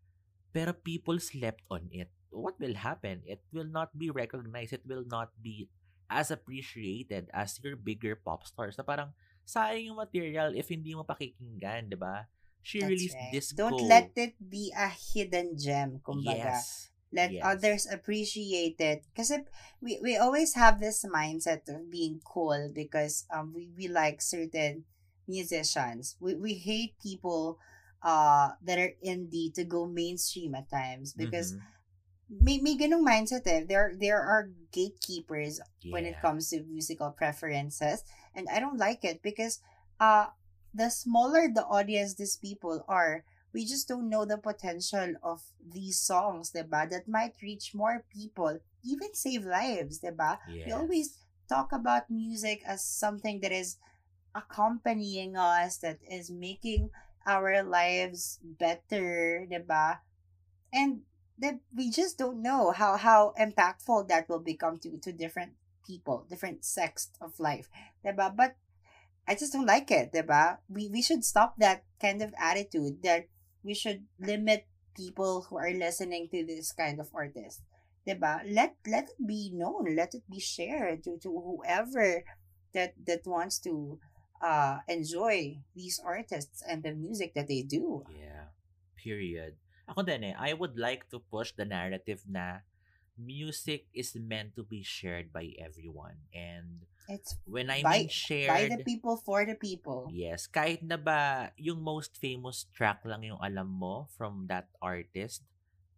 [0.50, 2.10] Pero people slept on it.
[2.34, 3.22] What will happen?
[3.30, 4.74] It will not be recognized.
[4.74, 5.70] It will not be
[6.10, 8.74] as appreciated as your bigger pop stars.
[8.74, 9.14] Na parang
[9.46, 12.26] sayang yung material if hindi mo pakikinggan, di ba?
[12.66, 13.34] She That's released right.
[13.34, 13.70] Disco.
[13.70, 16.58] Don't let it be a hidden gem, kumbaga.
[16.58, 16.93] Yes.
[17.14, 17.44] Let Yes.
[17.44, 19.06] others appreciate it.
[19.15, 19.45] Kasi
[19.81, 24.85] we, we always have this mindset of being cool because um we, we like certain
[25.27, 26.18] musicians.
[26.19, 27.60] We, we hate people
[28.03, 31.61] uh that are indie to go mainstream at times because Mhm.
[32.30, 33.64] may, may ganung mindset eh.
[33.68, 38.03] There, there are gatekeepers when it comes to musical preferences
[38.35, 39.60] and I don't like it because
[39.99, 40.27] uh
[40.73, 43.23] the smaller the audience these people are
[43.54, 48.58] we just don't know the potential of these songs diba that might reach more people
[48.84, 50.38] even save lives diba?
[50.66, 51.18] We always
[51.48, 53.78] talk about music as something that is
[54.34, 56.90] accompanying us that is making
[57.26, 60.00] our lives better diba?
[60.74, 61.02] And
[61.38, 65.54] that we just don't know how how impactful that will become to to different
[65.86, 67.70] people different sects of life
[68.06, 68.34] diba?
[68.36, 68.56] But
[69.28, 70.58] i just don't like it diba?
[70.68, 73.30] We we should stop that kind of attitude that
[73.64, 77.64] we should limit people who are listening to this kind of artist
[78.03, 82.22] diba let let it be known let it be shared to to whoever
[82.76, 83.98] that that wants to
[84.44, 88.52] uh enjoy these artists and the music that they do Yeah.
[89.03, 89.60] Period.
[89.84, 92.64] Ako din eh, I would like to push the narrative na
[93.19, 96.23] music is meant to be shared by everyone.
[96.31, 100.84] And it's when I by, mean shared, by the people for the people yes, kahit
[100.84, 105.44] na ba yung most famous track lang yung alam mo from that artist,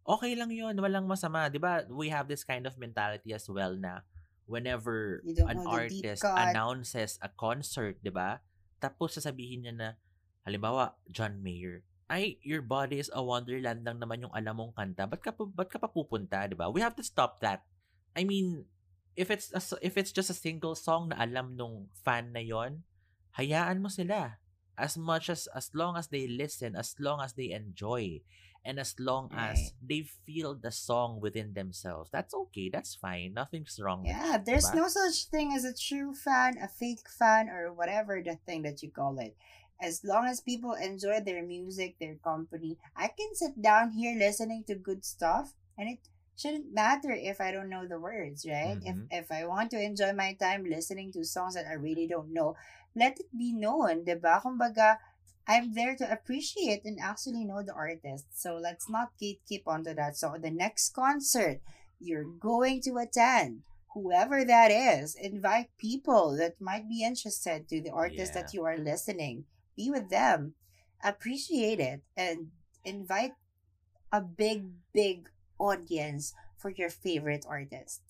[0.05, 1.49] okay lang yun, walang masama.
[1.49, 4.05] 'Di ba We have this kind of mentality as well na
[4.45, 8.39] whenever an artist announces a concert, 'di ba?
[8.77, 9.89] Tapos sasabihin niya na
[10.45, 15.09] halimbawa John Mayer, ay your body is a wonderland lang naman yung alam mong kanta.
[15.09, 16.69] Ba't ka ba't ka pa pupunta, 'di ba?
[16.69, 17.65] We have to stop that.
[18.13, 18.69] I mean,
[19.15, 22.83] if it's a, if it's just a single song na alam nung fan na yon,
[23.39, 24.39] hayaan mo sila.
[24.75, 28.19] As much as as long as they listen, as long as they enjoy,
[28.67, 29.71] and as long as Right.
[29.79, 32.67] they feel the song within themselves, that's okay.
[32.67, 33.31] That's fine.
[33.31, 34.03] Nothing's wrong.
[34.03, 34.83] Yeah, there's diba?
[34.83, 38.83] no such thing as a true fan, a fake fan, or whatever the thing that
[38.83, 39.37] you call it.
[39.79, 44.63] As long as people enjoy their music, their company, I can sit down here listening
[44.67, 46.03] to good stuff, and it
[46.35, 48.79] shouldn't matter if I don't know the words, right?
[48.81, 49.07] Mhm.
[49.11, 52.33] If if I want to enjoy my time listening to songs that I really don't
[52.33, 52.55] know,
[52.95, 54.41] let it be known, diba?
[54.41, 54.97] Kumbaga,
[55.47, 58.25] I'm there to appreciate and actually know the artist.
[58.33, 60.17] So let's not gatekeep onto that.
[60.17, 61.61] So the next concert
[61.99, 63.63] you're going to attend,
[63.93, 68.41] whoever that is, invite people that might be interested to the artist Yeah.
[68.41, 69.45] that you are listening.
[69.75, 70.55] Be with them,
[71.03, 72.51] appreciate it, and
[72.83, 73.33] invite
[74.11, 78.01] a big, big audience for your favorite artist.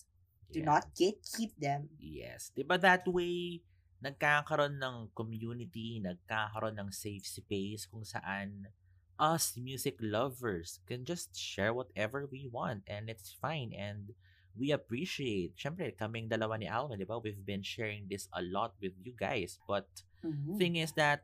[0.52, 0.66] Do Yeah.
[0.66, 1.90] not gatekeep them.
[2.00, 2.52] Yes.
[2.54, 3.62] 'Di ba that way
[4.04, 8.70] nagkakaroon ng community, nagkakaroon ng safe space kung saan
[9.16, 14.12] us music lovers can just share whatever we want and it's fine and
[14.56, 15.56] we appreciate.
[15.56, 17.20] Syempre, kaming dalawa ni Alvin, 'di ba?
[17.20, 19.60] We've been sharing this a lot with you guys.
[19.68, 19.88] But
[20.24, 20.56] Mhm.
[20.60, 21.24] thing is that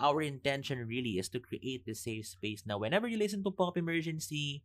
[0.00, 3.76] our intention really is to create this safe space na whenever you listen to Pop
[3.76, 4.64] Emergency,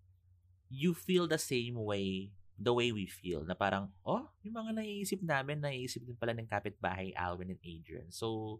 [0.69, 5.21] you feel the same way the way we feel na parang oh yung mga naiisip
[5.21, 8.09] namin naiisip din pala ng kapitbahay Alwyn and Adrian.
[8.09, 8.59] So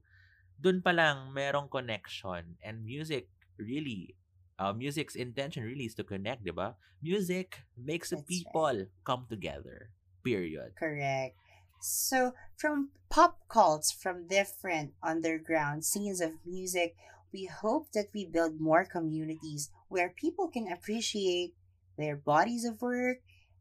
[0.57, 4.13] dun pa lang merong connection and music really
[4.61, 6.77] uh, music's intention really is to connect di ba?
[7.01, 9.93] Music makes the That's people come together
[10.27, 10.75] period.
[10.75, 11.39] Correct.
[11.79, 16.95] So, from pop cults from different underground scenes of music,
[17.31, 21.53] we hope that we build more communities where people can appreciate
[21.97, 23.19] their bodies of work,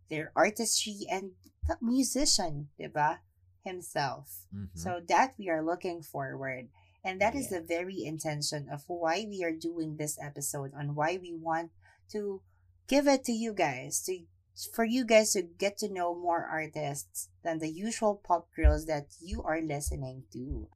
[0.08, 1.32] their artistry, and
[1.66, 3.18] the musician, diba,
[3.64, 4.46] himself.
[4.54, 4.70] Mhm.
[4.74, 6.68] So that we are looking forward.
[7.02, 7.58] And that is Yeah.
[7.58, 11.72] the very intention of why we are doing this episode, on why we want
[12.10, 12.42] to
[12.86, 14.26] give it to you guys, to
[14.72, 19.06] for you guys to get to know more artists than the usual pop girls that
[19.20, 20.70] you are listening to.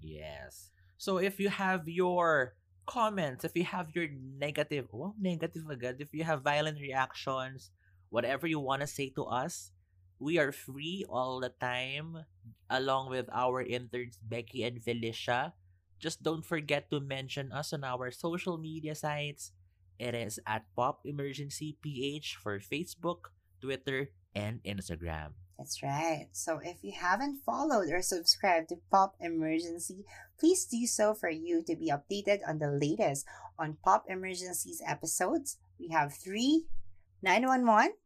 [0.00, 0.70] Yes.
[0.96, 2.54] So if you have your
[2.86, 4.08] comments, if you have your
[4.38, 7.70] negative, well, negative agad, if you have violent reactions,
[8.08, 9.72] whatever you want to say to us,
[10.18, 12.24] we are free all the time,
[12.70, 15.52] along with our interns Becky and Felicia.
[15.98, 19.52] Just don't forget to mention us on our social media sites.
[19.98, 25.32] It is at Pop Emergency PH for Facebook, Twitter, and Instagram.
[25.58, 26.28] That's right.
[26.32, 30.04] So if you haven't followed or subscribed to Pop Emergency,
[30.38, 33.24] please do so for you to be updated on the latest
[33.58, 35.56] on Pop Emergency's episodes.
[35.80, 36.66] We have three,
[37.22, 37.96] 911,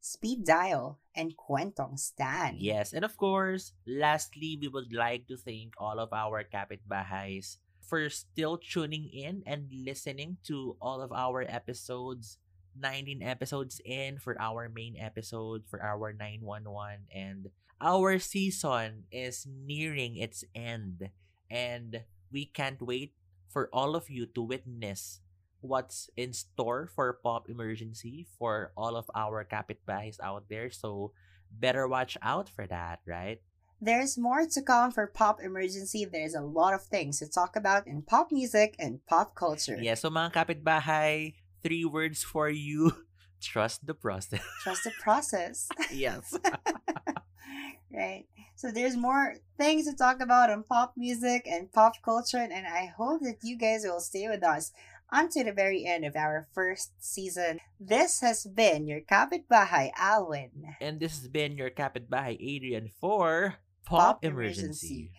[0.00, 2.54] Speed Dial, and Kwentong Stan.
[2.58, 8.08] Yes, and of course, lastly, we would like to thank all of our kapitbahays for
[8.10, 12.38] still tuning in and listening to all of our episodes.
[12.80, 17.50] 19 episodes in for our main episode for our 911 and
[17.80, 21.10] our season is nearing its end
[21.50, 23.12] and we can't wait
[23.48, 25.20] for all of you to witness
[25.60, 30.70] what's in store for Pop Emergency for all of our kapitbahays out there.
[30.70, 31.12] So
[31.50, 33.40] better watch out for that, right?
[33.80, 36.04] There's more to come for Pop Emergency.
[36.04, 39.76] There's a lot of things to talk about in pop music and pop culture.
[39.80, 41.34] Yeah, so mga kapitbahay,
[41.66, 42.92] three words for you.
[43.42, 44.40] Trust the process.
[44.62, 45.68] Trust the process.
[45.92, 46.34] yes.
[47.92, 48.24] right.
[48.54, 52.92] So there's more things to talk about on pop music and pop culture, and I
[52.96, 54.72] hope that you guys will stay with us
[55.12, 57.60] until the very end of our first season.
[57.78, 60.50] This has been your Kapitbahay Alwyn.
[60.80, 64.64] And this has been your kapitbahay Adrian for Pop, Pop Emergency.
[64.64, 65.10] Emergency.